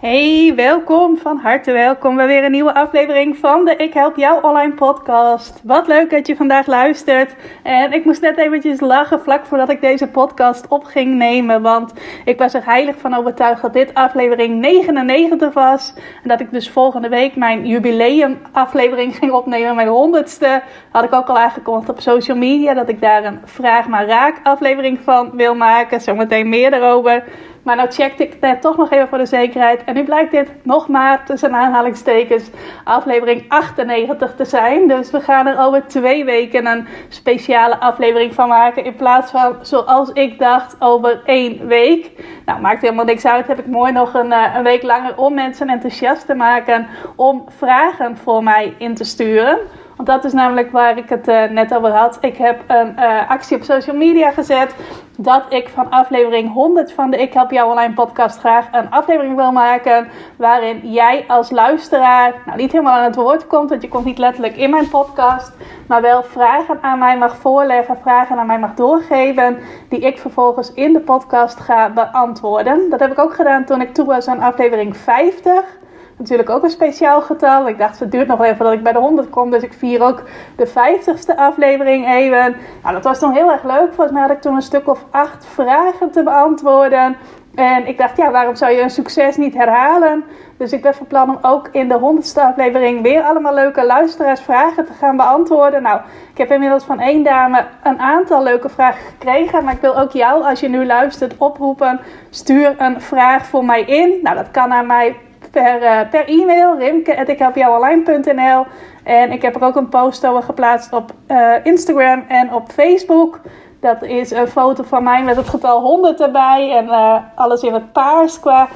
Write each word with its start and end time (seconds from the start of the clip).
Hey, 0.00 0.52
welkom, 0.56 1.16
van 1.16 1.38
harte 1.38 1.72
welkom 1.72 2.16
bij 2.16 2.26
weer 2.26 2.44
een 2.44 2.50
nieuwe 2.50 2.74
aflevering 2.74 3.36
van 3.36 3.64
de 3.64 3.76
Ik 3.76 3.94
Help 3.94 4.16
Jou 4.16 4.42
Online 4.42 4.72
podcast. 4.72 5.60
Wat 5.62 5.86
leuk 5.86 6.10
dat 6.10 6.26
je 6.26 6.36
vandaag 6.36 6.66
luistert. 6.66 7.34
En 7.62 7.92
ik 7.92 8.04
moest 8.04 8.20
net 8.20 8.38
eventjes 8.38 8.80
lachen 8.80 9.20
vlak 9.20 9.46
voordat 9.46 9.70
ik 9.70 9.80
deze 9.80 10.06
podcast 10.06 10.68
op 10.68 10.84
ging 10.84 11.14
nemen, 11.14 11.62
want 11.62 11.92
ik 12.24 12.38
was 12.38 12.54
er 12.54 12.64
heilig 12.64 12.96
van 12.98 13.14
overtuigd 13.14 13.62
dat 13.62 13.72
dit 13.72 13.94
aflevering 13.94 14.60
99 14.60 15.52
was. 15.52 15.94
En 16.22 16.28
dat 16.28 16.40
ik 16.40 16.50
dus 16.50 16.70
volgende 16.70 17.08
week 17.08 17.36
mijn 17.36 17.66
jubileum 17.66 18.38
aflevering 18.52 19.16
ging 19.16 19.32
opnemen, 19.32 19.74
mijn 19.74 19.88
honderdste. 19.88 20.62
Had 20.90 21.04
ik 21.04 21.12
ook 21.12 21.28
al 21.28 21.38
aangekondigd 21.38 21.88
op 21.88 22.00
social 22.00 22.36
media 22.36 22.74
dat 22.74 22.88
ik 22.88 23.00
daar 23.00 23.24
een 23.24 23.40
Vraag 23.44 23.88
maar 23.88 24.06
Raak 24.06 24.40
aflevering 24.42 25.00
van 25.00 25.30
wil 25.34 25.54
maken. 25.54 26.00
Zometeen 26.00 26.48
meer 26.48 26.70
daarover. 26.70 27.24
Maar 27.62 27.76
nou 27.76 27.90
checkte 27.90 28.22
ik 28.22 28.40
net 28.40 28.60
toch 28.60 28.76
nog 28.76 28.90
even 28.90 29.08
voor 29.08 29.18
de 29.18 29.26
zekerheid. 29.26 29.84
En 29.84 29.94
nu 29.94 30.04
blijkt 30.04 30.30
dit 30.30 30.50
nog 30.62 30.88
maar 30.88 31.24
tussen 31.24 31.54
aanhalingstekens 31.54 32.50
aflevering 32.84 33.44
98 33.48 34.34
te 34.34 34.44
zijn. 34.44 34.88
Dus 34.88 35.10
we 35.10 35.20
gaan 35.20 35.46
er 35.46 35.58
over 35.58 35.86
twee 35.86 36.24
weken 36.24 36.66
een 36.66 36.86
speciale 37.08 37.80
aflevering 37.80 38.34
van 38.34 38.48
maken. 38.48 38.84
In 38.84 38.94
plaats 38.94 39.30
van 39.30 39.56
zoals 39.62 40.10
ik 40.12 40.38
dacht 40.38 40.76
over 40.78 41.22
één 41.24 41.66
week. 41.66 42.10
Nou, 42.44 42.60
maakt 42.60 42.82
helemaal 42.82 43.04
niks 43.04 43.26
uit. 43.26 43.46
Heb 43.46 43.58
ik 43.58 43.66
mooi 43.66 43.92
nog 43.92 44.14
een, 44.14 44.32
eh, 44.32 44.54
een 44.56 44.62
week 44.62 44.82
langer 44.82 45.16
om 45.16 45.34
mensen 45.34 45.68
enthousiast 45.68 46.26
te 46.26 46.34
maken. 46.34 46.86
Om 47.16 47.44
vragen 47.48 48.16
voor 48.16 48.42
mij 48.42 48.74
in 48.78 48.94
te 48.94 49.04
sturen. 49.04 49.58
Want 50.00 50.12
dat 50.12 50.24
is 50.24 50.32
namelijk 50.32 50.70
waar 50.70 50.98
ik 50.98 51.08
het 51.08 51.28
uh, 51.28 51.44
net 51.44 51.74
over 51.74 51.90
had. 51.90 52.18
Ik 52.20 52.36
heb 52.36 52.64
een 52.66 52.94
uh, 52.98 53.30
actie 53.30 53.56
op 53.56 53.62
social 53.62 53.96
media 53.96 54.30
gezet. 54.30 54.74
Dat 55.16 55.42
ik 55.48 55.68
van 55.68 55.90
aflevering 55.90 56.52
100 56.52 56.92
van 56.92 57.10
de 57.10 57.16
Ik 57.16 57.32
Help 57.32 57.50
Jou 57.50 57.70
Online 57.70 57.94
podcast 57.94 58.38
graag 58.38 58.68
een 58.72 58.90
aflevering 58.90 59.36
wil 59.36 59.52
maken. 59.52 60.08
Waarin 60.36 60.92
jij 60.92 61.24
als 61.26 61.50
luisteraar, 61.50 62.34
nou 62.46 62.58
niet 62.58 62.72
helemaal 62.72 62.98
aan 62.98 63.04
het 63.04 63.14
woord 63.14 63.46
komt. 63.46 63.70
Want 63.70 63.82
je 63.82 63.88
komt 63.88 64.04
niet 64.04 64.18
letterlijk 64.18 64.56
in 64.56 64.70
mijn 64.70 64.88
podcast. 64.88 65.52
Maar 65.86 66.02
wel 66.02 66.22
vragen 66.22 66.78
aan 66.82 66.98
mij 66.98 67.18
mag 67.18 67.36
voorleggen. 67.36 67.96
Vragen 67.96 68.38
aan 68.38 68.46
mij 68.46 68.58
mag 68.58 68.74
doorgeven. 68.74 69.58
Die 69.88 70.00
ik 70.00 70.18
vervolgens 70.18 70.72
in 70.72 70.92
de 70.92 71.00
podcast 71.00 71.60
ga 71.60 71.90
beantwoorden. 71.90 72.90
Dat 72.90 73.00
heb 73.00 73.12
ik 73.12 73.18
ook 73.18 73.34
gedaan 73.34 73.64
toen 73.64 73.80
ik 73.80 73.94
toe 73.94 74.06
was 74.06 74.28
aan 74.28 74.40
aflevering 74.40 74.96
50 74.96 75.78
natuurlijk 76.20 76.50
ook 76.50 76.62
een 76.62 76.70
speciaal 76.70 77.20
getal. 77.22 77.68
Ik 77.68 77.78
dacht, 77.78 78.00
het 78.00 78.10
duurt 78.10 78.26
nog 78.26 78.42
even 78.42 78.64
dat 78.64 78.72
ik 78.72 78.82
bij 78.82 78.92
de 78.92 78.98
100 78.98 79.30
kom. 79.30 79.50
Dus 79.50 79.62
ik 79.62 79.72
vier 79.72 80.02
ook 80.02 80.22
de 80.56 80.68
50ste 80.68 81.36
aflevering 81.36 82.08
even. 82.08 82.56
Nou, 82.82 82.94
dat 82.94 83.04
was 83.04 83.18
toen 83.18 83.32
heel 83.32 83.50
erg 83.50 83.64
leuk. 83.64 83.94
Volgens 83.94 84.10
mij 84.10 84.22
had 84.22 84.30
ik 84.30 84.40
toen 84.40 84.54
een 84.54 84.62
stuk 84.62 84.88
of 84.88 85.04
acht 85.10 85.46
vragen 85.46 86.10
te 86.10 86.22
beantwoorden. 86.22 87.16
En 87.54 87.86
ik 87.86 87.98
dacht, 87.98 88.16
ja, 88.16 88.30
waarom 88.30 88.56
zou 88.56 88.72
je 88.72 88.82
een 88.82 88.90
succes 88.90 89.36
niet 89.36 89.54
herhalen? 89.54 90.24
Dus 90.56 90.72
ik 90.72 90.82
ben 90.82 90.94
van 90.94 91.06
plan 91.06 91.28
om 91.28 91.38
ook 91.42 91.68
in 91.72 91.88
de 91.88 91.98
honderdste 91.98 92.42
aflevering 92.42 93.02
weer 93.02 93.22
allemaal 93.22 93.54
leuke 93.54 93.86
luisteraarsvragen 93.86 94.86
te 94.86 94.92
gaan 94.92 95.16
beantwoorden. 95.16 95.82
Nou, 95.82 96.00
ik 96.32 96.38
heb 96.38 96.50
inmiddels 96.50 96.84
van 96.84 97.00
één 97.00 97.22
dame 97.22 97.64
een 97.82 97.98
aantal 97.98 98.42
leuke 98.42 98.68
vragen 98.68 99.00
gekregen. 99.10 99.64
Maar 99.64 99.74
ik 99.74 99.80
wil 99.80 99.98
ook 99.98 100.12
jou, 100.12 100.44
als 100.44 100.60
je 100.60 100.68
nu 100.68 100.86
luistert, 100.86 101.34
oproepen. 101.38 102.00
Stuur 102.30 102.74
een 102.78 103.00
vraag 103.00 103.46
voor 103.46 103.64
mij 103.64 103.82
in. 103.82 104.18
Nou, 104.22 104.36
dat 104.36 104.50
kan 104.50 104.68
naar 104.68 104.86
mij 104.86 105.16
per, 105.50 105.82
uh, 105.82 106.00
per 106.10 106.28
e-mail, 106.28 106.78
rimke.ikhelpjouonline.nl. 106.78 108.66
En 109.04 109.32
ik 109.32 109.42
heb 109.42 109.54
er 109.54 109.64
ook 109.64 109.76
een 109.76 109.88
post 109.88 110.26
over 110.26 110.42
geplaatst 110.42 110.92
op 110.92 111.12
uh, 111.28 111.52
Instagram 111.62 112.24
en 112.28 112.54
op 112.54 112.70
Facebook. 112.72 113.40
Dat 113.80 114.02
is 114.02 114.30
een 114.30 114.48
foto 114.48 114.82
van 114.82 115.02
mij 115.02 115.22
met 115.22 115.36
het 115.36 115.48
getal 115.48 115.80
100 115.80 116.20
erbij. 116.20 116.76
En 116.76 116.84
uh, 116.84 117.16
alles 117.34 117.62
in 117.62 117.74
het 117.74 117.92
paars 117.92 118.40
qua 118.40 118.68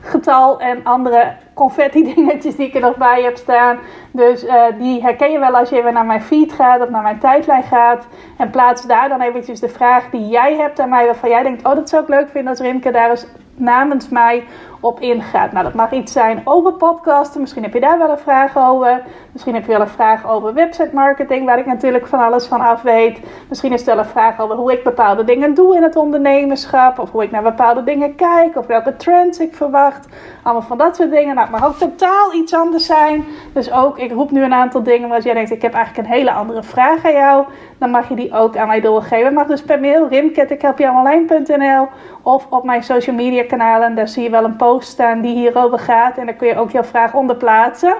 getal 0.00 0.60
en 0.60 0.84
andere 0.84 1.32
confetti 1.54 2.04
dingetjes 2.14 2.56
die 2.56 2.66
ik 2.66 2.74
er 2.74 2.80
nog 2.80 2.96
bij 2.96 3.22
heb 3.22 3.36
staan. 3.36 3.78
Dus 4.10 4.44
die 4.78 5.02
herken 5.02 5.30
je 5.30 5.38
wel 5.38 5.56
als 5.56 5.68
je 5.68 5.76
even 5.76 5.92
naar 5.92 6.06
mijn 6.06 6.22
feed 6.22 6.52
gaat 6.52 6.80
of 6.80 6.88
naar 6.88 7.02
mijn 7.02 7.18
tijdlijn 7.18 7.62
gaat. 7.62 8.06
En 8.38 8.50
plaats 8.50 8.86
daar 8.86 9.08
dan 9.08 9.20
eventjes 9.20 9.60
de 9.60 9.68
vraag 9.68 10.10
die 10.10 10.28
jij 10.28 10.56
hebt 10.56 10.80
aan 10.80 10.88
mij. 10.88 11.04
Waarvan 11.04 11.30
jij 11.30 11.42
denkt, 11.42 11.66
oh 11.66 11.74
dat 11.74 11.88
zou 11.88 12.02
ik 12.02 12.08
leuk 12.08 12.28
vinden 12.28 12.50
als 12.50 12.60
Rimke 12.60 12.90
daar 12.90 13.10
eens 13.10 13.26
namens 13.56 14.08
mij 14.08 14.44
op 14.82 15.00
ingaat. 15.00 15.52
Nou, 15.52 15.64
dat 15.64 15.74
mag 15.74 15.92
iets 15.92 16.12
zijn 16.12 16.40
over 16.44 16.72
podcasten. 16.72 17.40
Misschien 17.40 17.62
heb 17.62 17.72
je 17.72 17.80
daar 17.80 17.98
wel 17.98 18.10
een 18.10 18.18
vraag 18.18 18.56
over. 18.56 19.02
Misschien 19.32 19.54
heb 19.54 19.62
je 19.64 19.72
wel 19.72 19.80
een 19.80 19.88
vraag 19.88 20.26
over 20.26 20.54
website 20.54 20.90
marketing, 20.92 21.46
waar 21.46 21.58
ik 21.58 21.66
natuurlijk 21.66 22.06
van 22.06 22.20
alles 22.20 22.46
van 22.46 22.60
af 22.60 22.82
weet. 22.82 23.20
Misschien 23.48 23.72
is 23.72 23.80
het 23.80 23.88
wel 23.88 23.98
een 23.98 24.10
vraag 24.10 24.40
over 24.40 24.56
hoe 24.56 24.72
ik 24.72 24.84
bepaalde 24.84 25.24
dingen 25.24 25.54
doe 25.54 25.76
in 25.76 25.82
het 25.82 25.96
ondernemerschap. 25.96 26.98
Of 26.98 27.10
hoe 27.10 27.22
ik 27.22 27.30
naar 27.30 27.42
bepaalde 27.42 27.84
dingen 27.84 28.14
kijk. 28.14 28.56
Of 28.56 28.66
welke 28.66 28.96
trends 28.96 29.38
ik 29.38 29.54
verwacht. 29.54 30.06
Allemaal 30.42 30.62
van 30.62 30.78
dat 30.78 30.96
soort 30.96 31.10
dingen. 31.10 31.34
Nou, 31.34 31.50
het 31.50 31.60
mag 31.60 31.66
ook 31.66 31.76
totaal 31.76 32.32
iets 32.34 32.54
anders 32.54 32.86
zijn. 32.86 33.24
Dus 33.52 33.72
ook, 33.72 33.98
ik 33.98 34.12
roep 34.12 34.30
nu 34.30 34.42
een 34.42 34.54
aantal 34.54 34.82
dingen. 34.82 35.12
Als 35.12 35.24
jij 35.24 35.34
denkt, 35.34 35.50
ik 35.50 35.62
heb 35.62 35.74
eigenlijk 35.74 36.08
een 36.08 36.14
hele 36.14 36.32
andere 36.32 36.62
vraag 36.62 37.04
aan 37.04 37.12
jou. 37.12 37.44
Dan 37.82 37.90
mag 37.90 38.08
je 38.08 38.14
die 38.14 38.32
ook 38.32 38.56
aan 38.56 38.66
mij 38.66 38.80
doorgeven. 38.80 39.34
Mag 39.34 39.46
dus 39.46 39.62
per 39.62 39.80
mail 39.80 40.08
rimket.ikhelpjouonline.nl 40.08 41.88
Of 42.22 42.46
op 42.50 42.64
mijn 42.64 42.82
social 42.82 43.16
media 43.16 43.44
kanalen. 43.44 43.94
Daar 43.94 44.08
zie 44.08 44.22
je 44.22 44.30
wel 44.30 44.44
een 44.44 44.56
post 44.56 44.88
staan 44.88 45.20
die 45.20 45.34
hierover 45.34 45.78
gaat. 45.78 46.16
En 46.16 46.26
daar 46.26 46.34
kun 46.34 46.48
je 46.48 46.56
ook 46.56 46.70
jouw 46.70 46.84
vraag 46.84 47.14
onder 47.14 47.36
plaatsen. 47.36 47.94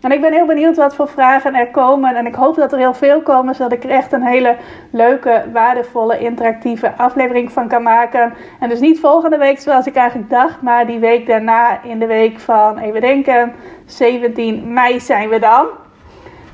En 0.00 0.12
ik 0.12 0.20
ben 0.20 0.32
heel 0.32 0.46
benieuwd 0.46 0.76
wat 0.76 0.94
voor 0.94 1.08
vragen 1.08 1.54
er 1.54 1.70
komen. 1.70 2.16
En 2.16 2.26
ik 2.26 2.34
hoop 2.34 2.56
dat 2.56 2.72
er 2.72 2.78
heel 2.78 2.94
veel 2.94 3.22
komen, 3.22 3.54
zodat 3.54 3.72
ik 3.72 3.84
er 3.84 3.90
echt 3.90 4.12
een 4.12 4.22
hele 4.22 4.56
leuke, 4.90 5.44
waardevolle, 5.52 6.18
interactieve 6.18 6.92
aflevering 6.96 7.52
van 7.52 7.68
kan 7.68 7.82
maken. 7.82 8.34
En 8.60 8.68
dus 8.68 8.80
niet 8.80 9.00
volgende 9.00 9.38
week 9.38 9.60
zoals 9.60 9.86
ik 9.86 9.94
eigenlijk 9.94 10.30
dacht, 10.30 10.62
maar 10.62 10.86
die 10.86 10.98
week 10.98 11.26
daarna 11.26 11.82
in 11.82 11.98
de 11.98 12.06
week 12.06 12.40
van, 12.40 12.78
even 12.78 13.00
denken, 13.00 13.52
17 13.86 14.72
mei 14.72 15.00
zijn 15.00 15.28
we 15.28 15.38
dan. 15.38 15.66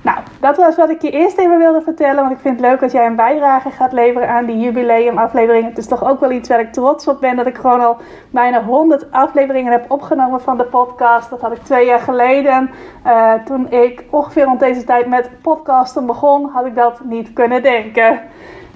Nou, 0.05 0.19
dat 0.41 0.57
was 0.57 0.77
wat 0.77 0.91
ik 0.91 1.03
je 1.03 1.11
eerst 1.11 1.39
even 1.39 1.59
wilde 1.59 1.81
vertellen. 1.81 2.23
Want 2.23 2.33
ik 2.33 2.39
vind 2.39 2.61
het 2.61 2.69
leuk 2.69 2.81
dat 2.81 2.93
jij 2.93 3.07
een 3.07 3.17
bijdrage 3.17 3.71
gaat 3.71 3.93
leveren 3.93 4.29
aan 4.29 4.45
die 4.45 4.59
jubileumaflevering. 4.59 5.65
Het 5.69 5.79
is 5.79 5.87
toch 5.87 6.05
ook 6.05 6.21
wel 6.21 6.31
iets 6.31 6.49
waar 6.49 6.61
ik 6.61 6.73
trots 6.73 7.09
op 7.09 7.21
ben. 7.21 7.37
Dat 7.37 7.47
ik 7.47 7.57
gewoon 7.57 7.81
al 7.81 7.97
bijna 8.31 8.63
100 8.65 9.11
afleveringen 9.11 9.73
heb 9.73 9.91
opgenomen 9.91 10.41
van 10.41 10.57
de 10.57 10.65
podcast. 10.65 11.31
Dat 11.31 11.41
had 11.41 11.53
ik 11.53 11.63
twee 11.63 11.87
jaar 11.87 12.01
geleden. 12.01 12.71
Uh, 13.07 13.33
toen 13.45 13.71
ik 13.71 14.05
ongeveer 14.11 14.45
rond 14.45 14.61
deze 14.61 14.85
tijd 14.85 15.07
met 15.07 15.31
podcasten 15.43 16.07
begon, 16.07 16.51
had 16.53 16.67
ik 16.67 16.75
dat 16.75 17.01
niet 17.05 17.33
kunnen 17.33 17.63
denken. 17.63 18.21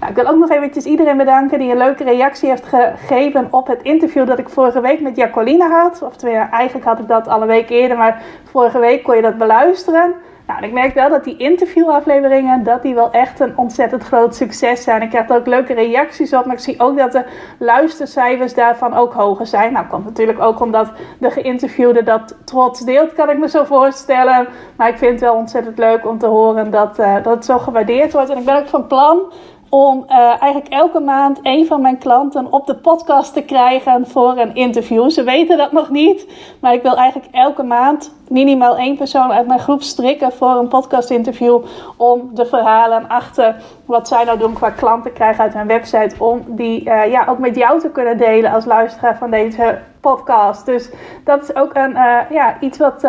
Nou, 0.01 0.11
ik 0.11 0.17
wil 0.17 0.27
ook 0.27 0.39
nog 0.39 0.51
eventjes 0.51 0.85
iedereen 0.85 1.17
bedanken 1.17 1.59
die 1.59 1.71
een 1.71 1.77
leuke 1.77 2.05
reactie 2.05 2.49
heeft 2.49 2.65
gegeven 2.65 3.49
op 3.51 3.67
het 3.67 3.83
interview 3.83 4.27
dat 4.27 4.39
ik 4.39 4.49
vorige 4.49 4.81
week 4.81 5.01
met 5.01 5.17
Jacoline 5.17 5.69
had. 5.69 6.03
Oftewel, 6.03 6.47
eigenlijk 6.51 6.87
had 6.87 6.99
ik 6.99 7.09
dat 7.09 7.29
al 7.29 7.41
een 7.41 7.47
week 7.47 7.71
eerder, 7.71 7.97
maar 7.97 8.23
vorige 8.51 8.79
week 8.79 9.03
kon 9.03 9.17
je 9.17 9.23
dat 9.23 9.39
beluisteren. 9.39 10.15
Nou, 10.49 10.63
ik 10.63 10.73
merk 10.73 10.95
wel 10.95 11.09
dat 11.09 11.25
die 11.25 11.37
interviewafleveringen, 11.37 12.63
dat 12.63 12.83
die 12.83 12.95
wel 12.95 13.11
echt 13.11 13.41
een 13.41 13.57
ontzettend 13.57 14.03
groot 14.03 14.35
succes 14.35 14.83
zijn. 14.83 15.03
Ik 15.03 15.09
krijg 15.09 15.31
ook 15.31 15.47
leuke 15.47 15.75
reacties 15.75 16.33
op, 16.35 16.45
maar 16.45 16.55
ik 16.55 16.63
zie 16.63 16.81
ook 16.81 16.97
dat 16.97 17.13
de 17.13 17.25
luistercijfers 17.59 18.55
daarvan 18.55 18.95
ook 18.95 19.13
hoger 19.13 19.47
zijn. 19.47 19.73
Nou, 19.73 19.87
komt 19.87 20.05
natuurlijk 20.05 20.41
ook 20.41 20.61
omdat 20.61 20.93
de 21.19 21.31
geïnterviewde 21.31 22.03
dat 22.03 22.37
trots 22.45 22.81
deelt, 22.81 23.13
kan 23.13 23.31
ik 23.31 23.39
me 23.39 23.49
zo 23.49 23.65
voorstellen. 23.65 24.49
Maar 24.77 24.89
ik 24.89 24.99
vind 24.99 25.11
het 25.11 25.21
wel 25.21 25.35
ontzettend 25.35 25.79
leuk 25.79 26.07
om 26.07 26.19
te 26.19 26.27
horen 26.27 26.71
dat, 26.71 26.99
uh, 26.99 27.15
dat 27.15 27.35
het 27.35 27.45
zo 27.45 27.59
gewaardeerd 27.59 28.13
wordt. 28.13 28.31
En 28.31 28.39
ik 28.39 28.45
ben 28.45 28.57
ook 28.57 28.69
van 28.69 28.87
plan 28.87 29.33
om 29.69 30.05
uh, 30.09 30.19
eigenlijk 30.19 30.69
elke 30.69 31.01
maand 31.01 31.39
een 31.43 31.67
van 31.67 31.81
mijn 31.81 31.99
klanten 31.99 32.53
op 32.53 32.67
de 32.67 32.75
podcast 32.75 33.33
te 33.33 33.43
krijgen 33.43 34.07
voor 34.07 34.39
een 34.39 34.55
interview. 34.55 35.11
Ze 35.11 35.23
weten 35.23 35.57
dat 35.57 35.73
nog 35.73 35.91
niet, 35.91 36.27
maar 36.61 36.73
ik 36.73 36.83
wil 36.83 36.97
eigenlijk 36.97 37.35
elke 37.35 37.63
maand 37.63 38.15
minimaal 38.29 38.77
één 38.77 38.97
persoon 38.97 39.33
uit 39.33 39.47
mijn 39.47 39.61
groep 39.61 39.83
strikken 39.83 40.33
voor 40.33 40.51
een 40.51 40.69
podcast 40.69 41.11
interview 41.11 41.65
om 41.97 42.31
de 42.35 42.47
verhalen 42.47 43.09
achter 43.09 43.57
wat 43.85 44.09
zij 44.09 44.25
nou 44.25 44.39
doen 44.39 44.53
qua 44.53 44.71
klanten 44.71 45.13
krijgen 45.13 45.45
uit 45.45 45.55
hun 45.55 45.67
website 45.67 46.15
om 46.19 46.45
die 46.47 46.85
uh, 46.85 47.11
ja, 47.11 47.27
ook 47.29 47.39
met 47.39 47.57
jou 47.57 47.81
te 47.81 47.91
kunnen 47.91 48.19
delen 48.19 48.53
als 48.53 48.65
luisteraar 48.65 49.19
van 49.19 49.31
deze 49.31 49.79
podcast. 50.01 50.67
Dus 50.67 50.91
dat 51.25 51.43
is 51.43 51.55
ook 51.55 51.71
een, 51.75 51.91
uh, 51.91 52.19
ja, 52.31 52.57
iets 52.61 52.79
wat 52.79 53.07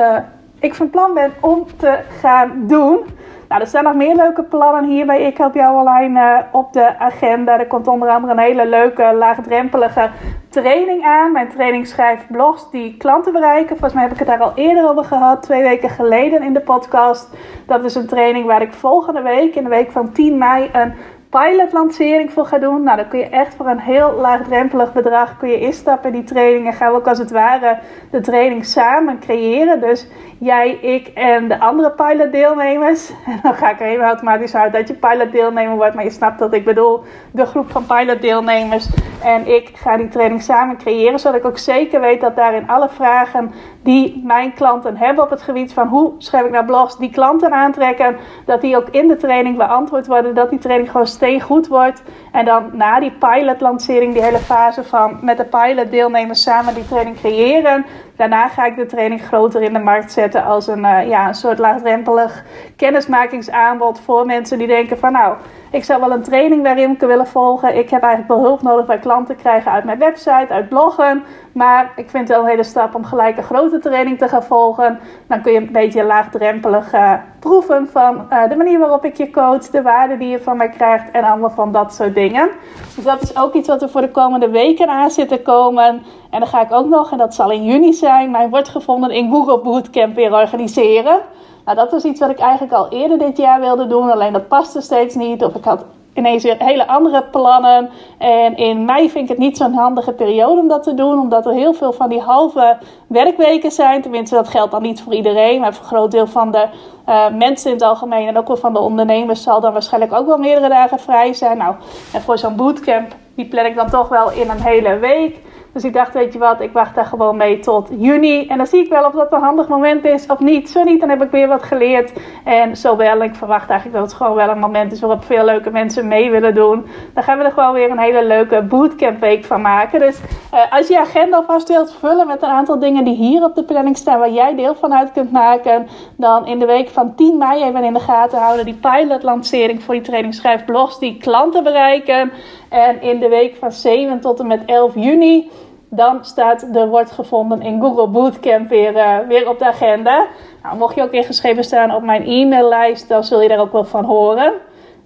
ik 0.59 0.75
van 0.75 0.89
plan 0.89 1.13
ben 1.13 1.33
om 1.39 1.65
te 1.77 1.99
gaan 2.21 2.51
doen. 2.67 2.99
Nou, 3.49 3.61
er 3.61 3.67
staan 3.67 3.83
nog 3.83 3.95
meer 3.95 4.15
leuke 4.15 4.43
plannen 4.43 4.89
hier 4.89 5.05
bij 5.05 5.21
Ik 5.21 5.37
Help 5.37 5.53
Jou 5.53 5.79
Online 5.79 6.19
uh, 6.19 6.37
op 6.51 6.73
de 6.73 6.99
agenda. 6.99 7.59
Er 7.59 7.67
komt 7.67 7.87
onder 7.87 8.09
andere 8.09 8.33
een 8.33 8.39
hele 8.39 8.67
leuke, 8.67 9.13
laagdrempelige 9.17 10.09
training 10.49 11.03
aan. 11.05 11.31
Mijn 11.31 11.49
training 11.49 11.87
schrijft 11.87 12.31
blogs 12.31 12.71
die 12.71 12.97
klanten 12.97 13.33
bereiken. 13.33 13.69
Volgens 13.69 13.93
mij 13.93 14.03
heb 14.03 14.11
ik 14.11 14.19
het 14.19 14.27
daar 14.27 14.39
al 14.39 14.51
eerder 14.55 14.89
over 14.89 15.03
gehad, 15.03 15.41
twee 15.41 15.61
weken 15.61 15.89
geleden 15.89 16.43
in 16.43 16.53
de 16.53 16.59
podcast. 16.59 17.29
Dat 17.65 17.83
is 17.83 17.95
een 17.95 18.07
training 18.07 18.45
waar 18.45 18.61
ik 18.61 18.73
volgende 18.73 19.21
week, 19.21 19.55
in 19.55 19.63
de 19.63 19.69
week 19.69 19.91
van 19.91 20.11
10 20.11 20.37
mei, 20.37 20.69
een 20.73 20.93
pilotlancering 21.29 22.31
voor 22.31 22.45
ga 22.45 22.57
doen. 22.57 22.83
Nou, 22.83 22.97
dan 22.97 23.07
kun 23.07 23.19
je 23.19 23.29
echt 23.29 23.55
voor 23.55 23.67
een 23.67 23.79
heel 23.79 24.13
laagdrempelig 24.13 24.93
bedrag 24.93 25.37
kun 25.37 25.49
je 25.49 25.59
instappen 25.59 26.13
in 26.13 26.15
die 26.15 26.23
training. 26.23 26.67
En 26.67 26.73
gaan 26.73 26.91
we 26.91 26.97
ook 26.97 27.07
als 27.07 27.17
het 27.17 27.31
ware 27.31 27.79
de 28.11 28.21
training 28.21 28.65
samen 28.65 29.19
creëren. 29.19 29.81
Dus 29.81 30.07
jij, 30.39 30.71
ik 30.71 31.07
en 31.07 31.47
de 31.47 31.59
andere 31.59 31.91
pilotdeelnemers. 31.91 33.09
En 33.25 33.39
dan 33.43 33.53
ga 33.53 33.69
ik 33.69 33.79
er 33.79 33.87
even 33.87 34.05
automatisch 34.05 34.55
uit 34.55 34.73
dat 34.73 34.87
je 34.87 34.93
pilotdeelnemer 34.93 35.75
wordt. 35.75 35.95
Maar 35.95 36.03
je 36.03 36.09
snapt 36.09 36.39
dat 36.39 36.53
ik 36.53 36.65
bedoel 36.65 37.03
de 37.31 37.45
groep 37.45 37.71
van 37.71 37.85
pilotdeelnemers. 37.85 38.89
En 39.23 39.47
ik 39.47 39.71
ga 39.73 39.97
die 39.97 40.07
training 40.07 40.41
samen 40.41 40.77
creëren. 40.77 41.19
Zodat 41.19 41.39
ik 41.39 41.45
ook 41.45 41.57
zeker 41.57 41.99
weet 41.99 42.21
dat 42.21 42.35
daarin 42.35 42.69
alle 42.69 42.89
vragen 42.89 43.51
die 43.83 44.21
mijn 44.25 44.53
klanten 44.53 44.97
hebben 44.97 45.23
op 45.23 45.29
het 45.29 45.41
gebied 45.41 45.73
van 45.73 45.87
hoe 45.87 46.13
schrijf 46.17 46.45
ik 46.45 46.51
nou 46.51 46.65
blogs 46.65 46.97
die 46.97 47.09
klanten 47.09 47.51
aantrekken. 47.51 48.17
Dat 48.45 48.61
die 48.61 48.77
ook 48.77 48.89
in 48.89 49.07
de 49.07 49.17
training 49.17 49.57
beantwoord 49.57 50.07
worden. 50.07 50.35
Dat 50.35 50.49
die 50.49 50.59
training 50.59 50.91
gewoon 50.91 51.07
steen 51.19 51.41
goed 51.41 51.67
wordt. 51.67 52.01
En 52.31 52.45
dan 52.45 52.69
na 52.73 52.99
die 52.99 53.11
pilotlancering, 53.11 54.13
die 54.13 54.23
hele 54.23 54.39
fase 54.39 54.83
van 54.83 55.17
met 55.21 55.37
de 55.37 55.45
pilotdeelnemers 55.45 56.41
samen 56.41 56.73
die 56.73 56.87
training 56.87 57.17
creëren. 57.17 57.85
Daarna 58.19 58.47
ga 58.47 58.65
ik 58.65 58.75
de 58.75 58.85
training 58.85 59.21
groter 59.21 59.61
in 59.61 59.73
de 59.73 59.79
markt 59.79 60.11
zetten 60.11 60.43
als 60.43 60.67
een, 60.67 60.83
uh, 60.83 61.07
ja, 61.07 61.27
een 61.27 61.35
soort 61.35 61.57
laagdrempelig 61.57 62.43
kennismakingsaanbod 62.75 63.99
voor 63.99 64.25
mensen 64.25 64.57
die 64.57 64.67
denken 64.67 64.97
van 64.97 65.11
nou, 65.11 65.35
ik 65.71 65.83
zou 65.83 65.99
wel 65.99 66.11
een 66.11 66.23
training 66.23 66.63
waarin 66.63 66.97
willen 66.97 67.27
volgen. 67.27 67.77
Ik 67.77 67.89
heb 67.89 68.01
eigenlijk 68.01 68.33
wel 68.33 68.43
hulp 68.43 68.61
nodig 68.61 68.85
bij 68.85 68.99
klanten 68.99 69.35
krijgen 69.35 69.71
uit 69.71 69.83
mijn 69.83 69.99
website, 69.99 70.47
uit 70.49 70.69
bloggen. 70.69 71.23
Maar 71.51 71.91
ik 71.95 72.09
vind 72.09 72.27
het 72.27 72.37
wel 72.37 72.43
een 72.43 72.49
hele 72.49 72.63
stap 72.63 72.95
om 72.95 73.05
gelijk 73.05 73.37
een 73.37 73.43
grote 73.43 73.79
training 73.79 74.17
te 74.17 74.27
gaan 74.27 74.43
volgen. 74.43 74.99
Dan 75.27 75.41
kun 75.41 75.51
je 75.51 75.59
een 75.59 75.71
beetje 75.71 76.03
laagdrempelig 76.03 76.93
uh, 76.93 77.13
proeven 77.39 77.87
van 77.91 78.27
uh, 78.31 78.49
de 78.49 78.55
manier 78.55 78.79
waarop 78.79 79.05
ik 79.05 79.17
je 79.17 79.31
coach, 79.31 79.69
de 79.69 79.81
waarde 79.81 80.17
die 80.17 80.29
je 80.29 80.39
van 80.39 80.57
mij 80.57 80.69
krijgt 80.69 81.11
en 81.11 81.23
allemaal 81.23 81.49
van 81.49 81.71
dat 81.71 81.93
soort 81.93 82.15
dingen. 82.15 82.49
Dus 82.95 83.03
dat 83.03 83.21
is 83.21 83.37
ook 83.37 83.53
iets 83.53 83.67
wat 83.67 83.81
er 83.81 83.89
voor 83.89 84.01
de 84.01 84.11
komende 84.11 84.49
weken 84.49 84.87
aan 84.87 85.11
zit 85.11 85.27
te 85.27 85.41
komen. 85.41 86.03
En 86.29 86.39
dan 86.39 86.47
ga 86.47 86.61
ik 86.61 86.71
ook 86.71 86.87
nog, 86.87 87.11
en 87.11 87.17
dat 87.17 87.35
zal 87.35 87.51
in 87.51 87.63
juni 87.63 87.93
zijn, 87.93 88.08
mijn 88.09 88.49
wordt 88.49 88.69
gevonden 88.69 89.11
in 89.11 89.31
Google 89.31 89.59
Bootcamp 89.59 90.15
weer 90.15 90.33
organiseren. 90.33 91.19
Nou, 91.65 91.77
dat 91.77 91.91
was 91.91 92.03
iets 92.03 92.19
wat 92.19 92.29
ik 92.29 92.39
eigenlijk 92.39 92.73
al 92.73 92.89
eerder 92.89 93.17
dit 93.17 93.37
jaar 93.37 93.59
wilde 93.59 93.87
doen, 93.87 94.11
alleen 94.11 94.33
dat 94.33 94.47
paste 94.47 94.81
steeds 94.81 95.15
niet. 95.15 95.43
Of 95.43 95.55
ik 95.55 95.63
had 95.63 95.85
ineens 96.13 96.43
weer 96.43 96.55
hele 96.57 96.87
andere 96.87 97.23
plannen. 97.23 97.89
En 98.17 98.55
in 98.55 98.85
mei 98.85 99.09
vind 99.09 99.23
ik 99.23 99.29
het 99.29 99.37
niet 99.37 99.57
zo'n 99.57 99.73
handige 99.73 100.13
periode 100.13 100.61
om 100.61 100.67
dat 100.67 100.83
te 100.83 100.93
doen, 100.93 101.19
omdat 101.19 101.45
er 101.45 101.53
heel 101.53 101.73
veel 101.73 101.93
van 101.93 102.09
die 102.09 102.21
halve 102.21 102.77
werkweken 103.07 103.71
zijn. 103.71 104.01
Tenminste, 104.01 104.35
dat 104.35 104.47
geldt 104.47 104.71
dan 104.71 104.81
niet 104.81 105.01
voor 105.01 105.13
iedereen, 105.13 105.59
maar 105.59 105.73
voor 105.73 105.83
een 105.83 105.89
groot 105.89 106.11
deel 106.11 106.27
van 106.27 106.51
de 106.51 106.65
uh, 107.09 107.29
mensen 107.29 107.69
in 107.69 107.75
het 107.75 107.85
algemeen 107.85 108.27
en 108.27 108.37
ook 108.37 108.47
wel 108.47 108.57
van 108.57 108.73
de 108.73 108.79
ondernemers 108.79 109.43
zal 109.43 109.61
dan 109.61 109.73
waarschijnlijk 109.73 110.13
ook 110.13 110.27
wel 110.27 110.37
meerdere 110.37 110.69
dagen 110.69 110.99
vrij 110.99 111.33
zijn. 111.33 111.57
Nou, 111.57 111.75
en 112.13 112.21
voor 112.21 112.37
zo'n 112.37 112.55
bootcamp, 112.55 113.15
die 113.35 113.47
plan 113.47 113.65
ik 113.65 113.75
dan 113.75 113.89
toch 113.89 114.09
wel 114.09 114.31
in 114.31 114.49
een 114.49 114.61
hele 114.61 114.97
week. 114.97 115.39
Dus 115.73 115.83
ik 115.83 115.93
dacht, 115.93 116.13
weet 116.13 116.33
je 116.33 116.39
wat, 116.39 116.61
ik 116.61 116.71
wacht 116.71 116.95
daar 116.95 117.05
gewoon 117.05 117.37
mee 117.37 117.59
tot 117.59 117.89
juni. 117.97 118.47
En 118.47 118.57
dan 118.57 118.67
zie 118.67 118.83
ik 118.83 118.89
wel 118.89 119.05
of 119.05 119.13
dat 119.13 119.31
een 119.31 119.41
handig 119.41 119.67
moment 119.67 120.05
is 120.05 120.25
of 120.25 120.39
niet. 120.39 120.69
Zo 120.69 120.83
niet, 120.83 120.99
dan 120.99 121.09
heb 121.09 121.23
ik 121.23 121.31
weer 121.31 121.47
wat 121.47 121.63
geleerd. 121.63 122.13
En 122.43 122.77
zo 122.77 122.95
wel, 122.95 123.23
ik 123.23 123.35
verwacht 123.35 123.69
eigenlijk 123.69 123.99
dat 123.99 124.09
het 124.09 124.17
gewoon 124.21 124.35
wel 124.35 124.49
een 124.49 124.59
moment 124.59 124.91
is 124.91 124.99
waarop 124.99 125.23
veel 125.23 125.45
leuke 125.45 125.69
mensen 125.69 126.07
mee 126.07 126.31
willen 126.31 126.55
doen. 126.55 126.85
Dan 127.13 127.23
gaan 127.23 127.37
we 127.37 127.43
er 127.43 127.51
gewoon 127.51 127.73
weer 127.73 127.91
een 127.91 127.99
hele 127.99 128.25
leuke 128.25 128.61
bootcamp 128.61 129.19
week 129.19 129.45
van 129.45 129.61
maken. 129.61 129.99
Dus 129.99 130.19
uh, 130.53 130.59
als 130.71 130.87
je 130.87 130.99
agenda 130.99 131.37
alvast 131.37 131.67
wilt 131.67 131.93
vullen 131.99 132.27
met 132.27 132.41
een 132.41 132.49
aantal 132.49 132.79
dingen 132.79 133.03
die 133.03 133.15
hier 133.15 133.43
op 133.43 133.55
de 133.55 133.63
planning 133.63 133.97
staan, 133.97 134.19
waar 134.19 134.31
jij 134.31 134.55
deel 134.55 134.75
van 134.75 134.93
uit 134.93 135.11
kunt 135.11 135.31
maken, 135.31 135.87
dan 136.15 136.45
in 136.45 136.59
de 136.59 136.65
week 136.65 136.89
van 136.89 137.15
10 137.15 137.37
mei 137.37 137.63
even 137.63 137.83
in 137.83 137.93
de 137.93 137.99
gaten 137.99 138.39
houden 138.39 138.65
die 138.65 138.79
pilot 138.81 139.23
lancering 139.23 139.83
voor 139.83 139.93
die 139.93 140.03
training 140.03 140.33
schrijf 140.33 140.65
blogs 140.65 140.99
die 140.99 141.17
klanten 141.17 141.63
bereiken. 141.63 142.31
En 142.69 143.01
in 143.01 143.19
de 143.19 143.27
week 143.27 143.55
van 143.55 143.71
7 143.71 144.19
tot 144.19 144.39
en 144.39 144.47
met 144.47 144.65
11 144.65 144.95
juni, 144.95 145.51
dan 145.89 146.25
staat 146.25 146.73
de 146.73 146.87
wordt 146.87 147.11
gevonden 147.11 147.61
in 147.61 147.81
Google 147.81 148.07
Bootcamp 148.07 148.69
weer, 148.69 148.95
uh, 148.95 149.17
weer 149.27 149.49
op 149.49 149.59
de 149.59 149.65
agenda. 149.65 150.27
Nou, 150.63 150.77
mocht 150.77 150.95
je 150.95 151.01
ook 151.01 151.11
ingeschreven 151.11 151.63
staan 151.63 151.95
op 151.95 152.03
mijn 152.03 152.23
e-maillijst, 152.25 153.07
dan 153.07 153.23
zul 153.23 153.41
je 153.41 153.47
daar 153.47 153.59
ook 153.59 153.71
wel 153.71 153.85
van 153.85 154.05
horen. 154.05 154.53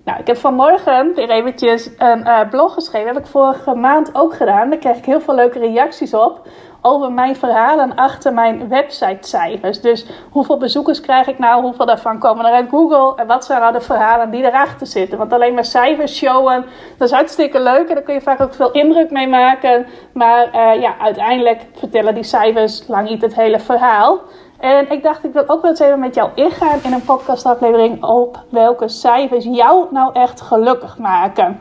Nou, 0.05 0.19
ik 0.19 0.27
heb 0.27 0.37
vanmorgen 0.37 1.13
weer 1.15 1.29
eventjes 1.29 1.89
een 1.97 2.19
uh, 2.19 2.49
blog 2.49 2.73
geschreven. 2.73 3.05
Dat 3.05 3.15
heb 3.15 3.25
ik 3.25 3.31
vorige 3.31 3.75
maand 3.75 4.09
ook 4.15 4.33
gedaan. 4.33 4.69
Daar 4.69 4.79
krijg 4.79 4.97
ik 4.97 5.05
heel 5.05 5.21
veel 5.21 5.35
leuke 5.35 5.59
reacties 5.59 6.13
op 6.13 6.47
over 6.85 7.11
mijn 7.11 7.35
verhalen 7.35 7.95
achter 7.95 8.33
mijn 8.33 8.67
websitecijfers. 8.67 9.81
Dus 9.81 10.05
hoeveel 10.31 10.57
bezoekers 10.57 11.01
krijg 11.01 11.27
ik 11.27 11.39
nou? 11.39 11.61
Hoeveel 11.61 11.85
daarvan 11.85 12.19
komen 12.19 12.45
er 12.45 12.53
uit 12.53 12.69
Google? 12.69 13.15
En 13.15 13.27
wat 13.27 13.45
zijn 13.45 13.61
nou 13.61 13.73
de 13.73 13.81
verhalen 13.81 14.29
die 14.29 14.45
erachter 14.45 14.87
zitten? 14.87 15.17
Want 15.17 15.33
alleen 15.33 15.53
maar 15.53 15.65
cijfers 15.65 16.15
showen, 16.15 16.65
dat 16.97 17.07
is 17.07 17.13
hartstikke 17.13 17.61
leuk. 17.61 17.87
En 17.87 17.95
daar 17.95 18.03
kun 18.03 18.13
je 18.13 18.21
vaak 18.21 18.41
ook 18.41 18.53
veel 18.53 18.71
indruk 18.71 19.11
mee 19.11 19.27
maken. 19.27 19.85
Maar 20.13 20.47
uh, 20.55 20.81
ja, 20.81 20.97
uiteindelijk 20.99 21.65
vertellen 21.73 22.13
die 22.13 22.23
cijfers 22.23 22.87
lang 22.87 23.09
niet 23.09 23.21
het 23.21 23.35
hele 23.35 23.59
verhaal. 23.59 24.19
En 24.59 24.91
ik 24.91 25.03
dacht, 25.03 25.23
ik 25.23 25.33
wil 25.33 25.43
ook 25.47 25.61
wel 25.61 25.71
eens 25.71 25.79
even 25.79 25.99
met 25.99 26.15
jou 26.15 26.29
ingaan 26.35 26.79
in 26.83 26.93
een 26.93 27.03
podcastaflevering 27.03 28.03
op 28.03 28.43
welke 28.49 28.87
cijfers 28.87 29.45
jou 29.45 29.85
nou 29.91 30.13
echt 30.13 30.41
gelukkig 30.41 30.97
maken. 30.97 31.59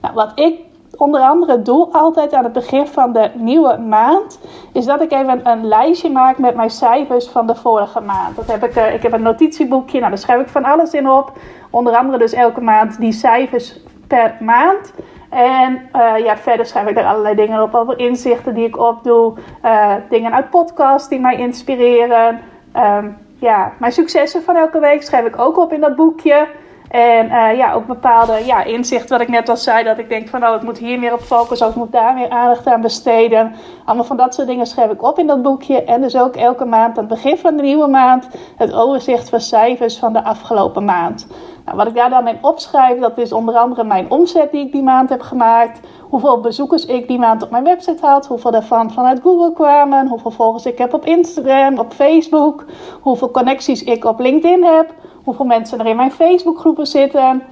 Nou, 0.00 0.14
wat 0.14 0.32
ik 0.34 0.69
onder 1.00 1.20
andere 1.20 1.62
doe 1.62 1.88
altijd 1.92 2.32
aan 2.32 2.44
het 2.44 2.52
begin 2.52 2.86
van 2.86 3.12
de 3.12 3.30
nieuwe 3.34 3.78
maand, 3.78 4.40
is 4.72 4.84
dat 4.84 5.00
ik 5.00 5.12
even 5.12 5.50
een 5.50 5.66
lijstje 5.66 6.10
maak 6.10 6.38
met 6.38 6.54
mijn 6.54 6.70
cijfers 6.70 7.28
van 7.28 7.46
de 7.46 7.54
vorige 7.54 8.00
maand. 8.00 8.36
Dat 8.36 8.46
heb 8.46 8.64
ik, 8.64 8.76
uh, 8.76 8.94
ik 8.94 9.02
heb 9.02 9.12
een 9.12 9.22
notitieboekje, 9.22 9.98
nou 9.98 10.10
daar 10.10 10.20
schrijf 10.20 10.40
ik 10.40 10.48
van 10.48 10.64
alles 10.64 10.92
in 10.92 11.10
op. 11.10 11.32
Onder 11.70 11.96
andere 11.96 12.18
dus 12.18 12.32
elke 12.32 12.60
maand 12.60 12.98
die 12.98 13.12
cijfers 13.12 13.80
per 14.06 14.36
maand. 14.40 14.92
En 15.30 15.80
uh, 15.96 16.24
ja, 16.24 16.36
verder 16.36 16.66
schrijf 16.66 16.88
ik 16.88 16.98
er 16.98 17.06
allerlei 17.06 17.34
dingen 17.34 17.62
op 17.62 17.74
over 17.74 17.98
inzichten 17.98 18.54
die 18.54 18.66
ik 18.66 18.78
opdoe. 18.78 19.32
Uh, 19.64 19.94
dingen 20.08 20.34
uit 20.34 20.50
podcasts 20.50 21.08
die 21.08 21.20
mij 21.20 21.36
inspireren. 21.36 22.40
Um, 22.76 23.16
ja, 23.38 23.72
mijn 23.78 23.92
successen 23.92 24.42
van 24.42 24.56
elke 24.56 24.78
week 24.78 25.02
schrijf 25.02 25.26
ik 25.26 25.38
ook 25.38 25.58
op 25.58 25.72
in 25.72 25.80
dat 25.80 25.96
boekje. 25.96 26.46
En 26.90 27.26
uh, 27.26 27.56
ja, 27.56 27.72
ook 27.72 27.86
bepaalde 27.86 28.44
ja, 28.44 28.64
inzichten, 28.64 29.08
wat 29.08 29.20
ik 29.20 29.28
net 29.28 29.48
al 29.48 29.56
zei, 29.56 29.84
dat 29.84 29.98
ik 29.98 30.08
denk 30.08 30.28
van 30.28 30.46
oh, 30.46 30.54
ik 30.54 30.62
moet 30.62 30.78
hier 30.78 30.98
meer 30.98 31.12
op 31.12 31.20
focussen, 31.20 31.66
of 31.66 31.72
ik 31.72 31.78
moet 31.78 31.92
daar 31.92 32.14
meer 32.14 32.28
aandacht 32.28 32.66
aan 32.66 32.80
besteden. 32.80 33.54
Allemaal 33.84 34.04
van 34.04 34.16
dat 34.16 34.34
soort 34.34 34.46
dingen 34.46 34.66
schrijf 34.66 34.90
ik 34.90 35.02
op 35.02 35.18
in 35.18 35.26
dat 35.26 35.42
boekje. 35.42 35.84
En 35.84 36.00
dus 36.00 36.16
ook 36.16 36.36
elke 36.36 36.64
maand, 36.64 36.98
aan 36.98 37.04
het 37.04 37.14
begin 37.14 37.36
van 37.36 37.56
de 37.56 37.62
nieuwe 37.62 37.86
maand, 37.86 38.28
het 38.56 38.72
overzicht 38.72 39.28
van 39.28 39.40
cijfers 39.40 39.98
van 39.98 40.12
de 40.12 40.24
afgelopen 40.24 40.84
maand. 40.84 41.26
Nou, 41.64 41.76
wat 41.76 41.86
ik 41.86 41.94
daar 41.94 42.10
dan 42.10 42.28
in 42.28 42.38
opschrijf, 42.40 43.00
dat 43.00 43.18
is 43.18 43.32
onder 43.32 43.54
andere 43.54 43.84
mijn 43.84 44.10
omzet 44.10 44.50
die 44.50 44.66
ik 44.66 44.72
die 44.72 44.82
maand 44.82 45.08
heb 45.08 45.20
gemaakt. 45.20 45.80
Hoeveel 46.08 46.40
bezoekers 46.40 46.86
ik 46.86 47.08
die 47.08 47.18
maand 47.18 47.42
op 47.42 47.50
mijn 47.50 47.64
website 47.64 48.06
had. 48.06 48.26
Hoeveel 48.26 48.50
daarvan 48.50 48.92
vanuit 48.92 49.20
Google 49.22 49.52
kwamen. 49.52 50.08
Hoeveel 50.08 50.30
volgers 50.30 50.66
ik 50.66 50.78
heb 50.78 50.94
op 50.94 51.04
Instagram, 51.04 51.78
op 51.78 51.92
Facebook. 51.92 52.64
Hoeveel 53.00 53.30
connecties 53.30 53.84
ik 53.84 54.04
op 54.04 54.18
LinkedIn 54.18 54.64
heb 54.64 54.94
hoeveel 55.24 55.44
mensen 55.44 55.78
er 55.78 55.86
in 55.86 55.96
mijn 55.96 56.12
Facebookgroepen 56.12 56.86
zitten, 56.86 57.42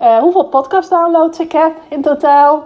uh, 0.00 0.18
hoeveel 0.18 0.44
podcast 0.44 0.90
downloads 0.90 1.38
ik 1.38 1.52
heb 1.52 1.72
in 1.88 2.02
totaal. 2.02 2.62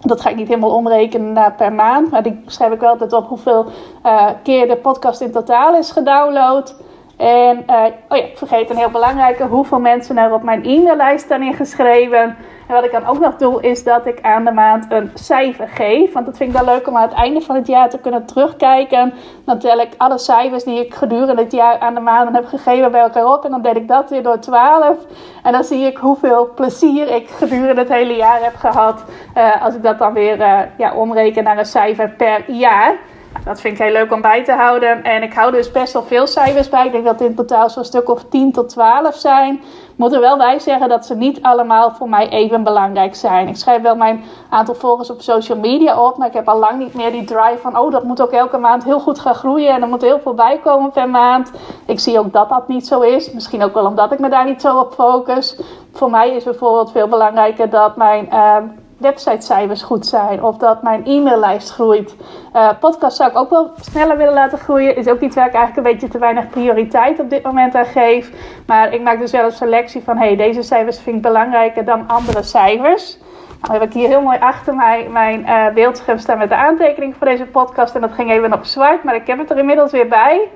Dat 0.00 0.20
ga 0.20 0.30
ik 0.30 0.36
niet 0.36 0.48
helemaal 0.48 0.74
omrekenen 0.74 1.54
per 1.56 1.72
maand, 1.72 2.10
maar 2.10 2.22
die 2.22 2.42
schrijf 2.46 2.72
ik 2.72 2.80
wel 2.80 2.90
altijd 2.90 3.12
op 3.12 3.28
hoeveel 3.28 3.66
uh, 4.06 4.28
keer 4.42 4.68
de 4.68 4.76
podcast 4.76 5.20
in 5.20 5.32
totaal 5.32 5.76
is 5.76 5.90
gedownload. 5.90 6.74
En 7.22 7.64
uh, 7.70 7.84
oh 8.08 8.16
ja, 8.16 8.24
ik 8.24 8.38
vergeet 8.38 8.70
een 8.70 8.76
heel 8.76 8.90
belangrijke, 8.90 9.44
hoeveel 9.44 9.80
mensen 9.80 10.18
er 10.18 10.32
op 10.32 10.42
mijn 10.42 10.64
e-maillijst 10.64 11.24
staan 11.24 11.42
ingeschreven. 11.42 12.36
En 12.68 12.74
wat 12.74 12.84
ik 12.84 12.92
dan 12.92 13.06
ook 13.06 13.18
nog 13.18 13.36
doe, 13.36 13.62
is 13.62 13.84
dat 13.84 14.06
ik 14.06 14.18
aan 14.22 14.44
de 14.44 14.52
maand 14.52 14.86
een 14.88 15.10
cijfer 15.14 15.68
geef. 15.68 16.12
Want 16.12 16.26
dat 16.26 16.36
vind 16.36 16.50
ik 16.50 16.56
dan 16.56 16.64
leuk 16.64 16.88
om 16.88 16.96
aan 16.96 17.08
het 17.08 17.12
einde 17.12 17.40
van 17.40 17.56
het 17.56 17.66
jaar 17.66 17.90
te 17.90 17.98
kunnen 17.98 18.26
terugkijken. 18.26 19.14
Dan 19.44 19.58
tel 19.58 19.80
ik 19.80 19.88
alle 19.96 20.18
cijfers 20.18 20.64
die 20.64 20.84
ik 20.84 20.94
gedurende 20.94 21.42
het 21.42 21.52
jaar 21.52 21.78
aan 21.78 21.94
de 21.94 22.00
maanden 22.00 22.34
heb 22.34 22.46
gegeven 22.46 22.90
bij 22.90 23.00
elkaar 23.00 23.26
op. 23.26 23.44
En 23.44 23.50
dan 23.50 23.62
deel 23.62 23.76
ik 23.76 23.88
dat 23.88 24.10
weer 24.10 24.22
door 24.22 24.38
12. 24.38 24.96
En 25.42 25.52
dan 25.52 25.64
zie 25.64 25.86
ik 25.86 25.96
hoeveel 25.96 26.52
plezier 26.54 27.14
ik 27.14 27.28
gedurende 27.28 27.80
het 27.80 27.92
hele 27.92 28.16
jaar 28.16 28.42
heb 28.42 28.56
gehad. 28.56 29.04
Uh, 29.36 29.62
als 29.64 29.74
ik 29.74 29.82
dat 29.82 29.98
dan 29.98 30.12
weer 30.12 30.38
uh, 30.38 30.58
ja, 30.76 30.94
omreken 30.94 31.44
naar 31.44 31.58
een 31.58 31.64
cijfer 31.64 32.10
per 32.10 32.50
jaar. 32.50 32.96
Dat 33.44 33.60
vind 33.60 33.78
ik 33.78 33.84
heel 33.84 33.92
leuk 33.92 34.12
om 34.12 34.20
bij 34.20 34.44
te 34.44 34.52
houden. 34.52 35.04
En 35.04 35.22
ik 35.22 35.32
hou 35.32 35.52
dus 35.52 35.70
best 35.70 35.92
wel 35.92 36.02
veel 36.02 36.26
cijfers 36.26 36.68
bij. 36.68 36.86
Ik 36.86 36.92
denk 36.92 37.04
dat 37.04 37.20
in 37.20 37.34
totaal 37.34 37.70
zo'n 37.70 37.84
stuk 37.84 38.08
of 38.08 38.24
10 38.24 38.52
tot 38.52 38.68
12 38.68 39.14
zijn. 39.14 39.62
moet 39.96 40.12
er 40.12 40.20
wel 40.20 40.36
bij 40.36 40.58
zeggen 40.58 40.88
dat 40.88 41.06
ze 41.06 41.14
niet 41.14 41.42
allemaal 41.42 41.90
voor 41.90 42.08
mij 42.08 42.28
even 42.28 42.62
belangrijk 42.62 43.14
zijn. 43.14 43.48
Ik 43.48 43.56
schrijf 43.56 43.82
wel 43.82 43.96
mijn 43.96 44.24
aantal 44.50 44.74
volgers 44.74 45.10
op 45.10 45.20
social 45.20 45.58
media 45.58 46.04
op, 46.04 46.16
maar 46.16 46.28
ik 46.28 46.32
heb 46.32 46.48
al 46.48 46.58
lang 46.58 46.78
niet 46.78 46.94
meer 46.94 47.10
die 47.10 47.24
drive 47.24 47.58
van, 47.60 47.78
oh, 47.78 47.92
dat 47.92 48.04
moet 48.04 48.22
ook 48.22 48.30
elke 48.30 48.58
maand 48.58 48.84
heel 48.84 49.00
goed 49.00 49.18
gaan 49.18 49.34
groeien 49.34 49.74
en 49.74 49.82
er 49.82 49.88
moet 49.88 50.02
heel 50.02 50.20
veel 50.20 50.34
bij 50.34 50.58
komen 50.62 50.90
per 50.90 51.08
maand. 51.08 51.50
Ik 51.86 52.00
zie 52.00 52.18
ook 52.18 52.32
dat 52.32 52.48
dat 52.48 52.68
niet 52.68 52.86
zo 52.86 53.00
is. 53.00 53.32
Misschien 53.32 53.62
ook 53.62 53.74
wel 53.74 53.86
omdat 53.86 54.12
ik 54.12 54.18
me 54.18 54.28
daar 54.28 54.44
niet 54.44 54.60
zo 54.60 54.78
op 54.78 54.92
focus. 54.92 55.60
Voor 55.92 56.10
mij 56.10 56.30
is 56.30 56.44
bijvoorbeeld 56.44 56.92
veel 56.92 57.08
belangrijker 57.08 57.70
dat 57.70 57.96
mijn 57.96 58.28
uh, 58.32 58.56
websitecijfers 59.02 59.82
goed 59.82 60.06
zijn 60.06 60.42
of 60.42 60.56
dat 60.56 60.82
mijn 60.82 61.06
e-maillijst 61.06 61.70
groeit. 61.70 62.16
Uh, 62.54 62.68
podcast 62.80 63.16
zou 63.16 63.30
ik 63.30 63.36
ook 63.36 63.50
wel 63.50 63.70
sneller 63.80 64.16
willen 64.16 64.34
laten 64.34 64.58
groeien. 64.58 64.96
Is 64.96 65.08
ook 65.08 65.20
iets 65.20 65.36
waar 65.36 65.46
ik 65.46 65.54
eigenlijk 65.54 65.86
een 65.86 65.92
beetje 65.92 66.08
te 66.08 66.18
weinig 66.18 66.48
prioriteit 66.48 67.20
op 67.20 67.30
dit 67.30 67.42
moment 67.42 67.74
aan 67.74 67.84
geef. 67.84 68.32
Maar 68.66 68.92
ik 68.92 69.02
maak 69.02 69.18
dus 69.18 69.32
wel 69.32 69.44
een 69.44 69.52
selectie 69.52 70.02
van 70.02 70.16
hey, 70.16 70.36
deze 70.36 70.62
cijfers 70.62 71.00
vind 71.00 71.16
ik 71.16 71.22
belangrijker 71.22 71.84
dan 71.84 72.08
andere 72.08 72.42
cijfers. 72.42 73.18
Nou 73.60 73.74
heb 73.74 73.82
ik 73.82 73.92
hier 73.92 74.08
heel 74.08 74.22
mooi 74.22 74.38
achter 74.38 74.74
mij 74.74 75.08
mijn 75.10 75.40
uh, 75.40 75.68
beeldscherm 75.74 76.18
staan 76.18 76.38
met 76.38 76.48
de 76.48 76.56
aantekening 76.56 77.16
voor 77.16 77.26
deze 77.26 77.46
podcast. 77.46 77.94
En 77.94 78.00
dat 78.00 78.12
ging 78.12 78.30
even 78.30 78.52
op 78.52 78.64
zwart, 78.64 79.04
maar 79.04 79.14
ik 79.14 79.26
heb 79.26 79.38
het 79.38 79.50
er 79.50 79.58
inmiddels 79.58 79.92
weer 79.92 80.08
bij. 80.08 80.48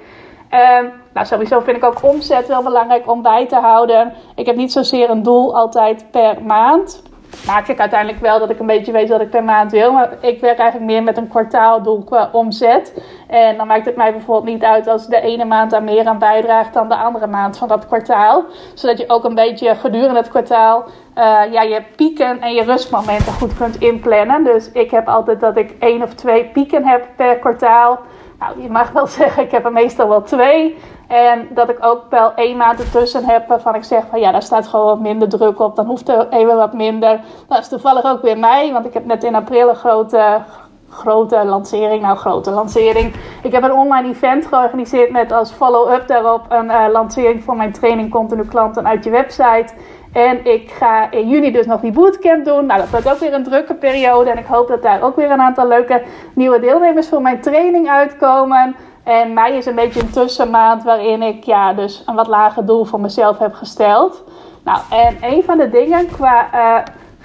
Um, 0.50 0.92
nou, 1.14 1.26
sowieso 1.26 1.60
vind 1.60 1.76
ik 1.76 1.84
ook 1.84 2.02
omzet 2.02 2.46
wel 2.46 2.62
belangrijk 2.62 3.10
om 3.10 3.22
bij 3.22 3.46
te 3.46 3.56
houden. 3.56 4.12
Ik 4.34 4.46
heb 4.46 4.56
niet 4.56 4.72
zozeer 4.72 5.10
een 5.10 5.22
doel 5.22 5.56
altijd 5.56 6.10
per 6.10 6.42
maand. 6.42 7.02
Maak 7.46 7.68
ik 7.68 7.80
uiteindelijk 7.80 8.20
wel 8.20 8.38
dat 8.38 8.50
ik 8.50 8.58
een 8.58 8.66
beetje 8.66 8.92
weet 8.92 9.08
wat 9.08 9.20
ik 9.20 9.30
per 9.30 9.44
maand 9.44 9.72
wil. 9.72 9.92
Maar 9.92 10.10
ik 10.20 10.40
werk 10.40 10.58
eigenlijk 10.58 10.90
meer 10.90 11.02
met 11.02 11.16
een 11.16 11.28
kwartaaldoel 11.28 12.04
qua 12.04 12.28
omzet. 12.32 13.02
En 13.28 13.56
dan 13.56 13.66
maakt 13.66 13.86
het 13.86 13.96
mij 13.96 14.12
bijvoorbeeld 14.12 14.54
niet 14.54 14.64
uit 14.64 14.86
als 14.86 15.06
de 15.06 15.20
ene 15.20 15.44
maand 15.44 15.70
daar 15.70 15.82
meer 15.82 16.06
aan 16.06 16.18
bijdraagt 16.18 16.74
dan 16.74 16.88
de 16.88 16.96
andere 16.96 17.26
maand 17.26 17.58
van 17.58 17.68
dat 17.68 17.86
kwartaal. 17.86 18.44
Zodat 18.74 18.98
je 18.98 19.08
ook 19.08 19.24
een 19.24 19.34
beetje 19.34 19.74
gedurende 19.74 20.18
het 20.18 20.28
kwartaal 20.28 20.84
uh, 21.18 21.52
ja, 21.52 21.62
je 21.62 21.82
pieken 21.96 22.40
en 22.40 22.54
je 22.54 22.62
rustmomenten 22.62 23.32
goed 23.32 23.56
kunt 23.56 23.78
inplannen. 23.78 24.44
Dus 24.44 24.72
ik 24.72 24.90
heb 24.90 25.08
altijd 25.08 25.40
dat 25.40 25.56
ik 25.56 25.74
één 25.78 26.02
of 26.02 26.14
twee 26.14 26.44
pieken 26.44 26.84
heb 26.84 27.08
per 27.16 27.38
kwartaal. 27.38 27.98
Nou, 28.38 28.62
je 28.62 28.70
mag 28.70 28.90
wel 28.90 29.06
zeggen, 29.20 29.42
ik 29.42 29.50
heb 29.50 29.64
er 29.64 29.72
meestal 29.72 30.08
wel 30.08 30.22
twee. 30.22 30.76
En 31.06 31.48
dat 31.50 31.68
ik 31.68 31.78
ook 31.80 32.02
wel 32.10 32.34
één 32.34 32.56
maand 32.56 32.80
ertussen 32.80 33.24
heb 33.24 33.48
waarvan 33.48 33.74
ik 33.74 33.84
zeg 33.84 34.04
van 34.10 34.20
ja, 34.20 34.32
daar 34.32 34.42
staat 34.42 34.66
gewoon 34.66 34.86
wat 34.86 35.00
minder 35.00 35.28
druk 35.28 35.58
op. 35.60 35.76
Dan 35.76 35.86
hoeft 35.86 36.08
er 36.08 36.28
even 36.30 36.56
wat 36.56 36.72
minder. 36.72 37.20
Dat 37.48 37.58
is 37.58 37.68
toevallig 37.68 38.04
ook 38.04 38.22
weer 38.22 38.38
mij, 38.38 38.72
want 38.72 38.86
ik 38.86 38.94
heb 38.94 39.04
net 39.04 39.24
in 39.24 39.34
april 39.34 39.68
een 39.68 39.76
grote, 39.76 40.42
grote 40.90 41.44
lancering. 41.44 42.02
Nou, 42.02 42.16
grote 42.16 42.50
lancering. 42.50 43.14
Ik 43.42 43.52
heb 43.52 43.62
een 43.62 43.72
online 43.72 44.08
event 44.08 44.46
georganiseerd 44.46 45.10
met 45.10 45.32
als 45.32 45.52
follow-up 45.52 46.06
daarop 46.06 46.42
een 46.48 46.66
uh, 46.66 46.84
lancering 46.92 47.44
voor 47.44 47.56
mijn 47.56 47.72
training 47.72 48.10
Continu 48.10 48.44
Klanten 48.44 48.86
uit 48.86 49.04
je 49.04 49.10
website. 49.10 49.74
En 50.16 50.44
ik 50.44 50.70
ga 50.70 51.10
in 51.10 51.28
juni 51.28 51.52
dus 51.52 51.66
nog 51.66 51.80
die 51.80 51.92
bootcamp 51.92 52.44
doen. 52.44 52.66
Nou, 52.66 52.80
dat 52.80 52.90
wordt 52.90 53.10
ook 53.10 53.18
weer 53.18 53.32
een 53.34 53.42
drukke 53.42 53.74
periode. 53.74 54.30
En 54.30 54.38
ik 54.38 54.46
hoop 54.46 54.68
dat 54.68 54.82
daar 54.82 55.02
ook 55.02 55.16
weer 55.16 55.30
een 55.30 55.40
aantal 55.40 55.68
leuke 55.68 56.02
nieuwe 56.34 56.60
deelnemers 56.60 57.08
voor 57.08 57.22
mijn 57.22 57.40
training 57.40 57.88
uitkomen. 57.88 58.76
En 59.04 59.32
mei 59.32 59.56
is 59.56 59.66
een 59.66 59.74
beetje 59.74 60.00
een 60.00 60.10
tussenmaand 60.10 60.82
waarin 60.82 61.22
ik 61.22 61.44
ja, 61.44 61.72
dus 61.72 62.02
een 62.06 62.14
wat 62.14 62.26
lager 62.26 62.66
doel 62.66 62.84
voor 62.84 63.00
mezelf 63.00 63.38
heb 63.38 63.54
gesteld. 63.54 64.24
Nou, 64.64 64.78
en 64.90 65.16
een 65.20 65.42
van 65.42 65.58
de 65.58 65.70
dingen 65.70 66.10
qua 66.10 66.48
uh, 66.54 66.78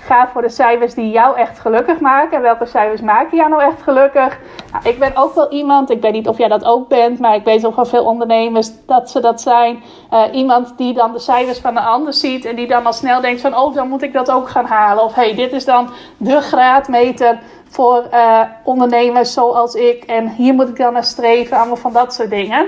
ga 0.05 0.27
voor 0.27 0.41
de 0.41 0.49
cijfers 0.49 0.93
die 0.93 1.09
jou 1.09 1.37
echt 1.37 1.59
gelukkig 1.59 1.99
maken. 1.99 2.41
Welke 2.41 2.65
cijfers 2.65 3.01
maken 3.01 3.37
jou 3.37 3.49
nou 3.49 3.61
echt 3.61 3.81
gelukkig? 3.81 4.39
Nou, 4.71 4.89
ik 4.89 4.99
ben 4.99 5.15
ook 5.15 5.35
wel 5.35 5.51
iemand, 5.51 5.89
ik 5.89 6.01
weet 6.01 6.11
niet 6.11 6.27
of 6.27 6.37
jij 6.37 6.47
dat 6.47 6.65
ook 6.65 6.87
bent, 6.87 7.19
maar 7.19 7.35
ik 7.35 7.43
weet 7.43 7.65
ook 7.65 7.75
wel 7.75 7.85
veel 7.85 8.05
ondernemers 8.05 8.71
dat 8.85 9.09
ze 9.09 9.19
dat 9.19 9.41
zijn. 9.41 9.83
Uh, 10.13 10.23
iemand 10.31 10.77
die 10.77 10.93
dan 10.93 11.11
de 11.11 11.19
cijfers 11.19 11.59
van 11.59 11.73
de 11.73 11.81
ander 11.81 12.13
ziet 12.13 12.45
en 12.45 12.55
die 12.55 12.67
dan 12.67 12.85
al 12.85 12.93
snel 12.93 13.21
denkt 13.21 13.41
van, 13.41 13.57
oh, 13.57 13.75
dan 13.75 13.89
moet 13.89 14.01
ik 14.01 14.13
dat 14.13 14.31
ook 14.31 14.49
gaan 14.49 14.65
halen. 14.65 15.03
Of 15.03 15.13
hey, 15.13 15.35
dit 15.35 15.51
is 15.51 15.65
dan 15.65 15.89
de 16.17 16.41
graadmeter 16.41 17.39
voor 17.69 18.03
uh, 18.13 18.41
ondernemers 18.63 19.33
zoals 19.33 19.73
ik. 19.73 20.03
En 20.03 20.29
hier 20.29 20.53
moet 20.53 20.69
ik 20.69 20.77
dan 20.77 20.93
naar 20.93 21.03
streven, 21.03 21.57
allemaal 21.57 21.75
van 21.75 21.93
dat 21.93 22.13
soort 22.13 22.29
dingen. 22.29 22.67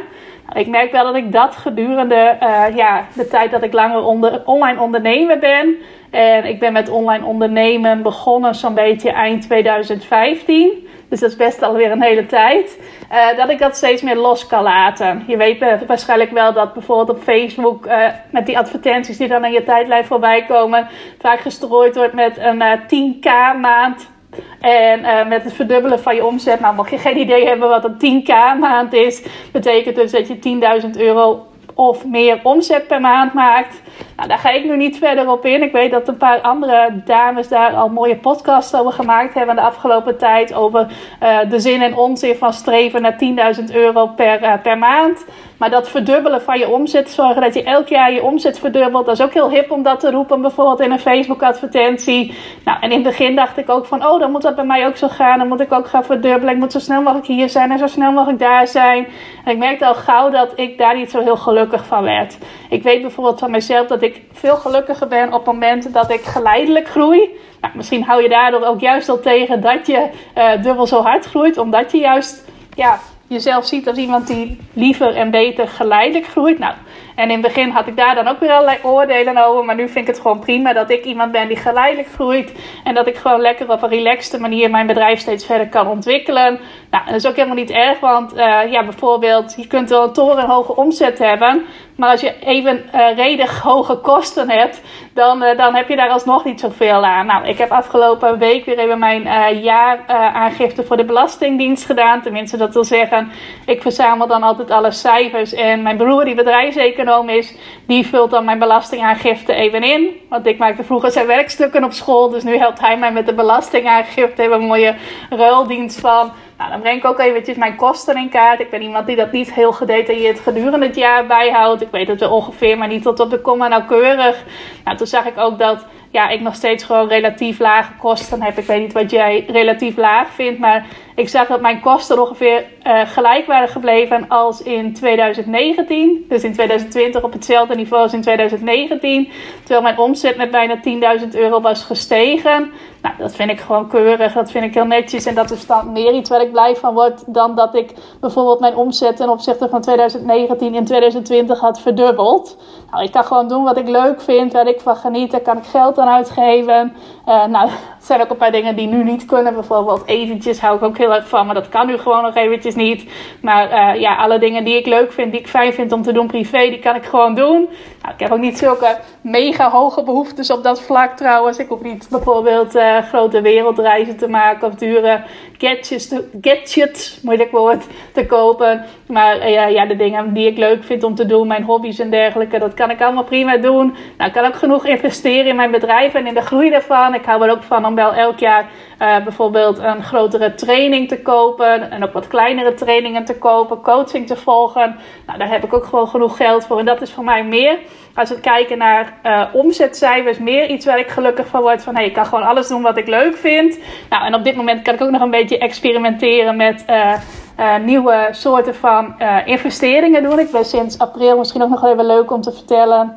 Ik 0.54 0.68
merk 0.68 0.92
wel 0.92 1.04
dat 1.04 1.16
ik 1.16 1.32
dat 1.32 1.56
gedurende 1.56 2.38
uh, 2.42 2.76
ja, 2.76 3.06
de 3.16 3.28
tijd 3.28 3.52
dat 3.52 3.64
ik 3.64 3.74
langer 3.74 4.04
onder, 4.04 4.42
online 4.46 4.82
ondernemer 4.82 5.40
ben. 5.40 5.78
En 6.12 6.46
ik 6.46 6.60
ben 6.60 6.74
met 6.74 6.90
online 6.90 7.26
ondernemen 7.26 8.02
begonnen 8.02 8.56
zo'n 8.56 8.74
beetje 8.74 9.12
eind 9.12 9.42
2015. 9.42 10.88
Dus 11.10 11.20
dat 11.20 11.30
is 11.30 11.36
best 11.36 11.62
alweer 11.62 11.92
een 11.92 12.02
hele 12.02 12.26
tijd. 12.26 12.80
Uh, 13.12 13.38
dat 13.38 13.50
ik 13.50 13.60
dat 13.60 13.76
steeds 13.76 14.02
meer 14.02 14.16
los 14.16 14.48
kan 14.48 14.64
laten. 14.64 15.24
Je 15.28 15.38
weet 15.38 15.86
waarschijnlijk 15.88 16.32
wel 16.32 16.54
dat 16.54 16.74
bijvoorbeeld 16.74 17.18
op 17.18 17.24
Facebook 17.24 17.88
met 18.30 18.46
die 18.46 18.58
advertenties 18.58 19.18
die 19.18 19.28
dan 19.28 19.46
in 19.46 19.52
je 19.52 19.64
tijdlijn 19.64 20.06
voorbij 20.06 20.44
komen, 20.44 20.88
vaak 21.20 21.40
gestrooid 21.40 21.96
wordt 21.96 22.14
met 22.14 22.38
een 22.38 22.62
uh, 22.62 22.74
10k 22.74 23.60
maand 23.62 24.12
en 24.60 25.00
uh, 25.00 25.28
met 25.28 25.44
het 25.44 25.54
verdubbelen 25.54 26.00
van 26.00 26.16
je 26.16 26.26
omzet, 26.26 26.60
nou 26.60 26.76
mocht 26.76 26.90
je 26.90 26.98
geen 26.98 27.18
idee 27.18 27.48
hebben 27.48 27.70
wat 27.70 27.84
een 27.84 28.24
10k 28.24 28.60
maand 28.60 28.94
is, 28.94 29.24
betekent 29.52 29.96
dus 29.96 30.12
dat 30.12 30.28
je 30.28 30.82
10.000 30.84 30.90
euro 31.02 31.46
of 31.76 32.06
meer 32.06 32.40
omzet 32.44 32.88
per 32.88 33.02
maand 33.02 33.34
maakt. 33.34 33.82
Nou, 34.16 34.28
daar 34.28 34.38
ga 34.38 34.50
ik 34.50 34.66
nu 34.66 34.78
niet 34.78 34.98
verder 34.98 35.30
op 35.30 35.46
in. 35.46 35.64
Ik 35.64 35.72
weet 35.72 35.92
dat 35.92 36.08
een 36.08 36.18
paar 36.18 36.42
andere 36.42 37.02
dames 37.06 37.48
daar 37.48 37.74
al 37.74 37.90
mooie 37.90 38.16
podcasts 38.16 38.76
over 38.76 38.92
gemaakt 38.92 39.34
hebben 39.34 39.56
de 39.56 39.62
afgelopen 39.62 40.18
tijd. 40.18 40.54
Over 40.54 40.88
uh, 41.24 41.40
de 41.50 41.60
zin 41.60 41.82
en 41.82 41.96
onzin 41.96 42.36
van 42.36 42.54
streven 42.54 43.02
naar 43.02 43.18
10.000 43.60 43.76
euro 43.76 44.08
per, 44.08 44.42
uh, 44.42 44.54
per 44.62 44.78
maand. 44.78 45.26
Maar 45.58 45.70
dat 45.70 45.90
verdubbelen 45.90 46.42
van 46.42 46.60
je 46.60 46.70
omzet, 46.70 47.10
zorgen 47.10 47.42
dat 47.42 47.54
je 47.54 47.64
elk 47.64 47.88
jaar 47.88 48.12
je 48.12 48.24
omzet 48.24 48.60
verdubbelt. 48.60 49.06
Dat 49.06 49.20
is 49.20 49.26
ook 49.26 49.34
heel 49.34 49.50
hip 49.50 49.72
om 49.72 49.84
dat 49.84 50.00
te 50.00 50.12
roepen, 50.12 50.42
bijvoorbeeld 50.42 50.80
in 50.80 50.92
een 50.92 51.00
Facebook-advertentie. 51.00 52.38
Nou, 52.66 52.78
en 52.82 52.92
in 52.92 52.96
het 52.96 53.04
begin 53.04 53.36
dacht 53.36 53.58
ik 53.58 53.70
ook 53.70 53.86
van, 53.86 54.06
oh, 54.06 54.20
dan 54.20 54.32
moet 54.32 54.42
dat 54.42 54.56
bij 54.56 54.66
mij 54.66 54.86
ook 54.88 54.98
zo 54.98 55.08
gaan. 55.08 55.38
Dan 55.38 55.48
moet 55.48 55.60
ik 55.60 55.72
ook 55.72 55.88
gaan 55.88 56.04
verdubbelen. 56.04 56.54
Ik 56.54 56.60
moet 56.60 56.72
zo 56.72 56.80
snel 56.80 57.02
mogelijk 57.02 57.28
hier 57.28 57.50
zijn 57.50 57.72
en 57.72 57.80
zo 57.80 57.88
snel 57.88 58.12
mogelijk 58.12 58.40
daar 58.40 58.68
zijn. 58.68 59.08
En 59.46 59.52
ik 59.52 59.58
merkte 59.58 59.86
al 59.86 59.96
gauw 59.96 60.30
dat 60.30 60.52
ik 60.56 60.78
daar 60.78 60.96
niet 60.96 61.12
zo 61.12 61.22
heel 61.22 61.38
gelukkig 61.38 61.86
van 61.86 62.04
werd. 62.04 62.38
Ik 62.70 62.84
weet 62.84 63.02
bijvoorbeeld 63.02 63.40
van 63.40 63.52
mezelf 63.52 63.88
dat 63.88 64.02
ik 64.02 64.22
veel 64.32 64.56
gelukkiger 64.56 65.08
ben 65.08 65.34
op 65.34 65.46
momenten 65.46 65.92
dat 65.92 66.12
ik 66.12 66.22
geleidelijk 66.22 66.88
groei. 66.88 67.40
Nou, 67.62 67.74
misschien 67.76 68.04
hou 68.04 68.22
je 68.22 68.30
daardoor 68.30 68.64
ook 68.64 68.80
juist 68.80 69.10
al 69.10 69.20
tegen 69.20 69.62
dat 69.62 69.88
je 69.88 70.10
uh, 70.38 70.64
dubbel 70.64 70.88
zo 70.88 71.02
hard 71.02 71.26
groeit, 71.26 71.58
omdat 71.58 71.92
je 71.92 71.98
juist 71.98 72.46
ja, 72.76 73.00
jezelf 73.34 73.66
ziet 73.66 73.88
als 73.88 73.98
iemand 73.98 74.28
die 74.28 74.58
liever 74.74 75.16
en 75.16 75.32
beter 75.32 75.68
geleidelijk 75.68 76.26
groeit. 76.26 76.60
Nou, 76.60 76.74
en 77.16 77.30
in 77.30 77.32
het 77.32 77.42
begin 77.42 77.70
had 77.70 77.88
ik 77.88 77.98
daar 77.98 78.16
dan 78.16 78.28
ook 78.28 78.40
weer 78.40 78.52
allerlei 78.52 78.78
oordelen 78.84 79.46
over. 79.46 79.66
Maar 79.66 79.76
nu 79.76 79.90
vind 79.90 80.08
ik 80.08 80.14
het 80.14 80.22
gewoon 80.22 80.40
prima 80.40 80.74
dat 80.74 80.90
ik 80.90 81.06
iemand 81.06 81.32
ben 81.32 81.48
die 81.48 81.58
geleidelijk 81.58 82.08
groeit. 82.08 82.54
En 82.84 82.94
dat 82.94 83.08
ik 83.08 83.16
gewoon 83.16 83.42
lekker 83.42 83.72
op 83.72 83.82
een 83.82 83.90
relaxte 83.90 84.40
manier 84.40 84.70
mijn 84.70 84.88
bedrijf 84.88 85.20
steeds 85.20 85.46
verder 85.46 85.70
kan 85.70 85.88
ontwikkelen. 85.88 86.60
Nou, 86.92 87.06
dat 87.06 87.16
is 87.16 87.28
ook 87.28 87.36
helemaal 87.36 87.56
niet 87.56 87.72
erg. 87.72 88.00
Want 88.00 88.34
uh, 88.34 88.72
ja, 88.72 88.84
bijvoorbeeld, 88.84 89.54
je 89.58 89.68
kunt 89.68 89.90
wel 89.90 90.04
een 90.04 90.14
torenhoge 90.14 90.76
omzet 90.76 91.20
hebben. 91.20 91.66
Maar 92.04 92.12
als 92.12 92.22
je 92.22 92.40
even 92.40 92.86
uh, 92.96 93.16
redig 93.16 93.60
hoge 93.60 93.96
kosten 93.96 94.50
hebt, 94.50 94.82
dan, 95.14 95.44
uh, 95.44 95.58
dan 95.58 95.76
heb 95.76 95.90
je 95.90 95.96
daar 95.96 96.10
alsnog 96.10 96.46
niet 96.46 96.60
zoveel 96.60 97.06
aan. 97.06 97.26
Nou, 97.26 97.48
ik 97.48 97.58
heb 97.58 97.72
afgelopen 97.72 98.38
week 98.38 98.66
weer 98.66 98.80
even 98.80 99.00
mijn 99.00 99.22
uh, 99.22 99.64
jaaraangifte 99.64 100.84
voor 100.84 100.98
de 100.98 101.06
Belastingdienst 101.06 101.86
gedaan. 101.86 102.22
Tenminste, 102.22 102.58
dat 102.58 102.74
wil 102.74 102.84
zeggen, 102.84 103.32
ik 103.66 103.82
verzamel 103.82 104.28
dan 104.28 104.44
altijd 104.44 104.72
alle 104.72 104.92
cijfers. 104.92 105.54
En 105.54 105.82
mijn 105.82 105.98
broer, 105.98 106.26
die 106.26 106.36
bedrijfseconoom 106.36 107.30
is, 107.30 107.56
die 107.88 108.08
vult 108.08 108.32
dan 108.32 108.46
mijn 108.46 108.60
belastingaangifte 108.60 109.54
even 109.54 109.84
in. 109.84 110.10
Want 110.30 110.46
ik 110.46 110.58
maakte 110.58 110.84
vroeger 110.84 111.12
zijn 111.12 111.28
werkstukken 111.28 111.84
op 111.84 111.92
school, 111.92 112.30
dus 112.30 112.44
nu 112.44 112.58
helpt 112.58 112.80
hij 112.80 112.98
mij 112.98 113.12
met 113.12 113.26
de 113.26 113.34
belastingaangifte. 113.34 114.36
We 114.36 114.42
hebben 114.42 114.62
een 114.62 114.68
mooie 114.68 114.96
ruildienst 115.30 116.00
van. 116.00 116.32
Nou, 116.64 116.76
dan 116.76 116.84
breng 116.84 116.98
ik 116.98 117.06
ook 117.06 117.20
eventjes 117.20 117.58
mijn 117.58 117.76
kosten 117.76 118.18
in 118.18 118.30
kaart. 118.30 118.60
Ik 118.60 118.70
ben 118.70 118.82
iemand 118.82 119.08
die 119.08 119.16
dat 119.16 119.32
niet 119.32 119.54
heel 119.54 119.72
gedetailleerd 119.72 120.40
gedurende 120.40 120.86
het 120.86 120.96
jaar 120.96 121.26
bijhoudt. 121.26 121.82
Ik 121.82 121.92
weet 121.92 122.08
het 122.08 122.20
wel 122.20 122.32
ongeveer, 122.32 122.78
maar 122.78 122.88
niet 122.88 123.04
tot 123.04 123.20
op 123.20 123.30
de 123.30 123.42
komma 123.42 123.68
nauwkeurig. 123.68 124.44
Nou, 124.84 124.98
toen 124.98 125.08
zag 125.08 125.26
ik 125.26 125.38
ook 125.38 125.60
dat 125.60 125.86
ja, 126.10 126.30
ik 126.30 126.42
nog 126.42 126.56
steeds 126.56 126.84
gewoon 126.84 127.08
relatief 127.08 127.60
lage 127.60 127.94
kosten 127.98 128.42
heb. 128.42 128.58
Ik 128.58 128.66
weet 128.66 128.82
niet 128.82 128.94
wat 128.94 129.12
jij 129.12 129.46
relatief 129.48 129.98
laag 129.98 130.30
vindt, 130.30 130.60
maar 130.60 130.86
ik 131.16 131.30
zag 131.30 131.48
dat 131.48 131.62
mijn 131.62 131.80
kosten 131.80 132.22
ongeveer 132.22 132.66
uh, 132.88 133.02
gelijk 133.06 133.46
waren 133.46 133.68
gebleven 133.68 134.28
als 134.28 134.62
in 134.62 134.94
2019. 134.94 136.26
Dus 136.30 136.44
in 136.44 136.54
2020 136.54 137.24
op 137.24 137.34
hetzelfde 137.34 137.76
niveau 137.76 138.04
als 138.04 138.14
in 138.14 138.22
2019. 138.22 139.32
Terwijl 139.60 139.82
mijn 139.82 139.98
omzet 139.98 140.38
met 140.38 140.52
bijna 140.52 140.80
10.000 141.22 141.28
euro 141.32 141.62
was 141.62 141.84
gestegen. 141.84 142.72
Nou, 143.02 143.16
dat 143.18 143.36
vind 143.36 143.50
ik 143.50 143.60
gewoon 143.60 143.88
keurig. 143.88 144.34
Dat 144.34 144.52
vind 144.52 144.66
ik 144.66 144.74
heel 144.74 144.86
netjes. 144.86 145.26
En 145.26 145.36
dat 145.36 145.52
is 145.52 145.66
dan 145.66 145.92
meer 145.92 146.14
iets 146.14 146.30
waar 146.30 146.42
ik 146.42 146.52
blij 146.52 146.76
van 146.76 146.94
word 146.94 147.34
dan 147.34 147.56
dat 147.56 147.76
ik 147.76 147.92
bijvoorbeeld 148.20 148.60
mijn 148.60 148.76
omzet 148.76 149.16
ten 149.16 149.30
opzichte 149.30 149.70
van 149.70 149.82
2019 149.82 150.76
in 150.76 150.86
2020 150.86 151.60
had 151.60 151.82
verdubbeld. 151.82 152.58
Nou, 152.92 153.04
ik 153.04 153.12
kan 153.12 153.24
gewoon 153.24 153.48
doen 153.48 153.64
wat 153.64 153.78
ik 153.78 153.88
leuk 153.88 154.22
vind, 154.22 154.54
waar 154.54 154.68
ik 154.68 154.82
van 154.82 154.96
geniet. 154.96 155.32
Daar 155.32 155.42
kan 155.42 155.58
ik 155.58 155.66
geld 155.66 156.00
aan 156.00 156.08
uitgeven. 156.08 156.94
Uh, 157.28 157.46
nou, 157.46 157.68
er 158.00 158.06
zijn 158.06 158.22
ook 158.22 158.30
een 158.30 158.38
paar 158.38 158.52
dingen 158.52 158.76
die 158.76 158.88
nu 158.88 159.04
niet 159.04 159.26
kunnen. 159.26 159.54
Bijvoorbeeld 159.54 160.06
eventjes 160.06 160.60
hou 160.60 160.76
ik 160.76 160.84
ook 160.84 160.98
heel 161.10 161.22
van, 161.22 161.46
maar 161.46 161.56
dat 161.56 161.70
kan 161.70 161.88
nu 161.88 161.98
gewoon 161.98 162.24
nog 162.24 162.36
eventjes 162.36 162.76
niet. 162.76 163.10
Maar 163.42 163.70
uh, 163.72 164.02
ja, 164.02 164.16
alle 164.16 164.40
dingen 164.40 164.64
die 164.64 164.78
ik 164.78 164.86
leuk 164.86 165.12
vind, 165.12 165.32
die 165.32 165.40
ik 165.40 165.48
fijn 165.48 165.74
vind 165.74 165.92
om 165.92 166.02
te 166.02 166.14
doen 166.14 166.28
privé, 166.28 166.70
die 166.70 166.80
kan 166.80 166.96
ik 166.96 167.06
gewoon 167.06 167.36
doen. 167.36 167.70
Nou, 168.02 168.14
ik 168.14 168.20
heb 168.20 168.32
ook 168.32 168.40
niet 168.40 168.58
zulke 168.58 168.98
mega 169.22 169.70
hoge 169.70 170.04
behoeftes 170.04 170.52
op 170.52 170.64
dat 170.64 170.82
vlak 170.82 171.18
trouwens. 171.18 171.58
Ik 171.58 171.68
hoef 171.68 171.82
niet 171.82 172.08
bijvoorbeeld 172.10 172.76
uh, 172.76 172.98
grote 172.98 173.42
wereldreizen 173.42 174.18
te 174.18 174.28
maken 174.28 174.68
of 174.68 174.76
dure 174.76 175.24
gadgets, 175.68 176.16
gadgets 176.42 177.20
moeilijk 177.22 177.52
woord, 177.52 177.86
te 178.14 178.26
kopen. 178.26 178.86
Maar 179.08 179.50
ja, 179.50 179.86
de 179.86 179.96
dingen 179.96 180.34
die 180.34 180.48
ik 180.48 180.58
leuk 180.58 180.84
vind 180.84 181.04
om 181.04 181.16
te 181.16 181.26
doen, 181.26 181.48
mijn 181.48 181.64
hobby's 181.64 182.00
en 182.00 182.10
dergelijke, 182.10 182.60
dat 182.60 182.74
kan 182.74 182.90
ik 182.90 183.02
allemaal 183.02 183.24
prima 183.24 183.58
doen. 183.58 183.96
Nou, 184.18 184.30
ik 184.30 184.36
kan 184.36 184.46
ook 184.46 184.56
genoeg 184.56 184.86
investeren 184.86 185.48
in 185.48 185.56
mijn 185.56 185.72
bedrijf 185.72 186.14
en 186.14 186.28
in 186.28 186.34
de 186.34 186.42
groei 186.42 186.70
daarvan. 186.70 187.14
Ik 187.14 187.26
hou 187.26 187.44
er 187.44 187.52
ook 187.52 187.64
van 187.64 187.86
om 187.86 187.96
wel 187.96 188.14
elk 188.14 188.40
jaar 188.40 188.70
uh, 189.00 189.24
bijvoorbeeld 189.24 189.78
een 189.78 190.04
grotere 190.04 190.56
training 190.56 191.08
te 191.08 191.22
kopen. 191.22 191.92
En 191.92 192.04
ook 192.04 192.14
wat 192.14 192.28
kleinere 192.28 192.74
trainingen 192.74 193.26
te 193.26 193.38
kopen. 193.38 193.82
Coaching 193.82 194.28
te 194.28 194.36
volgen. 194.36 194.96
Nou, 195.26 195.40
daar 195.40 195.50
heb 195.50 195.64
ik 195.64 195.74
ook 195.74 195.86
gewoon 195.86 196.08
genoeg 196.08 196.38
geld 196.38 196.66
voor. 196.66 196.80
En 196.80 196.86
dat 196.86 197.02
is 197.02 197.12
voor 197.12 197.24
mij 197.24 197.44
meer. 197.44 197.80
Als 198.16 198.30
we 198.30 198.40
kijken 198.40 198.78
naar 198.78 199.14
uh, 199.26 199.44
omzetcijfers, 199.54 200.38
meer 200.38 200.70
iets 200.70 200.86
waar 200.86 201.00
ik 201.00 201.08
gelukkig 201.08 201.48
van 201.48 201.62
word. 201.62 201.84
Van 201.84 201.96
hey, 201.96 202.06
ik 202.06 202.14
kan 202.14 202.26
gewoon 202.26 202.44
alles 202.44 202.68
doen 202.68 202.82
wat 202.82 202.98
ik 202.98 203.08
leuk 203.08 203.38
vind. 203.38 203.80
Nou, 204.10 204.26
en 204.26 204.36
op 204.36 204.44
dit 204.44 204.56
moment 204.56 204.82
kan 204.82 204.94
ik 204.94 205.02
ook 205.02 205.10
nog 205.10 205.22
een 205.22 205.30
beetje 205.30 205.58
experimenteren 205.58 206.56
met. 206.56 206.84
Uh, 206.90 207.14
uh, 207.60 207.78
nieuwe 207.78 208.28
soorten 208.32 208.76
van 208.76 209.16
investeringen 209.46 210.24
doen. 210.24 210.40
Ik 210.40 210.52
ben 210.52 210.66
sinds 210.66 211.00
april 211.00 211.38
misschien 211.38 211.62
ook 211.62 211.70
nog 211.70 211.86
even 211.86 212.06
leuk 212.06 212.32
om 212.32 212.42
te 212.42 212.52
vertellen. 212.52 213.16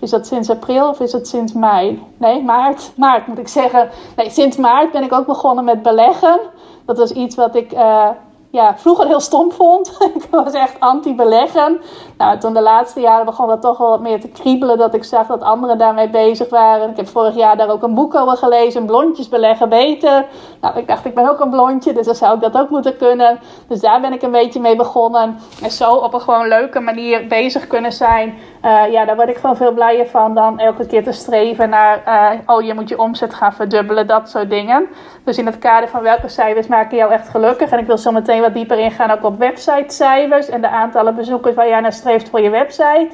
Is 0.00 0.10
dat 0.10 0.26
sinds 0.26 0.50
april 0.50 0.88
of 0.88 1.00
is 1.00 1.10
dat 1.10 1.28
sinds 1.28 1.52
mei? 1.52 2.02
Nee, 2.16 2.42
maart. 2.42 2.92
Maart 2.96 3.26
moet 3.26 3.38
ik 3.38 3.48
zeggen. 3.48 3.88
Nee, 4.16 4.30
sinds 4.30 4.56
maart 4.56 4.92
ben 4.92 5.02
ik 5.02 5.12
ook 5.12 5.26
begonnen 5.26 5.64
met 5.64 5.82
beleggen. 5.82 6.40
Dat 6.86 6.98
was 6.98 7.10
iets 7.10 7.36
wat 7.36 7.56
ik 7.56 7.72
ja, 8.50 8.78
vroeger 8.78 9.06
heel 9.06 9.20
stom 9.20 9.52
vond. 9.52 9.96
ik 10.14 10.26
was 10.30 10.52
echt 10.52 10.80
anti-beleggen. 10.80 11.80
Nou, 12.18 12.38
toen 12.38 12.54
de 12.54 12.60
laatste 12.60 13.00
jaren 13.00 13.24
begon 13.24 13.48
dat 13.48 13.60
toch 13.60 13.78
wel 13.78 13.88
wat 13.88 14.00
meer 14.00 14.20
te 14.20 14.28
kriebelen. 14.28 14.78
Dat 14.78 14.94
ik 14.94 15.04
zag 15.04 15.26
dat 15.26 15.42
anderen 15.42 15.78
daarmee 15.78 16.10
bezig 16.10 16.48
waren. 16.48 16.90
Ik 16.90 16.96
heb 16.96 17.08
vorig 17.08 17.34
jaar 17.34 17.56
daar 17.56 17.70
ook 17.70 17.82
een 17.82 17.94
boek 17.94 18.14
over 18.14 18.36
gelezen. 18.36 18.86
Blondjes 18.86 19.28
beleggen 19.28 19.68
beter. 19.68 20.26
Nou, 20.60 20.78
ik 20.78 20.86
dacht, 20.88 21.04
ik 21.04 21.14
ben 21.14 21.28
ook 21.28 21.40
een 21.40 21.50
blondje. 21.50 21.92
Dus 21.92 22.06
dan 22.06 22.14
zou 22.14 22.34
ik 22.34 22.40
dat 22.40 22.58
ook 22.58 22.70
moeten 22.70 22.96
kunnen. 22.96 23.40
Dus 23.68 23.80
daar 23.80 24.00
ben 24.00 24.12
ik 24.12 24.22
een 24.22 24.30
beetje 24.30 24.60
mee 24.60 24.76
begonnen. 24.76 25.38
En 25.62 25.70
zo 25.70 25.90
op 25.90 26.14
een 26.14 26.20
gewoon 26.20 26.48
leuke 26.48 26.80
manier 26.80 27.26
bezig 27.26 27.66
kunnen 27.66 27.92
zijn. 27.92 28.34
Uh, 28.64 28.90
ja, 28.90 29.04
daar 29.04 29.16
word 29.16 29.28
ik 29.28 29.36
gewoon 29.36 29.56
veel 29.56 29.72
blijer 29.72 30.06
van 30.06 30.34
dan 30.34 30.58
elke 30.58 30.86
keer 30.86 31.04
te 31.04 31.12
streven 31.12 31.68
naar... 31.68 32.02
Uh, 32.06 32.56
oh, 32.56 32.62
je 32.62 32.74
moet 32.74 32.88
je 32.88 32.98
omzet 32.98 33.34
gaan 33.34 33.52
verdubbelen. 33.52 34.06
Dat 34.06 34.28
soort 34.28 34.50
dingen. 34.50 34.86
Dus 35.24 35.38
in 35.38 35.46
het 35.46 35.58
kader 35.58 35.88
van 35.88 36.02
welke 36.02 36.28
cijfers 36.28 36.66
maken 36.66 36.96
jou 36.96 37.12
echt 37.12 37.28
gelukkig. 37.28 37.70
En 37.70 37.78
ik 37.78 37.86
wil 37.86 37.98
zo 37.98 38.12
meteen 38.12 38.37
wat 38.40 38.54
dieper 38.54 38.78
ingaan 38.78 39.10
ook 39.10 39.24
op 39.24 39.38
websitecijfers. 39.38 40.48
En 40.48 40.60
de 40.60 40.68
aantallen 40.68 41.14
bezoekers 41.14 41.54
waar 41.54 41.68
jij 41.68 41.80
naar 41.80 41.92
streeft 41.92 42.28
voor 42.28 42.40
je 42.40 42.50
website. 42.50 43.08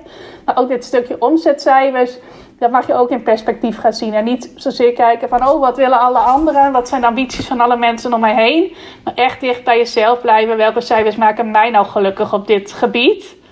Maar 0.44 0.58
ook 0.58 0.68
dit 0.68 0.84
stukje 0.84 1.16
omzetcijfers, 1.18 2.18
dat 2.58 2.70
mag 2.70 2.86
je 2.86 2.94
ook 2.94 3.10
in 3.10 3.22
perspectief 3.22 3.78
gaan 3.78 3.92
zien. 3.92 4.14
En 4.14 4.24
niet 4.24 4.52
zozeer 4.56 4.92
kijken 4.92 5.28
van, 5.28 5.48
oh, 5.48 5.60
wat 5.60 5.76
willen 5.76 6.00
alle 6.00 6.18
anderen? 6.18 6.72
Wat 6.72 6.88
zijn 6.88 7.00
de 7.00 7.06
ambities 7.06 7.46
van 7.46 7.60
alle 7.60 7.76
mensen 7.76 8.12
om 8.12 8.20
mij 8.20 8.34
heen? 8.34 8.76
Maar 9.04 9.14
echt 9.14 9.40
dicht 9.40 9.64
bij 9.64 9.76
jezelf 9.76 10.20
blijven. 10.20 10.56
Welke 10.56 10.80
cijfers 10.80 11.16
maken 11.16 11.50
mij 11.50 11.70
nou 11.70 11.86
gelukkig 11.86 12.32
op 12.32 12.46
dit 12.46 12.72
gebied? 12.72 13.42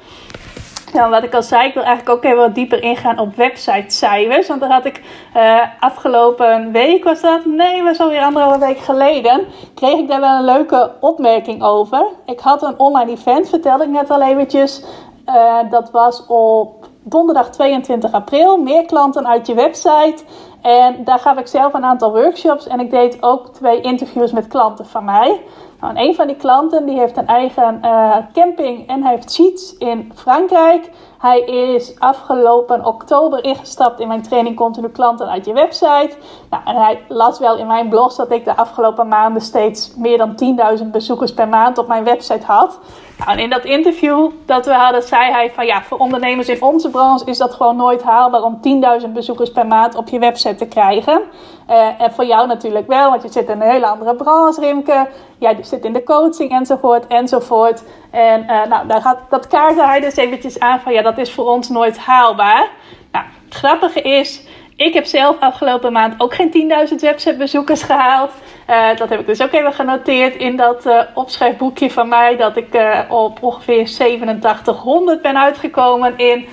Nou, 0.92 1.10
wat 1.10 1.22
ik 1.22 1.34
al 1.34 1.42
zei, 1.42 1.68
ik 1.68 1.74
wil 1.74 1.82
eigenlijk 1.82 2.16
ook 2.16 2.24
even 2.24 2.38
wat 2.38 2.54
dieper 2.54 2.82
ingaan 2.82 3.18
op 3.18 3.36
websitecijfers. 3.36 4.48
Want 4.48 4.60
daar 4.60 4.70
had 4.70 4.84
ik 4.84 5.02
uh, 5.36 5.60
afgelopen 5.80 6.72
week, 6.72 7.04
was 7.04 7.20
dat? 7.20 7.44
Nee, 7.44 7.82
was 7.82 8.00
alweer 8.00 8.22
anderhalve 8.22 8.58
week 8.58 8.78
geleden. 8.78 9.46
Kreeg 9.74 9.98
ik 9.98 10.08
daar 10.08 10.20
wel 10.20 10.38
een 10.38 10.44
leuke 10.44 10.92
opmerking 11.00 11.62
over. 11.62 12.06
Ik 12.24 12.40
had 12.40 12.62
een 12.62 12.78
online 12.78 13.10
event, 13.10 13.48
vertelde 13.48 13.84
ik 13.84 13.90
net 13.90 14.10
al 14.10 14.22
eventjes. 14.22 14.84
Uh, 15.26 15.58
dat 15.70 15.90
was 15.90 16.26
op 16.26 16.88
donderdag 17.02 17.50
22 17.50 18.12
april. 18.12 18.56
Meer 18.56 18.86
klanten 18.86 19.28
uit 19.28 19.46
je 19.46 19.54
website. 19.54 20.24
En 20.62 21.04
daar 21.04 21.18
gaf 21.18 21.38
ik 21.38 21.46
zelf 21.46 21.74
een 21.74 21.84
aantal 21.84 22.12
workshops. 22.12 22.66
En 22.66 22.80
ik 22.80 22.90
deed 22.90 23.22
ook 23.22 23.48
twee 23.48 23.80
interviews 23.80 24.32
met 24.32 24.46
klanten 24.46 24.86
van 24.86 25.04
mij. 25.04 25.40
Nou, 25.82 25.98
een 25.98 26.14
van 26.14 26.26
die 26.26 26.36
klanten 26.36 26.86
die 26.86 26.98
heeft 26.98 27.16
een 27.16 27.26
eigen 27.26 27.78
uh, 27.84 28.16
camping 28.32 28.88
en 28.88 29.02
hij 29.02 29.14
heeft 29.14 29.32
sheets 29.32 29.76
in 29.76 30.12
Frankrijk. 30.14 30.90
Hij 31.18 31.40
is 31.40 31.98
afgelopen 31.98 32.86
oktober 32.86 33.44
ingestapt 33.44 34.00
in 34.00 34.08
mijn 34.08 34.22
training 34.22 34.56
Continu 34.56 34.88
Klanten 34.88 35.28
uit 35.28 35.44
je 35.44 35.52
website. 35.52 36.16
Nou, 36.52 36.64
en 36.64 36.76
hij 36.76 37.02
las 37.08 37.38
wel 37.38 37.56
in 37.56 37.66
mijn 37.66 37.88
blog 37.88 38.14
dat 38.14 38.30
ik 38.30 38.44
de 38.44 38.56
afgelopen 38.56 39.08
maanden 39.08 39.42
steeds 39.42 39.94
meer 39.96 40.18
dan 40.18 40.56
10.000 40.78 40.86
bezoekers 40.86 41.34
per 41.34 41.48
maand 41.48 41.78
op 41.78 41.86
mijn 41.86 42.04
website 42.04 42.46
had. 42.46 42.78
Nou, 43.18 43.30
en 43.30 43.38
in 43.38 43.50
dat 43.50 43.64
interview 43.64 44.30
dat 44.46 44.66
we 44.66 44.72
hadden, 44.72 45.02
zei 45.02 45.30
hij 45.30 45.50
van 45.50 45.66
ja, 45.66 45.82
voor 45.82 45.98
ondernemers 45.98 46.48
in 46.48 46.62
onze 46.62 46.90
branche 46.90 47.24
is 47.24 47.38
dat 47.38 47.54
gewoon 47.54 47.76
nooit 47.76 48.02
haalbaar 48.02 48.42
om 48.42 48.60
10.000 49.02 49.08
bezoekers 49.12 49.52
per 49.52 49.66
maand 49.66 49.94
op 49.94 50.08
je 50.08 50.18
website 50.18 50.54
te 50.54 50.66
krijgen. 50.66 51.22
Uh, 51.70 52.00
en 52.00 52.12
voor 52.12 52.24
jou 52.24 52.46
natuurlijk 52.46 52.86
wel, 52.86 53.10
want 53.10 53.22
je 53.22 53.28
zit 53.28 53.48
in 53.48 53.60
een 53.60 53.70
hele 53.70 53.86
andere 53.86 54.14
branche, 54.14 54.60
Rimke. 54.60 55.08
Jij 55.38 55.58
zit 55.60 55.84
in 55.84 55.92
de 55.92 56.02
coaching 56.02 56.50
enzovoort 56.50 57.06
enzovoort. 57.06 57.84
En 58.10 58.42
uh, 58.42 58.64
nou, 58.64 58.86
daar 58.86 59.00
gaat, 59.00 59.18
dat 59.28 59.46
kaartte 59.46 59.84
hij 59.84 60.00
dus 60.00 60.16
eventjes 60.16 60.60
aan 60.60 60.80
van 60.80 60.92
ja, 60.92 61.02
dat 61.02 61.18
is 61.18 61.32
voor 61.32 61.46
ons 61.46 61.68
nooit 61.68 61.98
haalbaar. 61.98 62.70
Nou, 63.12 63.24
het 63.44 63.54
grappige 63.54 64.02
is, 64.02 64.46
ik 64.84 64.94
heb 64.94 65.04
zelf 65.04 65.36
afgelopen 65.40 65.92
maand 65.92 66.14
ook 66.18 66.34
geen 66.34 66.70
10.000 66.88 66.94
websitebezoekers 67.00 67.82
gehaald. 67.82 68.30
Uh, 68.70 68.96
dat 68.96 69.08
heb 69.08 69.20
ik 69.20 69.26
dus 69.26 69.42
ook 69.42 69.52
even 69.52 69.72
genoteerd 69.72 70.36
in 70.36 70.56
dat 70.56 70.86
uh, 70.86 71.00
opschrijfboekje 71.14 71.90
van 71.90 72.08
mij. 72.08 72.36
Dat 72.36 72.56
ik 72.56 72.74
uh, 72.74 72.98
op 73.08 73.42
ongeveer 73.42 73.80
8700 73.80 75.22
ben 75.22 75.38
uitgekomen 75.38 76.18
in 76.18 76.46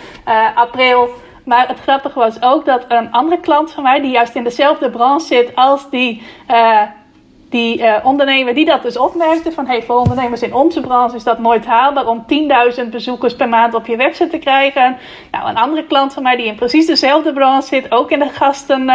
april. 0.55 1.09
Maar 1.43 1.67
het 1.67 1.79
grappige 1.79 2.19
was 2.19 2.41
ook 2.41 2.65
dat 2.65 2.85
een 2.87 3.11
andere 3.11 3.39
klant 3.39 3.71
van 3.71 3.83
mij, 3.83 4.01
die 4.01 4.11
juist 4.11 4.35
in 4.35 4.43
dezelfde 4.43 4.89
branche 4.89 5.25
zit 5.25 5.55
als 5.55 5.89
die 5.89 6.23
die 7.49 7.79
uh, 7.79 7.95
ondernemer 8.03 8.53
die 8.53 8.65
dat 8.65 8.83
dus 8.83 8.97
opmerkte 8.97 9.51
van 9.51 9.67
hey, 9.67 9.83
voor 9.83 9.95
ondernemers 9.95 10.41
in 10.41 10.53
onze 10.53 10.81
branche 10.81 11.15
is 11.15 11.23
dat 11.23 11.39
nooit 11.39 11.65
haalbaar 11.65 12.07
om 12.07 12.25
10.000 12.83 12.89
bezoekers 12.89 13.35
per 13.35 13.49
maand 13.49 13.73
op 13.73 13.85
je 13.85 13.97
website 13.97 14.29
te 14.29 14.38
krijgen. 14.38 14.97
Nou, 15.31 15.49
een 15.49 15.57
andere 15.57 15.85
klant 15.85 16.13
van 16.13 16.23
mij 16.23 16.35
die 16.35 16.45
in 16.45 16.55
precies 16.55 16.85
dezelfde 16.85 17.33
branche 17.33 17.67
zit, 17.67 17.91
ook 17.91 18.12
in 18.12 18.19
de 18.19 18.29
gasten. 18.29 18.89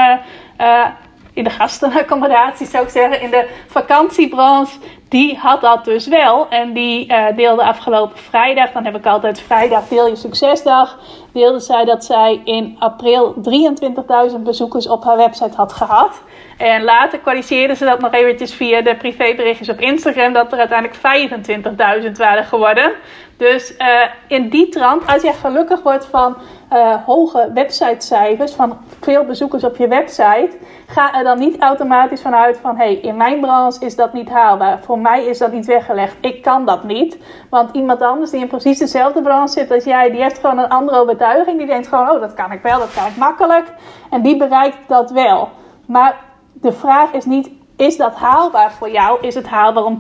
Uh, 0.61 0.87
in 1.35 1.45
de 1.45 1.51
gastenaccommodatie 1.51 2.67
zou 2.67 2.85
ik 2.85 2.91
zeggen, 2.91 3.21
in 3.21 3.31
de 3.31 3.49
vakantiebranche, 3.67 4.79
die 5.09 5.39
had 5.39 5.61
dat 5.61 5.85
dus 5.85 6.07
wel. 6.07 6.49
En 6.49 6.73
die 6.73 7.13
uh, 7.13 7.27
deelde 7.37 7.63
afgelopen 7.63 8.19
vrijdag, 8.19 8.73
dan 8.73 8.85
heb 8.85 8.97
ik 8.97 9.07
altijd 9.07 9.41
vrijdag 9.41 9.89
deel 9.89 10.09
je 10.09 10.17
succesdag, 10.17 10.99
deelde 11.33 11.61
zij 11.61 11.85
dat 11.85 12.05
zij 12.05 12.41
in 12.45 12.77
april 12.79 13.35
23.000 14.31 14.41
bezoekers 14.41 14.89
op 14.89 15.05
haar 15.05 15.17
website 15.17 15.57
had 15.57 15.73
gehad. 15.73 16.23
En 16.59 16.83
later 16.83 17.19
kwalificeerden 17.19 17.77
ze 17.77 17.85
dat 17.85 18.01
nog 18.01 18.13
eventjes 18.13 18.55
via 18.55 18.83
de 18.83 18.97
privéberichtjes 18.97 19.69
op 19.69 19.81
Instagram, 19.81 20.33
dat 20.33 20.53
er 20.53 20.59
uiteindelijk 20.59 21.01
25.000 22.07 22.13
waren 22.13 22.45
geworden. 22.45 22.93
Dus 23.37 23.75
uh, 23.79 23.87
in 24.29 24.49
die 24.49 24.69
trant, 24.69 25.07
als 25.07 25.23
jij 25.23 25.33
gelukkig 25.33 25.83
wordt 25.83 26.07
van 26.07 26.37
uh, 26.75 26.95
hoge 27.07 27.51
websitecijfers, 27.55 28.53
van 28.53 28.77
veel 29.01 29.25
bezoekers 29.25 29.65
op 29.65 29.77
je 29.77 29.89
website, 29.89 30.51
ga 30.87 31.15
er 31.15 31.25
dan 31.25 31.39
niet 31.39 31.61
automatisch 31.61 32.23
vanuit 32.23 32.59
van 32.59 32.77
hey, 32.77 32.95
in 32.95 33.17
mijn 33.17 33.41
branche 33.41 33.85
is 33.85 33.97
dat 33.97 34.13
niet 34.13 34.29
haalbaar. 34.29 34.81
Voor 34.83 34.99
mij 34.99 35.25
is 35.25 35.39
dat 35.39 35.53
niet 35.53 35.67
weggelegd. 35.67 36.17
Ik 36.21 36.43
kan 36.43 36.67
dat 36.67 36.85
niet. 36.85 37.19
Want 37.51 37.71
iemand 37.73 38.03
anders 38.03 38.31
die 38.31 38.41
in 38.41 38.49
precies 38.49 38.79
dezelfde 38.79 39.23
branche 39.23 39.53
zit 39.53 39.71
als 39.71 39.85
jij, 39.85 40.11
die 40.11 40.23
heeft 40.23 40.39
gewoon 40.39 40.59
een 40.59 40.69
andere 40.69 40.99
overtuiging. 40.99 41.59
Die 41.59 41.67
denkt 41.67 41.89
gewoon, 41.89 42.11
oh, 42.11 42.21
dat 42.21 42.35
kan 42.35 42.53
ik 42.53 42.63
wel, 42.63 42.79
dat 42.79 42.95
kan 42.95 43.07
ik 43.07 43.17
makkelijk. 43.17 43.73
En 44.11 44.23
die 44.23 44.37
bereikt 44.37 44.89
dat 44.89 45.11
wel. 45.11 45.49
Maar 45.87 46.17
de 46.53 46.73
vraag 46.73 47.13
is 47.13 47.25
niet, 47.25 47.51
is 47.77 47.97
dat 47.97 48.15
haalbaar 48.15 48.73
voor 48.73 48.91
jou? 48.91 49.19
Is 49.21 49.35
het 49.35 49.47
haalbaar 49.47 49.85
om 49.85 49.99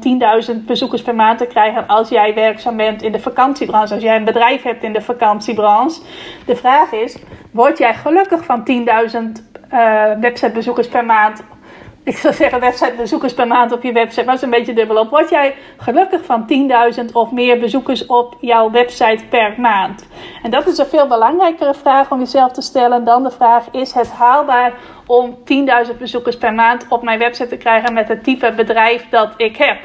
10.000 0.51 0.57
bezoekers 0.67 1.03
per 1.03 1.15
maand 1.15 1.39
te 1.39 1.47
krijgen 1.47 1.87
als 1.87 2.09
jij 2.09 2.35
werkzaam 2.35 2.77
bent 2.77 3.03
in 3.03 3.13
de 3.13 3.21
vakantiebranche, 3.21 3.95
als 3.95 4.03
jij 4.03 4.17
een 4.17 4.25
bedrijf 4.25 4.63
hebt 4.63 4.83
in 4.83 4.93
de 4.93 5.01
vakantiebranche? 5.01 6.01
De 6.47 6.57
vraag 6.57 6.93
is, 6.93 7.17
word 7.51 7.79
jij 7.79 7.95
gelukkig 7.95 8.45
van 8.45 8.63
10.000 8.71 9.53
uh, 9.73 10.13
websitebezoekers 10.21 10.89
per 10.89 11.05
maand 11.05 11.43
ik 12.11 12.17
zou 12.17 12.35
zeggen 12.35 12.61
websitebezoekers 12.61 13.35
per 13.35 13.47
maand 13.47 13.73
op 13.73 13.83
je 13.83 13.93
website, 13.93 14.25
maar 14.25 14.35
dat 14.35 14.43
is 14.43 14.43
een 14.43 14.59
beetje 14.59 14.73
dubbel 14.73 14.97
op. 14.97 15.11
Word 15.11 15.31
jij 15.31 15.55
gelukkig 15.77 16.25
van 16.25 16.47
10.000 16.99 17.13
of 17.13 17.31
meer 17.31 17.59
bezoekers 17.59 18.07
op 18.07 18.37
jouw 18.41 18.71
website 18.71 19.25
per 19.29 19.55
maand? 19.59 20.07
En 20.43 20.51
dat 20.51 20.67
is 20.67 20.79
een 20.79 20.87
veel 20.87 21.07
belangrijkere 21.07 21.75
vraag 21.75 22.11
om 22.11 22.19
jezelf 22.19 22.53
te 22.53 22.63
stellen 22.63 23.05
dan 23.05 23.23
de 23.23 23.31
vraag: 23.31 23.71
is 23.71 23.93
het 23.93 24.11
haalbaar 24.11 24.73
om 25.07 25.39
10.000 25.91 25.99
bezoekers 25.99 26.37
per 26.37 26.55
maand 26.55 26.87
op 26.89 27.03
mijn 27.03 27.19
website 27.19 27.49
te 27.49 27.57
krijgen 27.57 27.95
met 27.95 28.09
het 28.09 28.25
type 28.25 28.53
bedrijf 28.53 29.09
dat 29.09 29.35
ik 29.37 29.57
heb? 29.57 29.79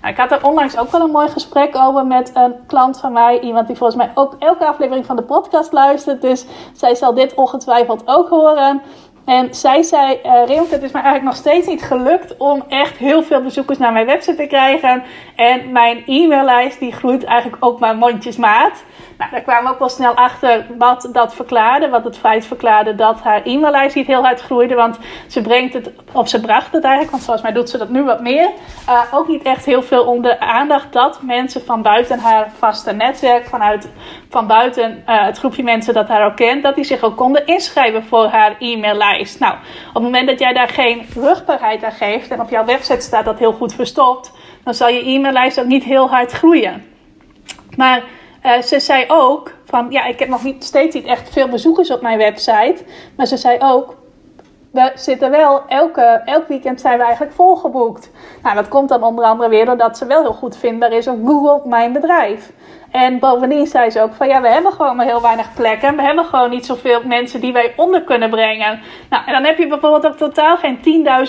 Nou, 0.00 0.18
ik 0.18 0.20
had 0.20 0.32
er 0.32 0.46
onlangs 0.46 0.78
ook 0.78 0.90
wel 0.90 1.00
een 1.00 1.10
mooi 1.10 1.28
gesprek 1.28 1.76
over 1.76 2.06
met 2.06 2.30
een 2.34 2.54
klant 2.66 3.00
van 3.00 3.12
mij. 3.12 3.40
Iemand 3.40 3.66
die 3.66 3.76
volgens 3.76 3.98
mij 3.98 4.10
ook 4.14 4.36
elke 4.38 4.66
aflevering 4.66 5.06
van 5.06 5.16
de 5.16 5.22
podcast 5.22 5.72
luistert. 5.72 6.20
Dus 6.20 6.46
zij 6.72 6.94
zal 6.94 7.14
dit 7.14 7.34
ongetwijfeld 7.34 8.02
ook 8.04 8.28
horen. 8.28 8.82
En 9.26 9.54
zij 9.54 9.82
zei, 9.82 10.18
uh, 10.24 10.70
het 10.70 10.82
is 10.82 10.92
me 10.92 11.00
eigenlijk 11.00 11.22
nog 11.22 11.36
steeds 11.36 11.66
niet 11.66 11.82
gelukt 11.82 12.36
om 12.36 12.64
echt 12.68 12.96
heel 12.96 13.22
veel 13.22 13.42
bezoekers 13.42 13.78
naar 13.78 13.92
mijn 13.92 14.06
website 14.06 14.36
te 14.36 14.46
krijgen. 14.46 15.02
En 15.36 15.72
mijn 15.72 16.02
e-maillijst 16.06 16.78
die 16.80 16.92
groeit 16.92 17.24
eigenlijk 17.24 17.64
ook 17.64 17.78
maar 17.78 17.96
mondjesmaat. 17.96 18.84
Nou, 19.18 19.30
daar 19.30 19.40
kwamen 19.40 19.64
we 19.64 19.70
ook 19.70 19.78
wel 19.78 19.88
snel 19.88 20.14
achter 20.14 20.66
wat 20.78 21.08
dat 21.12 21.34
verklaarde. 21.34 21.88
Wat 21.88 22.04
het 22.04 22.18
feit 22.18 22.46
verklaarde 22.46 22.94
dat 22.94 23.20
haar 23.20 23.42
e-maillijst 23.44 23.96
niet 23.96 24.06
heel 24.06 24.22
hard 24.22 24.40
groeide. 24.40 24.74
Want 24.74 24.98
ze 25.26 25.40
brengt 25.40 25.74
het, 25.74 25.90
of 26.12 26.28
ze 26.28 26.40
bracht 26.40 26.72
het 26.72 26.82
eigenlijk, 26.82 27.10
want 27.10 27.24
volgens 27.24 27.44
mij 27.44 27.54
doet 27.54 27.70
ze 27.70 27.78
dat 27.78 27.88
nu 27.88 28.02
wat 28.02 28.20
meer. 28.20 28.50
Uh, 28.88 29.02
ook 29.12 29.28
niet 29.28 29.42
echt 29.42 29.64
heel 29.64 29.82
veel 29.82 30.04
onder 30.04 30.38
aandacht 30.38 30.92
dat 30.92 31.22
mensen 31.22 31.64
van 31.64 31.82
buiten 31.82 32.18
haar 32.18 32.50
vaste 32.58 32.92
netwerk, 32.92 33.46
vanuit 33.46 33.88
van 34.30 34.46
buiten 34.46 35.02
uh, 35.08 35.24
het 35.24 35.38
groepje 35.38 35.62
mensen 35.62 35.94
dat 35.94 36.08
haar 36.08 36.26
ook 36.26 36.36
kent, 36.36 36.62
dat 36.62 36.74
die 36.74 36.84
zich 36.84 37.02
ook 37.02 37.16
konden 37.16 37.46
inschrijven 37.46 38.04
voor 38.04 38.26
haar 38.26 38.56
e-maillijst. 38.58 39.40
Nou, 39.40 39.54
op 39.88 39.94
het 39.94 40.02
moment 40.02 40.28
dat 40.28 40.38
jij 40.38 40.52
daar 40.52 40.68
geen 40.68 41.06
rugbaarheid 41.14 41.84
aan 41.84 41.92
geeft 41.92 42.30
en 42.30 42.40
op 42.40 42.50
jouw 42.50 42.64
website 42.64 43.00
staat 43.00 43.24
dat 43.24 43.38
heel 43.38 43.52
goed 43.52 43.74
verstopt, 43.74 44.32
dan 44.66 44.74
zal 44.74 44.88
je 44.88 45.04
e-maillijst 45.04 45.60
ook 45.60 45.66
niet 45.66 45.84
heel 45.84 46.08
hard 46.08 46.32
groeien. 46.32 46.84
Maar 47.76 48.04
uh, 48.44 48.60
ze 48.62 48.80
zei 48.80 49.04
ook 49.08 49.52
van 49.64 49.86
ja, 49.90 50.04
ik 50.04 50.18
heb 50.18 50.28
nog 50.28 50.44
niet, 50.44 50.64
steeds 50.64 50.94
niet 50.94 51.04
echt 51.04 51.30
veel 51.30 51.48
bezoekers 51.48 51.90
op 51.90 52.02
mijn 52.02 52.18
website. 52.18 52.76
Maar 53.16 53.26
ze 53.26 53.36
zei 53.36 53.58
ook, 53.60 53.96
we 54.70 54.92
zitten 54.94 55.30
wel, 55.30 55.62
elke, 55.68 56.22
elk 56.24 56.48
weekend 56.48 56.80
zijn 56.80 56.98
we 56.98 57.04
eigenlijk 57.04 57.34
volgeboekt. 57.34 58.10
Nou, 58.42 58.54
dat 58.54 58.68
komt 58.68 58.88
dan 58.88 59.02
onder 59.02 59.24
andere 59.24 59.48
weer 59.48 59.66
doordat 59.66 59.98
ze 59.98 60.06
wel 60.06 60.22
heel 60.22 60.32
goed 60.32 60.56
vindbaar 60.56 60.92
is 60.92 61.08
op 61.08 61.26
Google 61.26 61.68
Mijn 61.68 61.92
Bedrijf. 61.92 62.52
En 62.96 63.18
bovendien 63.18 63.66
zei 63.66 63.90
ze 63.90 64.00
ook 64.00 64.14
van 64.14 64.28
ja, 64.28 64.40
we 64.40 64.48
hebben 64.48 64.72
gewoon 64.72 64.96
maar 64.96 65.06
heel 65.06 65.22
weinig 65.22 65.54
plekken. 65.54 65.96
We 65.96 66.02
hebben 66.02 66.24
gewoon 66.24 66.50
niet 66.50 66.66
zoveel 66.66 67.00
mensen 67.04 67.40
die 67.40 67.52
wij 67.52 67.72
onder 67.76 68.02
kunnen 68.02 68.30
brengen. 68.30 68.80
Nou, 69.10 69.22
en 69.26 69.32
dan 69.32 69.44
heb 69.44 69.58
je 69.58 69.66
bijvoorbeeld 69.66 70.06
ook 70.06 70.16
totaal 70.16 70.56
geen 70.56 70.78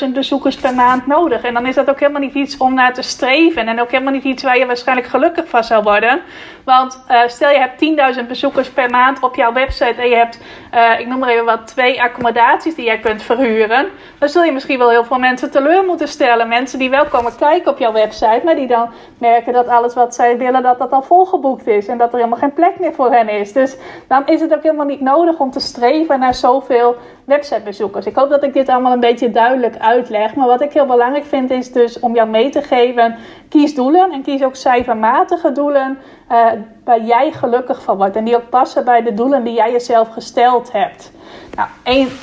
10.000 0.04 0.14
bezoekers 0.14 0.56
per 0.56 0.76
maand 0.76 1.08
nodig. 1.08 1.42
En 1.42 1.54
dan 1.54 1.66
is 1.66 1.76
dat 1.76 1.90
ook 1.90 2.00
helemaal 2.00 2.22
niet 2.22 2.34
iets 2.34 2.58
om 2.58 2.74
naar 2.74 2.94
te 2.94 3.02
streven. 3.02 3.68
En 3.68 3.82
ook 3.82 3.92
helemaal 3.92 4.14
niet 4.14 4.24
iets 4.24 4.44
waar 4.44 4.58
je 4.58 4.66
waarschijnlijk 4.66 5.08
gelukkig 5.08 5.50
van 5.50 5.64
zou 5.64 5.84
worden. 5.84 6.22
Want 6.64 7.04
uh, 7.12 7.22
stel 7.28 7.50
je 7.50 7.60
hebt 7.60 8.18
10.000 8.20 8.28
bezoekers 8.28 8.70
per 8.70 8.90
maand 8.90 9.20
op 9.20 9.36
jouw 9.36 9.54
website. 9.54 10.02
En 10.02 10.10
je 10.10 10.16
hebt, 10.16 10.40
uh, 10.74 11.00
ik 11.00 11.08
noem 11.08 11.20
maar 11.20 11.30
even 11.30 11.46
wat, 11.46 11.68
twee 11.68 12.02
accommodaties 12.02 12.76
die 12.76 12.86
jij 12.86 13.00
kunt 13.00 13.24
verhuren. 13.24 13.88
Dan 14.20 14.30
zul 14.30 14.44
je 14.44 14.52
misschien 14.52 14.78
wel 14.78 14.90
heel 14.90 15.06
veel 15.06 15.20
mensen 15.20 15.52
teleur 15.52 15.84
moeten 15.84 16.08
stellen. 16.08 16.48
Mensen 16.48 16.80
die 16.80 16.90
wel 16.90 17.06
komen 17.06 17.36
kijken 17.36 17.72
op 17.72 17.80
jouw 17.80 17.92
website. 17.92 18.42
Maar 18.44 18.56
die 18.56 18.68
dan 18.68 18.90
merken 19.18 19.54
dat 19.54 19.68
alles 19.68 19.94
wat 19.94 20.16
zij 20.16 20.38
willen, 20.38 20.64
dat 20.64 20.80
dat 20.80 20.92
al 20.92 21.02
volgeboekt 21.02 21.57
is 21.66 21.88
en 21.88 21.98
dat 21.98 22.10
er 22.10 22.18
helemaal 22.18 22.40
geen 22.40 22.54
plek 22.54 22.80
meer 22.80 22.94
voor 22.94 23.12
hen 23.12 23.30
is. 23.30 23.54
Dus 23.54 23.78
dan 24.08 24.28
is 24.28 24.42
het 24.42 24.54
ook 24.54 24.64
helemaal 24.64 24.86
niet 24.86 25.02
nodig 25.02 25.40
om 25.40 25.52
te 25.52 25.60
streven 25.60 26.20
naar 26.20 26.36
zoveel 26.36 26.96
websitebezoekers. 27.26 28.06
Ik 28.06 28.16
hoop 28.16 28.30
dat 28.30 28.44
ik 28.44 28.54
dit 28.54 28.70
allemaal 28.70 28.94
een 28.94 29.00
beetje 29.00 29.32
duidelijk 29.32 29.78
uitleg. 29.78 30.36
Maar 30.36 30.48
wat 30.48 30.62
ik 30.62 30.74
heel 30.74 30.86
belangrijk 30.86 31.26
vind 31.26 31.52
is 31.52 31.72
dus 31.72 32.00
om 32.00 32.16
jou 32.16 32.30
mee 32.30 32.50
te 32.50 32.62
geven: 32.62 33.16
kies 33.50 33.76
doelen 33.76 34.12
en 34.12 34.22
kies 34.22 34.44
ook 34.44 34.56
cijfermatige 34.56 35.52
doelen 35.52 35.98
uh, 36.32 36.48
waar 36.84 37.02
jij 37.02 37.32
gelukkig 37.32 37.82
van 37.82 37.98
wordt 37.98 38.16
en 38.16 38.24
die 38.24 38.36
ook 38.36 38.50
passen 38.50 38.86
bij 38.86 39.02
de 39.02 39.14
doelen 39.14 39.44
die 39.44 39.54
jij 39.54 39.72
jezelf 39.72 40.10
gesteld 40.10 40.72
hebt. 40.72 41.12
Nou, 41.58 41.70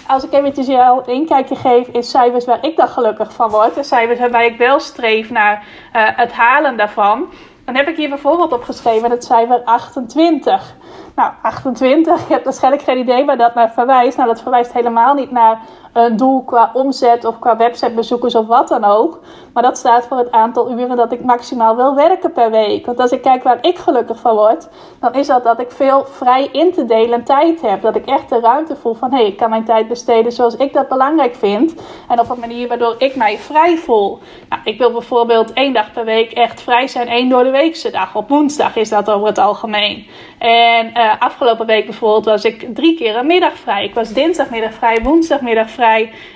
als 0.06 0.24
ik 0.24 0.32
eventjes 0.32 0.66
jou 0.66 1.02
een 1.06 1.26
kijkje 1.26 1.56
geef 1.56 1.88
in 1.88 2.02
cijfers 2.02 2.44
waar 2.44 2.64
ik 2.64 2.76
dan 2.76 2.88
gelukkig 2.88 3.32
van 3.32 3.50
word, 3.50 3.74
de 3.74 3.82
cijfers 3.82 4.18
waarbij 4.18 4.46
ik 4.46 4.58
wel 4.58 4.80
streef 4.80 5.30
naar 5.30 5.66
uh, 5.96 6.02
het 6.16 6.32
halen 6.32 6.76
daarvan. 6.76 7.26
Dan 7.64 7.74
heb 7.76 7.88
ik 7.88 7.96
hier 7.96 8.08
bijvoorbeeld 8.08 8.52
opgeschreven 8.52 9.10
het 9.10 9.24
cijfer 9.24 9.62
28. 9.64 10.74
Nou, 11.14 11.32
28, 11.42 12.26
je 12.26 12.32
hebt 12.32 12.44
waarschijnlijk 12.44 12.82
geen 12.82 12.98
idee 12.98 13.24
waar 13.24 13.36
dat 13.36 13.54
naar 13.54 13.72
verwijst. 13.72 14.16
Nou, 14.16 14.28
dat 14.28 14.42
verwijst 14.42 14.72
helemaal 14.72 15.14
niet 15.14 15.30
naar 15.30 15.60
een 15.94 16.16
doel 16.16 16.42
qua 16.42 16.70
omzet 16.72 17.24
of 17.24 17.38
qua 17.38 17.56
websitebezoekers 17.56 18.34
of 18.34 18.46
wat 18.46 18.68
dan 18.68 18.84
ook. 18.84 19.20
Maar 19.52 19.62
dat 19.62 19.78
staat 19.78 20.06
voor 20.06 20.18
het 20.18 20.30
aantal 20.30 20.70
uren 20.70 20.96
dat 20.96 21.12
ik 21.12 21.24
maximaal 21.24 21.76
wil 21.76 21.94
werken 21.94 22.32
per 22.32 22.50
week. 22.50 22.86
Want 22.86 23.00
als 23.00 23.10
ik 23.10 23.22
kijk 23.22 23.42
waar 23.42 23.58
ik 23.60 23.78
gelukkig 23.78 24.18
van 24.18 24.34
word, 24.34 24.68
dan 25.00 25.14
is 25.14 25.26
dat 25.26 25.44
dat 25.44 25.60
ik 25.60 25.70
veel 25.70 26.04
vrij 26.04 26.48
in 26.52 26.72
te 26.72 26.84
delen 26.84 27.24
tijd 27.24 27.60
heb. 27.60 27.82
Dat 27.82 27.96
ik 27.96 28.06
echt 28.06 28.28
de 28.28 28.40
ruimte 28.40 28.76
voel 28.76 28.94
van 28.94 29.10
hé, 29.10 29.16
hey, 29.16 29.26
ik 29.26 29.36
kan 29.36 29.50
mijn 29.50 29.64
tijd 29.64 29.88
besteden 29.88 30.32
zoals 30.32 30.56
ik 30.56 30.72
dat 30.72 30.88
belangrijk 30.88 31.34
vind. 31.34 31.74
En 32.08 32.20
op 32.20 32.30
een 32.30 32.40
manier 32.40 32.68
waardoor 32.68 32.94
ik 32.98 33.16
mij 33.16 33.38
vrij 33.38 33.76
voel. 33.76 34.18
Nou, 34.48 34.62
ik 34.64 34.78
wil 34.78 34.92
bijvoorbeeld 34.92 35.52
één 35.52 35.72
dag 35.72 35.92
per 35.92 36.04
week 36.04 36.32
echt 36.32 36.60
vrij 36.62 36.88
zijn, 36.88 37.08
één 37.08 37.28
door 37.28 37.44
de 37.44 37.50
weekse 37.50 37.90
dag. 37.90 38.14
Op 38.14 38.28
woensdag 38.28 38.76
is 38.76 38.88
dat 38.88 39.10
over 39.10 39.26
het 39.26 39.38
algemeen. 39.38 40.06
En 40.38 40.90
uh, 40.96 41.12
afgelopen 41.18 41.66
week 41.66 41.84
bijvoorbeeld 41.84 42.24
was 42.24 42.44
ik 42.44 42.74
drie 42.74 42.96
keer 42.96 43.16
een 43.16 43.26
middag 43.26 43.54
vrij. 43.54 43.84
Ik 43.84 43.94
was 43.94 44.12
dinsdagmiddag 44.12 44.72
vrij, 44.72 45.02
woensdagmiddag 45.02 45.70
vrij 45.70 45.83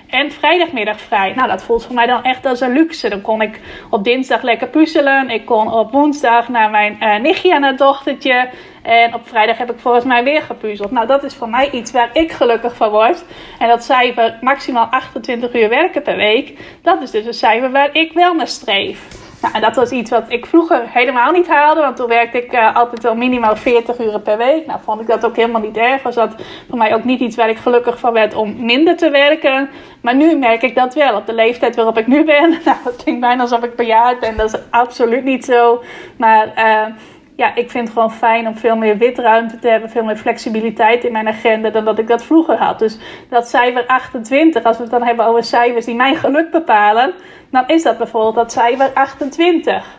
en 0.09 0.33
vrijdagmiddag 0.33 1.01
vrij. 1.01 1.33
Nou, 1.35 1.49
dat 1.49 1.63
voelt 1.63 1.85
voor 1.85 1.95
mij 1.95 2.07
dan 2.07 2.23
echt 2.23 2.47
als 2.47 2.61
een 2.61 2.73
luxe. 2.73 3.09
Dan 3.09 3.21
kon 3.21 3.43
ik 3.43 3.61
op 3.91 4.05
dinsdag 4.05 4.43
lekker 4.43 4.69
puzzelen. 4.69 5.31
Ik 5.31 5.47
kon 5.47 5.73
op 5.73 5.93
woensdag 5.93 6.49
naar 6.49 6.71
mijn 6.71 6.97
uh, 7.01 7.17
nichtje 7.17 7.55
en 7.55 7.63
het 7.63 7.79
dochtertje. 7.79 8.49
En 8.83 9.15
op 9.15 9.29
vrijdag 9.29 9.59
heb 9.59 9.71
ik 9.71 9.79
volgens 9.79 10.05
mij 10.05 10.25
weer 10.25 10.43
gepuzzeld. 10.43 10.91
Nou, 10.91 11.07
dat 11.07 11.25
is 11.25 11.35
voor 11.35 11.49
mij 11.49 11.71
iets 11.71 11.91
waar 11.91 12.11
ik 12.13 12.33
gelukkig 12.33 12.77
van 12.77 12.91
word. 12.91 13.25
En 13.59 13.69
dat 13.69 13.85
cijfer 13.85 14.39
maximaal 14.41 14.87
28 14.87 15.55
uur 15.55 15.69
werken 15.69 16.03
per 16.03 16.17
week. 16.17 16.59
Dat 16.83 17.03
is 17.03 17.11
dus 17.11 17.27
een 17.27 17.35
cijfer 17.35 17.71
waar 17.71 17.95
ik 17.95 18.13
wel 18.13 18.35
naar 18.35 18.49
streef. 18.49 19.28
Nou, 19.43 19.55
en 19.55 19.61
dat 19.61 19.77
was 19.77 19.91
iets 19.91 20.11
wat 20.11 20.25
ik 20.29 20.47
vroeger 20.47 20.83
helemaal 20.87 21.33
niet 21.33 21.49
haalde. 21.49 21.81
Want 21.81 21.97
toen 21.97 22.09
werkte 22.09 22.45
ik 22.45 22.53
uh, 22.53 22.75
altijd 22.77 23.03
wel 23.03 23.15
minimaal 23.15 23.57
40 23.57 23.99
uur 23.99 24.21
per 24.21 24.37
week. 24.37 24.67
Nou, 24.67 24.81
vond 24.85 25.01
ik 25.01 25.07
dat 25.07 25.27
ook 25.27 25.37
helemaal 25.37 25.61
niet 25.61 25.77
erg. 25.77 26.03
Was 26.03 26.15
dat 26.15 26.35
voor 26.69 26.79
mij 26.79 26.95
ook 26.95 27.05
niet 27.05 27.21
iets 27.21 27.37
waar 27.37 27.49
ik 27.49 27.57
gelukkig 27.57 27.99
van 27.99 28.13
werd 28.13 28.35
om 28.35 28.65
minder 28.65 28.97
te 28.97 29.11
werken. 29.11 29.71
Maar 30.01 30.15
nu 30.15 30.37
merk 30.37 30.63
ik 30.63 30.75
dat 30.75 30.95
wel. 30.95 31.17
Op 31.17 31.27
de 31.27 31.35
leeftijd 31.35 31.77
waarop 31.77 31.99
ik 31.99 32.07
nu 32.07 32.25
ben. 32.25 32.51
Nou, 32.65 32.77
dat 32.85 33.03
klinkt 33.03 33.21
bijna 33.21 33.43
alsof 33.43 33.63
ik 33.63 33.77
bejaard 33.77 34.21
ben. 34.21 34.37
Dat 34.37 34.55
is 34.55 34.61
absoluut 34.71 35.25
niet 35.25 35.45
zo. 35.45 35.83
Maar... 36.17 36.53
Uh, 36.57 36.95
ja, 37.39 37.55
ik 37.55 37.71
vind 37.71 37.85
het 37.85 37.93
gewoon 37.93 38.13
fijn 38.13 38.47
om 38.47 38.57
veel 38.57 38.77
meer 38.77 38.97
witruimte 38.97 39.59
te 39.59 39.69
hebben, 39.69 39.91
veel 39.91 40.05
meer 40.05 40.17
flexibiliteit 40.17 41.05
in 41.05 41.13
mijn 41.13 41.29
agenda 41.29 41.71
dan 41.71 41.85
dat 41.85 41.99
ik 41.99 42.07
dat 42.07 42.25
vroeger 42.25 42.57
had. 42.57 42.79
Dus 42.79 42.99
dat 43.29 43.49
cijfer 43.49 43.87
28, 43.87 44.65
als 44.65 44.77
we 44.77 44.83
het 44.83 44.93
dan 44.93 45.03
hebben 45.03 45.27
over 45.27 45.45
cijfers 45.45 45.85
die 45.85 45.95
mijn 45.95 46.17
geluk 46.17 46.51
bepalen, 46.51 47.15
dan 47.51 47.65
is 47.67 47.83
dat 47.83 47.99
bijvoorbeeld 47.99 48.35
dat 48.35 48.53
cijfer 48.53 48.91
28. 48.95 49.99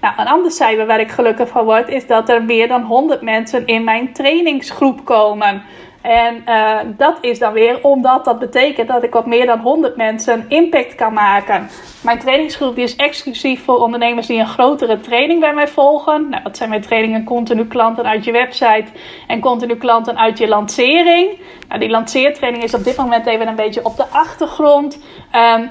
Nou, 0.00 0.14
een 0.16 0.26
ander 0.26 0.50
cijfer 0.50 0.86
waar 0.86 1.00
ik 1.00 1.10
gelukkig 1.10 1.48
van 1.48 1.64
word, 1.64 1.88
is 1.88 2.06
dat 2.06 2.28
er 2.28 2.44
meer 2.44 2.68
dan 2.68 2.82
100 2.82 3.22
mensen 3.22 3.66
in 3.66 3.84
mijn 3.84 4.12
trainingsgroep 4.12 5.04
komen. 5.04 5.62
En 6.02 6.42
uh, 6.46 6.78
dat 6.86 7.18
is 7.20 7.38
dan 7.38 7.52
weer 7.52 7.78
omdat 7.82 8.24
dat 8.24 8.38
betekent 8.38 8.88
dat 8.88 9.02
ik 9.02 9.14
op 9.14 9.26
meer 9.26 9.46
dan 9.46 9.58
100 9.58 9.96
mensen 9.96 10.44
impact 10.48 10.94
kan 10.94 11.12
maken. 11.12 11.68
Mijn 12.02 12.18
trainingsgroep 12.18 12.76
is 12.76 12.96
exclusief 12.96 13.64
voor 13.64 13.78
ondernemers 13.78 14.26
die 14.26 14.38
een 14.38 14.46
grotere 14.46 15.00
training 15.00 15.40
bij 15.40 15.54
mij 15.54 15.68
volgen. 15.68 16.28
Nou, 16.28 16.42
dat 16.42 16.56
zijn 16.56 16.68
mijn 16.68 16.82
trainingen 16.82 17.24
continu 17.24 17.66
klanten 17.66 18.04
uit 18.04 18.24
je 18.24 18.32
website 18.32 18.86
en 19.26 19.40
continu 19.40 19.76
klanten 19.76 20.18
uit 20.18 20.38
je 20.38 20.48
lancering. 20.48 21.38
Nou, 21.68 21.80
die 21.80 21.90
lanceertraining 21.90 22.64
is 22.64 22.74
op 22.74 22.84
dit 22.84 22.96
moment 22.96 23.26
even 23.26 23.48
een 23.48 23.56
beetje 23.56 23.84
op 23.84 23.96
de 23.96 24.06
achtergrond. 24.06 24.98
Um, 25.34 25.70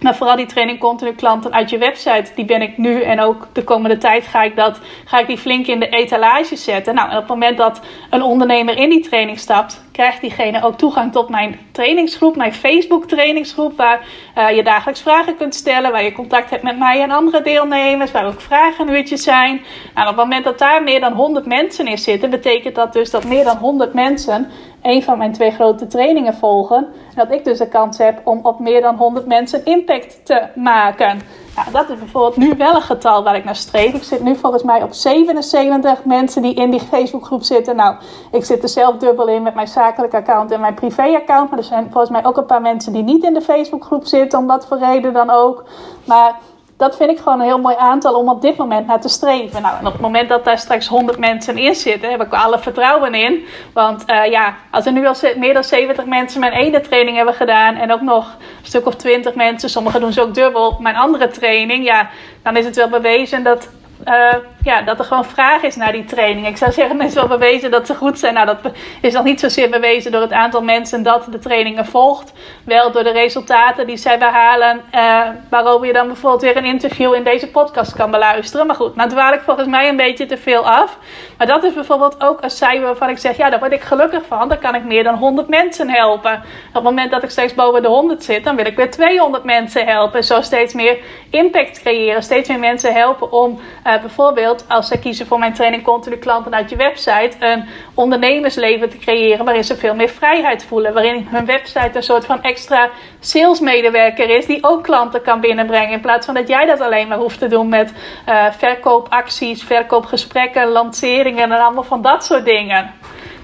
maar 0.00 0.16
vooral 0.16 0.36
die 0.36 0.46
training 0.46 0.78
continu 0.78 1.12
klanten 1.12 1.52
uit 1.52 1.70
je 1.70 1.78
website, 1.78 2.32
die 2.34 2.44
ben 2.44 2.62
ik 2.62 2.78
nu 2.78 3.02
en 3.02 3.20
ook 3.20 3.46
de 3.52 3.64
komende 3.64 3.98
tijd 3.98 4.26
ga 4.26 4.42
ik, 4.42 4.56
dat, 4.56 4.80
ga 5.04 5.18
ik 5.18 5.26
die 5.26 5.38
flink 5.38 5.66
in 5.66 5.80
de 5.80 5.88
etalage 5.88 6.56
zetten. 6.56 6.94
Nou, 6.94 7.08
en 7.10 7.14
op 7.14 7.20
het 7.20 7.30
moment 7.30 7.56
dat 7.56 7.80
een 8.10 8.22
ondernemer 8.22 8.76
in 8.76 8.90
die 8.90 9.00
training 9.00 9.38
stapt, 9.38 9.86
krijgt 9.92 10.20
diegene 10.20 10.62
ook 10.62 10.78
toegang 10.78 11.12
tot 11.12 11.28
mijn 11.28 11.58
trainingsgroep, 11.72 12.36
mijn 12.36 12.54
Facebook 12.54 13.08
trainingsgroep, 13.08 13.76
waar 13.76 14.00
uh, 14.38 14.50
je 14.50 14.62
dagelijks 14.62 15.02
vragen 15.02 15.36
kunt 15.36 15.54
stellen, 15.54 15.92
waar 15.92 16.04
je 16.04 16.12
contact 16.12 16.50
hebt 16.50 16.62
met 16.62 16.78
mij 16.78 17.02
en 17.02 17.10
andere 17.10 17.42
deelnemers, 17.42 18.10
waar 18.10 18.26
ook 18.26 18.40
vragenuurtjes 18.40 19.22
zijn. 19.22 19.60
Nou, 19.94 20.08
op 20.08 20.16
het 20.16 20.24
moment 20.24 20.44
dat 20.44 20.58
daar 20.58 20.82
meer 20.82 21.00
dan 21.00 21.12
100 21.12 21.46
mensen 21.46 21.86
in 21.86 21.98
zitten, 21.98 22.30
betekent 22.30 22.74
dat 22.74 22.92
dus 22.92 23.10
dat 23.10 23.24
meer 23.24 23.44
dan 23.44 23.56
100 23.56 23.94
mensen 23.94 24.50
een 24.82 25.02
van 25.02 25.18
mijn 25.18 25.32
twee 25.32 25.50
grote 25.50 25.86
trainingen 25.86 26.34
volgen. 26.34 26.76
En 26.76 27.14
dat 27.14 27.30
ik 27.30 27.44
dus 27.44 27.58
de 27.58 27.68
kans 27.68 27.98
heb 27.98 28.20
om 28.24 28.40
op 28.42 28.58
meer 28.58 28.80
dan 28.80 28.96
100 28.96 29.26
mensen 29.26 29.64
impact 29.64 30.20
te 30.26 30.46
maken. 30.54 31.20
Nou, 31.56 31.70
dat 31.72 31.88
is 31.90 31.98
bijvoorbeeld 31.98 32.36
nu 32.36 32.54
wel 32.56 32.74
een 32.74 32.82
getal 32.82 33.22
waar 33.22 33.36
ik 33.36 33.44
naar 33.44 33.56
streef. 33.56 33.94
Ik 33.94 34.02
zit 34.02 34.22
nu 34.22 34.36
volgens 34.36 34.62
mij 34.62 34.82
op 34.82 34.92
77 34.92 36.04
mensen 36.04 36.42
die 36.42 36.54
in 36.54 36.70
die 36.70 36.80
Facebookgroep 36.80 37.42
zitten. 37.42 37.76
Nou, 37.76 37.96
ik 38.32 38.44
zit 38.44 38.62
er 38.62 38.68
zelf 38.68 38.96
dubbel 38.96 39.28
in 39.28 39.42
met 39.42 39.54
mijn 39.54 39.68
zakelijke 39.68 40.16
account 40.16 40.50
en 40.50 40.60
mijn 40.60 40.74
privéaccount. 40.74 41.50
Maar 41.50 41.58
er 41.58 41.64
zijn 41.64 41.84
volgens 41.90 42.10
mij 42.10 42.24
ook 42.24 42.36
een 42.36 42.46
paar 42.46 42.60
mensen 42.60 42.92
die 42.92 43.02
niet 43.02 43.24
in 43.24 43.34
de 43.34 43.40
Facebookgroep 43.40 44.06
zitten, 44.06 44.38
om 44.38 44.46
wat 44.46 44.66
voor 44.66 44.78
reden 44.78 45.12
dan 45.12 45.30
ook. 45.30 45.64
Maar 46.04 46.38
dat 46.78 46.96
vind 46.96 47.10
ik 47.10 47.18
gewoon 47.18 47.40
een 47.40 47.46
heel 47.46 47.58
mooi 47.58 47.76
aantal 47.78 48.14
om 48.14 48.28
op 48.28 48.42
dit 48.42 48.56
moment 48.56 48.86
naar 48.86 49.00
te 49.00 49.08
streven. 49.08 49.62
Nou, 49.62 49.86
op 49.86 49.92
het 49.92 50.00
moment 50.00 50.28
dat 50.28 50.44
daar 50.44 50.58
straks 50.58 50.86
100 50.86 51.18
mensen 51.18 51.58
in 51.58 51.74
zitten, 51.74 52.10
heb 52.10 52.22
ik 52.22 52.32
alle 52.32 52.58
vertrouwen 52.58 53.14
in. 53.14 53.46
Want 53.72 54.04
uh, 54.10 54.24
ja, 54.26 54.54
als 54.70 54.86
er 54.86 54.92
nu 54.92 55.06
al 55.06 55.14
meer 55.36 55.54
dan 55.54 55.64
70 55.64 56.04
mensen 56.04 56.40
mijn 56.40 56.52
ene 56.52 56.80
training 56.80 57.16
hebben 57.16 57.34
gedaan 57.34 57.76
en 57.76 57.92
ook 57.92 58.00
nog 58.00 58.36
een 58.60 58.66
stuk 58.66 58.86
of 58.86 58.94
20 58.94 59.34
mensen, 59.34 59.70
sommigen 59.70 60.00
doen 60.00 60.12
ze 60.12 60.22
ook 60.22 60.34
dubbel, 60.34 60.76
mijn 60.80 60.96
andere 60.96 61.28
training, 61.28 61.84
ja, 61.84 62.08
dan 62.42 62.56
is 62.56 62.64
het 62.64 62.76
wel 62.76 62.88
bewezen 62.88 63.42
dat 63.42 63.68
uh, 64.08 64.34
ja, 64.68 64.82
dat 64.82 64.98
er 64.98 65.04
gewoon 65.04 65.24
vraag 65.24 65.62
is 65.62 65.76
naar 65.76 65.92
die 65.92 66.04
training. 66.04 66.46
Ik 66.46 66.56
zou 66.56 66.72
zeggen, 66.72 66.98
het 67.00 67.08
is 67.08 67.14
wel 67.14 67.26
bewezen 67.26 67.70
dat 67.70 67.86
ze 67.86 67.94
goed 67.94 68.18
zijn. 68.18 68.34
Nou, 68.34 68.46
dat 68.46 68.58
is 69.00 69.12
nog 69.12 69.24
niet 69.24 69.40
zozeer 69.40 69.70
bewezen 69.70 70.12
door 70.12 70.20
het 70.20 70.32
aantal 70.32 70.62
mensen 70.62 71.02
dat 71.02 71.26
de 71.30 71.38
trainingen 71.38 71.86
volgt. 71.86 72.32
Wel 72.64 72.92
door 72.92 73.04
de 73.04 73.10
resultaten 73.10 73.86
die 73.86 73.96
zij 73.96 74.18
behalen. 74.18 74.80
Uh, 74.94 75.28
waarover 75.50 75.86
je 75.86 75.92
dan 75.92 76.06
bijvoorbeeld 76.06 76.42
weer 76.42 76.56
een 76.56 76.64
interview 76.64 77.14
in 77.14 77.24
deze 77.24 77.50
podcast 77.50 77.94
kan 77.94 78.10
beluisteren. 78.10 78.66
Maar 78.66 78.76
goed, 78.76 78.96
nou 78.96 79.08
dwaal 79.08 79.32
ik 79.32 79.40
volgens 79.40 79.68
mij 79.68 79.88
een 79.88 79.96
beetje 79.96 80.26
te 80.26 80.36
veel 80.36 80.68
af. 80.68 80.98
Maar 81.38 81.46
dat 81.46 81.64
is 81.64 81.74
bijvoorbeeld 81.74 82.20
ook 82.20 82.42
een 82.42 82.50
cijfer 82.50 82.86
waarvan 82.86 83.08
ik 83.08 83.18
zeg, 83.18 83.36
ja, 83.36 83.50
daar 83.50 83.58
word 83.58 83.72
ik 83.72 83.82
gelukkig 83.82 84.22
van. 84.26 84.48
Dan 84.48 84.58
kan 84.58 84.74
ik 84.74 84.84
meer 84.84 85.04
dan 85.04 85.14
100 85.14 85.48
mensen 85.48 85.90
helpen. 85.90 86.32
Op 86.32 86.74
het 86.74 86.82
moment 86.82 87.10
dat 87.10 87.22
ik 87.22 87.30
steeds 87.30 87.54
boven 87.54 87.82
de 87.82 87.88
100 87.88 88.24
zit, 88.24 88.44
dan 88.44 88.56
wil 88.56 88.66
ik 88.66 88.76
weer 88.76 88.90
200 88.90 89.44
mensen 89.44 89.86
helpen. 89.86 90.18
En 90.18 90.24
zo 90.24 90.40
steeds 90.40 90.74
meer 90.74 90.98
impact 91.30 91.80
creëren. 91.80 92.22
Steeds 92.22 92.48
meer 92.48 92.58
mensen 92.58 92.94
helpen 92.94 93.32
om 93.32 93.60
uh, 93.86 94.00
bijvoorbeeld, 94.00 94.57
als 94.68 94.88
ze 94.88 94.98
kiezen 94.98 95.26
voor 95.26 95.38
mijn 95.38 95.52
training 95.52 95.82
continu 95.82 96.16
klanten 96.16 96.54
uit 96.54 96.70
je 96.70 96.76
website, 96.76 97.36
een 97.38 97.64
ondernemersleven 97.94 98.90
te 98.90 98.98
creëren 98.98 99.44
waarin 99.44 99.64
ze 99.64 99.76
veel 99.76 99.94
meer 99.94 100.08
vrijheid 100.08 100.64
voelen. 100.64 100.92
Waarin 100.92 101.26
hun 101.30 101.46
website 101.46 101.90
een 101.92 102.02
soort 102.02 102.26
van 102.26 102.42
extra 102.42 102.90
salesmedewerker 103.20 104.30
is 104.30 104.46
die 104.46 104.64
ook 104.64 104.82
klanten 104.82 105.22
kan 105.22 105.40
binnenbrengen. 105.40 105.92
In 105.92 106.00
plaats 106.00 106.26
van 106.26 106.34
dat 106.34 106.48
jij 106.48 106.66
dat 106.66 106.80
alleen 106.80 107.08
maar 107.08 107.18
hoeft 107.18 107.38
te 107.38 107.48
doen 107.48 107.68
met 107.68 107.92
uh, 108.28 108.52
verkoopacties, 108.52 109.62
verkoopgesprekken, 109.62 110.68
lanceringen 110.68 111.52
en 111.52 111.60
allemaal 111.60 111.82
van 111.82 112.02
dat 112.02 112.24
soort 112.24 112.44
dingen. 112.44 112.90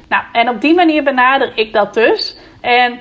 Nou, 0.09 0.22
en 0.33 0.48
op 0.48 0.61
die 0.61 0.74
manier 0.74 1.03
benader 1.03 1.53
ik 1.55 1.72
dat 1.72 1.94
dus. 1.94 2.37
En 2.61 2.92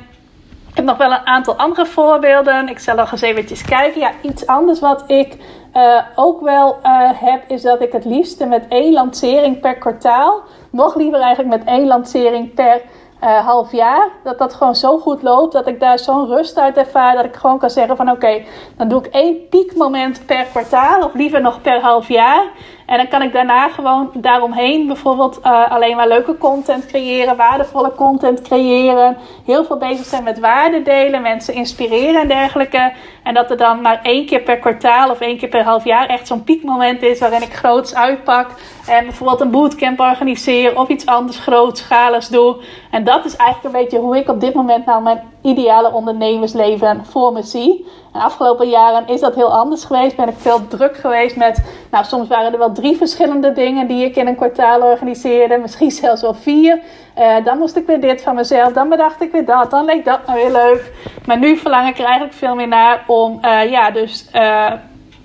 ik 0.69 0.79
heb 0.79 0.85
nog 0.85 0.97
wel 0.97 1.11
een 1.11 1.27
aantal 1.27 1.55
andere 1.55 1.85
voorbeelden. 1.85 2.69
Ik 2.69 2.79
zal 2.79 2.95
nog 2.95 3.11
eens 3.11 3.21
eventjes 3.21 3.61
kijken. 3.61 4.01
Ja, 4.01 4.11
iets 4.21 4.47
anders 4.47 4.79
wat 4.79 5.03
ik 5.07 5.37
uh, 5.73 6.01
ook 6.15 6.41
wel 6.41 6.77
uh, 6.83 7.09
heb, 7.13 7.43
is 7.47 7.61
dat 7.61 7.81
ik 7.81 7.91
het 7.91 8.05
liefste 8.05 8.45
met 8.45 8.65
één 8.69 8.93
lancering 8.93 9.59
per 9.59 9.75
kwartaal, 9.75 10.41
nog 10.69 10.95
liever 10.95 11.19
eigenlijk 11.19 11.57
met 11.57 11.67
één 11.67 11.87
lancering 11.87 12.53
per 12.53 12.81
uh, 13.23 13.45
half 13.45 13.71
jaar, 13.71 14.09
dat 14.23 14.37
dat 14.37 14.53
gewoon 14.53 14.75
zo 14.75 14.97
goed 14.97 15.21
loopt, 15.21 15.53
dat 15.53 15.67
ik 15.67 15.79
daar 15.79 15.99
zo'n 15.99 16.27
rust 16.27 16.59
uit 16.59 16.77
ervaar, 16.77 17.15
dat 17.15 17.25
ik 17.25 17.35
gewoon 17.35 17.59
kan 17.59 17.69
zeggen 17.69 17.95
van 17.95 18.11
oké, 18.11 18.43
dan 18.77 18.87
doe 18.87 18.99
ik 18.99 19.13
één 19.13 19.47
piekmoment 19.49 20.25
per 20.25 20.45
kwartaal, 20.45 21.03
of 21.03 21.13
liever 21.13 21.41
nog 21.41 21.61
per 21.61 21.81
half 21.81 22.07
jaar. 22.07 22.45
En 22.85 22.97
dan 22.97 23.07
kan 23.07 23.21
ik 23.21 23.33
daarna 23.33 23.69
gewoon 23.69 24.09
daaromheen 24.13 24.87
bijvoorbeeld 24.87 25.43
alleen 25.43 25.95
maar 25.95 26.07
leuke 26.07 26.37
content 26.37 26.85
creëren, 26.85 27.35
waardevolle 27.35 27.91
content 27.95 28.41
creëren. 28.41 29.17
Heel 29.45 29.65
veel 29.65 29.77
bezig 29.77 30.05
zijn 30.05 30.23
met 30.23 30.39
waarde 30.39 30.81
delen, 30.81 31.21
mensen 31.21 31.53
inspireren 31.53 32.21
en 32.21 32.27
dergelijke. 32.27 32.93
En 33.23 33.33
dat 33.33 33.51
er 33.51 33.57
dan 33.57 33.81
maar 33.81 33.99
één 34.03 34.25
keer 34.25 34.41
per 34.41 34.57
kwartaal 34.57 35.09
of 35.09 35.19
één 35.19 35.37
keer 35.37 35.49
per 35.49 35.63
half 35.63 35.83
jaar 35.83 36.07
echt 36.07 36.27
zo'n 36.27 36.43
piekmoment 36.43 37.01
is 37.01 37.19
waarin 37.19 37.41
ik 37.41 37.53
groots 37.53 37.95
uitpak. 37.95 38.49
En 38.87 39.03
bijvoorbeeld 39.03 39.41
een 39.41 39.51
bootcamp 39.51 39.99
organiseer 39.99 40.79
of 40.79 40.87
iets 40.87 41.05
anders 41.05 41.37
grootschaligs 41.37 42.29
doe. 42.29 42.55
En 42.91 43.03
dat 43.03 43.25
is 43.25 43.35
eigenlijk 43.35 43.75
een 43.75 43.81
beetje 43.81 43.99
hoe 43.99 44.17
ik 44.17 44.29
op 44.29 44.39
dit 44.39 44.53
moment 44.53 44.85
nou 44.85 45.03
mijn 45.03 45.21
ideale 45.41 45.91
ondernemersleven 45.91 47.05
voor 47.05 47.33
me 47.33 47.43
zie. 47.43 47.85
En 48.13 48.19
de 48.19 48.25
afgelopen 48.25 48.69
jaren 48.69 49.07
is 49.07 49.19
dat 49.19 49.35
heel 49.35 49.53
anders 49.53 49.83
geweest. 49.83 50.15
Ben 50.15 50.29
ik 50.29 50.37
veel 50.37 50.67
druk 50.67 50.97
geweest 50.97 51.35
met, 51.35 51.63
nou 51.91 52.05
soms 52.05 52.27
waren 52.27 52.51
er 52.51 52.57
wel 52.57 52.71
drie 52.71 52.97
verschillende 52.97 53.51
dingen 53.51 53.87
die 53.87 54.05
ik 54.05 54.15
in 54.15 54.27
een 54.27 54.35
kwartaal 54.35 54.81
organiseerde. 54.81 55.57
Misschien 55.57 55.91
zelfs 55.91 56.21
wel 56.21 56.33
vier. 56.33 56.81
Uh, 57.17 57.45
dan 57.45 57.57
moest 57.57 57.75
ik 57.75 57.85
weer 57.85 58.01
dit 58.01 58.21
van 58.21 58.35
mezelf. 58.35 58.73
Dan 58.73 58.89
bedacht 58.89 59.21
ik 59.21 59.31
weer 59.31 59.45
dat. 59.45 59.71
Dan 59.71 59.85
leek 59.85 60.05
dat 60.05 60.25
nou 60.25 60.39
weer 60.39 60.51
leuk. 60.51 60.91
Maar 61.25 61.37
nu 61.37 61.57
verlang 61.57 61.89
ik 61.89 61.97
er 61.97 62.05
eigenlijk 62.05 62.33
veel 62.33 62.55
meer 62.55 62.67
naar 62.67 63.03
om, 63.07 63.39
uh, 63.41 63.71
ja 63.71 63.91
dus... 63.91 64.29
Uh, 64.33 64.71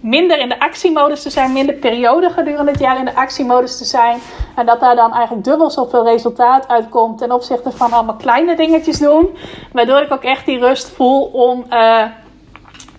minder 0.00 0.38
in 0.38 0.48
de 0.48 0.60
actiemodus 0.60 1.22
te 1.22 1.30
zijn, 1.30 1.52
minder 1.52 1.74
periode 1.74 2.30
gedurende 2.30 2.70
het 2.70 2.80
jaar 2.80 2.98
in 2.98 3.04
de 3.04 3.14
actiemodus 3.14 3.78
te 3.78 3.84
zijn. 3.84 4.18
En 4.56 4.66
dat 4.66 4.80
daar 4.80 4.96
dan 4.96 5.12
eigenlijk 5.12 5.44
dubbel 5.44 5.70
zoveel 5.70 6.04
resultaat 6.04 6.68
uitkomt 6.68 7.18
ten 7.18 7.32
opzichte 7.32 7.70
van 7.70 7.92
allemaal 7.92 8.16
kleine 8.16 8.56
dingetjes 8.56 8.98
doen. 8.98 9.36
Waardoor 9.72 10.00
ik 10.00 10.12
ook 10.12 10.22
echt 10.22 10.46
die 10.46 10.58
rust 10.58 10.88
voel 10.88 11.24
om 11.24 11.64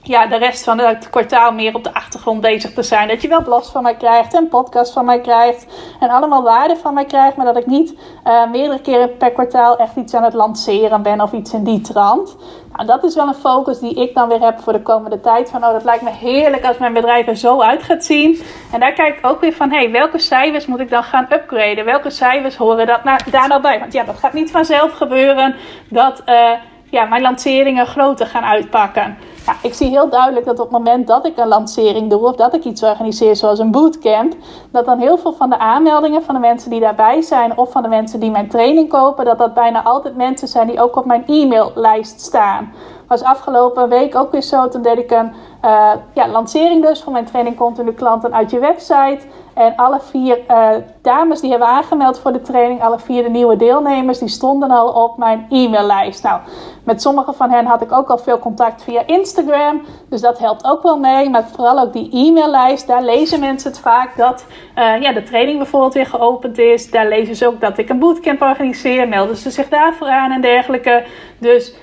ja, 0.10 0.28
de 0.28 0.38
rest 0.38 0.64
van 0.64 0.80
het 0.80 1.10
kwartaal 1.10 1.52
meer 1.52 1.76
op 1.76 1.84
de 1.84 1.94
achtergrond 1.94 2.42
bezig 2.42 2.74
te 2.74 2.84
zijn. 2.84 3.08
Dat 3.08 3.22
je 3.22 3.28
wel 3.28 3.44
blast 3.44 3.72
van 3.72 3.84
mij 3.84 3.96
krijgt 3.96 4.34
en 4.34 4.48
podcast 4.48 4.94
van 4.94 5.06
mij 5.06 5.22
krijgt. 5.22 5.66
En 6.00 6.10
allemaal 6.10 6.44
waarde 6.44 6.76
van 6.76 6.94
mij 6.94 7.06
krijgt. 7.06 7.36
Maar 7.36 7.46
dat 7.46 7.58
ik 7.58 7.66
niet 7.66 7.94
uh, 8.28 8.50
meerdere 8.52 8.82
keren 8.82 9.18
per 9.18 9.32
kwartaal 9.32 9.78
echt 9.78 9.96
iets 9.96 10.14
aan 10.14 10.24
het 10.24 10.34
lanceren 10.34 11.02
ben 11.02 11.22
of 11.22 11.32
iets 11.32 11.54
in 11.54 11.64
die 11.64 11.82
trant. 11.82 12.38
Nou, 12.74 12.86
dat 12.86 13.04
is 13.04 13.16
wel 13.16 13.28
een 13.28 13.34
focus 13.34 13.80
die 13.80 13.94
ik 13.94 14.16
dan 14.16 14.28
weer 14.28 14.42
heb 14.42 14.60
voor 14.60 14.74
de 14.74 14.82
komende 14.82 15.20
tijd. 15.20 15.50
Van 15.50 15.66
oh, 15.66 15.72
dat 15.72 15.84
lijkt 15.84 16.04
me 16.04 16.12
heerlijk 16.12 16.66
als 16.66 16.78
mijn 16.78 16.94
bedrijf 16.94 17.28
er 17.28 17.36
zo 17.38 17.62
uit 17.62 17.84
gaat 17.84 18.06
zien. 18.06 18.42
En 18.72 18.80
daar 18.80 18.94
kijk 18.94 19.18
ik 19.18 19.26
ook 19.26 19.42
weer 19.42 19.54
van, 19.54 19.72
hé, 19.72 19.78
hey, 19.78 19.92
welke 19.92 20.20
cijfers 20.20 20.66
moet 20.66 20.80
ik 20.80 20.90
dan 20.90 21.04
gaan 21.04 21.28
upgraden? 21.34 21.86
Welke 21.86 22.10
cijfers 22.10 22.56
horen 22.56 22.88
dat 22.88 23.04
nou, 23.04 23.20
daar 23.32 23.48
nou 23.48 23.62
bij? 23.62 23.80
Want 23.80 23.94
ja, 23.94 24.04
dat 24.04 24.20
gaat 24.20 24.34
niet 24.34 24.52
vanzelf 24.52 24.92
gebeuren 24.92 25.56
dat 25.90 26.22
uh, 26.26 26.52
ja, 26.90 27.06
mijn 27.06 27.22
lanceringen 27.22 27.86
groter 27.86 28.26
gaan 28.26 28.44
uitpakken. 28.44 29.18
Ik 29.62 29.74
zie 29.74 29.90
heel 29.90 30.10
duidelijk 30.10 30.46
dat 30.46 30.60
op 30.60 30.72
het 30.72 30.78
moment 30.78 31.08
dat 31.08 31.26
ik 31.26 31.38
een 31.38 31.48
lancering 31.48 32.10
doe 32.10 32.20
of 32.20 32.36
dat 32.36 32.54
ik 32.54 32.64
iets 32.64 32.84
organiseer 32.84 33.36
zoals 33.36 33.60
een 33.60 33.72
bootcamp, 33.72 34.36
dat 34.72 34.86
dan 34.86 35.00
heel 35.00 35.18
veel 35.18 35.34
van 35.34 35.50
de 35.50 35.58
aanmeldingen 35.58 36.24
van 36.24 36.34
de 36.36 36.42
mensen 36.42 36.70
die 36.70 36.80
daarbij 36.80 37.22
zijn 37.22 37.58
of 37.58 37.72
van 37.72 37.82
de 37.82 37.90
mensen 37.90 38.20
die 38.20 38.32
mijn 38.32 38.48
training 38.50 38.90
kopen, 38.90 39.26
dat 39.26 39.38
dat 39.38 39.54
bijna 39.54 39.84
altijd 39.84 40.16
mensen 40.16 40.48
zijn 40.48 40.68
die 40.68 40.82
ook 40.82 40.96
op 40.96 41.06
mijn 41.06 41.24
e-maillijst 41.28 42.22
staan. 42.22 42.74
Was 43.10 43.24
afgelopen 43.24 43.90
week 43.90 44.16
ook 44.16 44.32
weer 44.32 44.42
zo. 44.42 44.68
Toen 44.68 44.82
deed 44.82 44.98
ik 44.98 45.12
een 45.12 45.34
uh, 45.66 45.92
ja, 46.14 46.28
lancering 46.28 46.86
dus 46.86 47.02
van 47.02 47.14
mijn 47.14 47.26
training 47.26 47.58
continu 47.58 47.92
klanten 47.92 48.34
uit 48.34 48.52
je 48.52 48.60
website. 48.60 49.20
En 49.54 49.76
alle 49.76 50.00
vier 50.00 50.40
uh, 50.50 50.70
dames 51.02 51.42
die 51.42 51.50
hebben 51.50 51.68
aangemeld 51.68 52.20
voor 52.20 52.32
de 52.32 52.42
training, 52.42 52.84
alle 52.84 53.00
vier 53.00 53.24
de 53.24 53.30
nieuwe 53.30 53.56
deelnemers, 53.56 54.20
die 54.20 54.28
stonden 54.28 54.72
al 54.72 54.88
op 54.88 55.18
mijn 55.18 55.46
e-maillijst. 55.50 56.24
Nou, 56.24 56.40
met 56.84 57.02
sommige 57.02 57.34
van 57.34 57.52
hen 57.52 57.66
had 57.66 57.82
ik 57.82 57.92
ook 57.92 58.10
al 58.10 58.18
veel 58.18 58.40
contact 58.40 58.84
via 58.84 59.04
Instagram. 59.06 59.82
Dus 60.10 60.22
dat 60.22 60.40
helpt 60.40 60.66
ook 60.66 60.84
wel 60.84 61.00
mee. 61.00 61.30
Maar 61.30 61.48
vooral 61.56 61.80
ook 61.80 61.94
die 61.94 62.10
e-maillijst, 62.12 62.88
daar 62.88 63.04
lezen 63.04 63.40
mensen 63.40 63.70
het 63.70 63.80
vaak 63.80 64.18
dat 64.18 64.46
uh, 64.76 65.02
ja, 65.02 65.14
de 65.14 65.24
training 65.24 65.58
bijvoorbeeld 65.58 65.94
weer 65.94 66.06
geopend 66.06 66.58
is. 66.58 66.92
Daar 66.92 67.08
lezen 67.08 67.36
ze 67.36 67.48
ook 67.48 67.62
dat 67.62 67.78
ik 67.78 67.90
een 67.90 68.00
bootcamp 68.00 68.42
organiseer. 68.42 69.08
Melden 69.08 69.36
ze 69.36 69.50
zich 69.50 69.70
daarvoor 69.70 70.10
aan 70.10 70.32
en 70.32 70.42
dergelijke. 70.42 71.06
Dus 71.38 71.74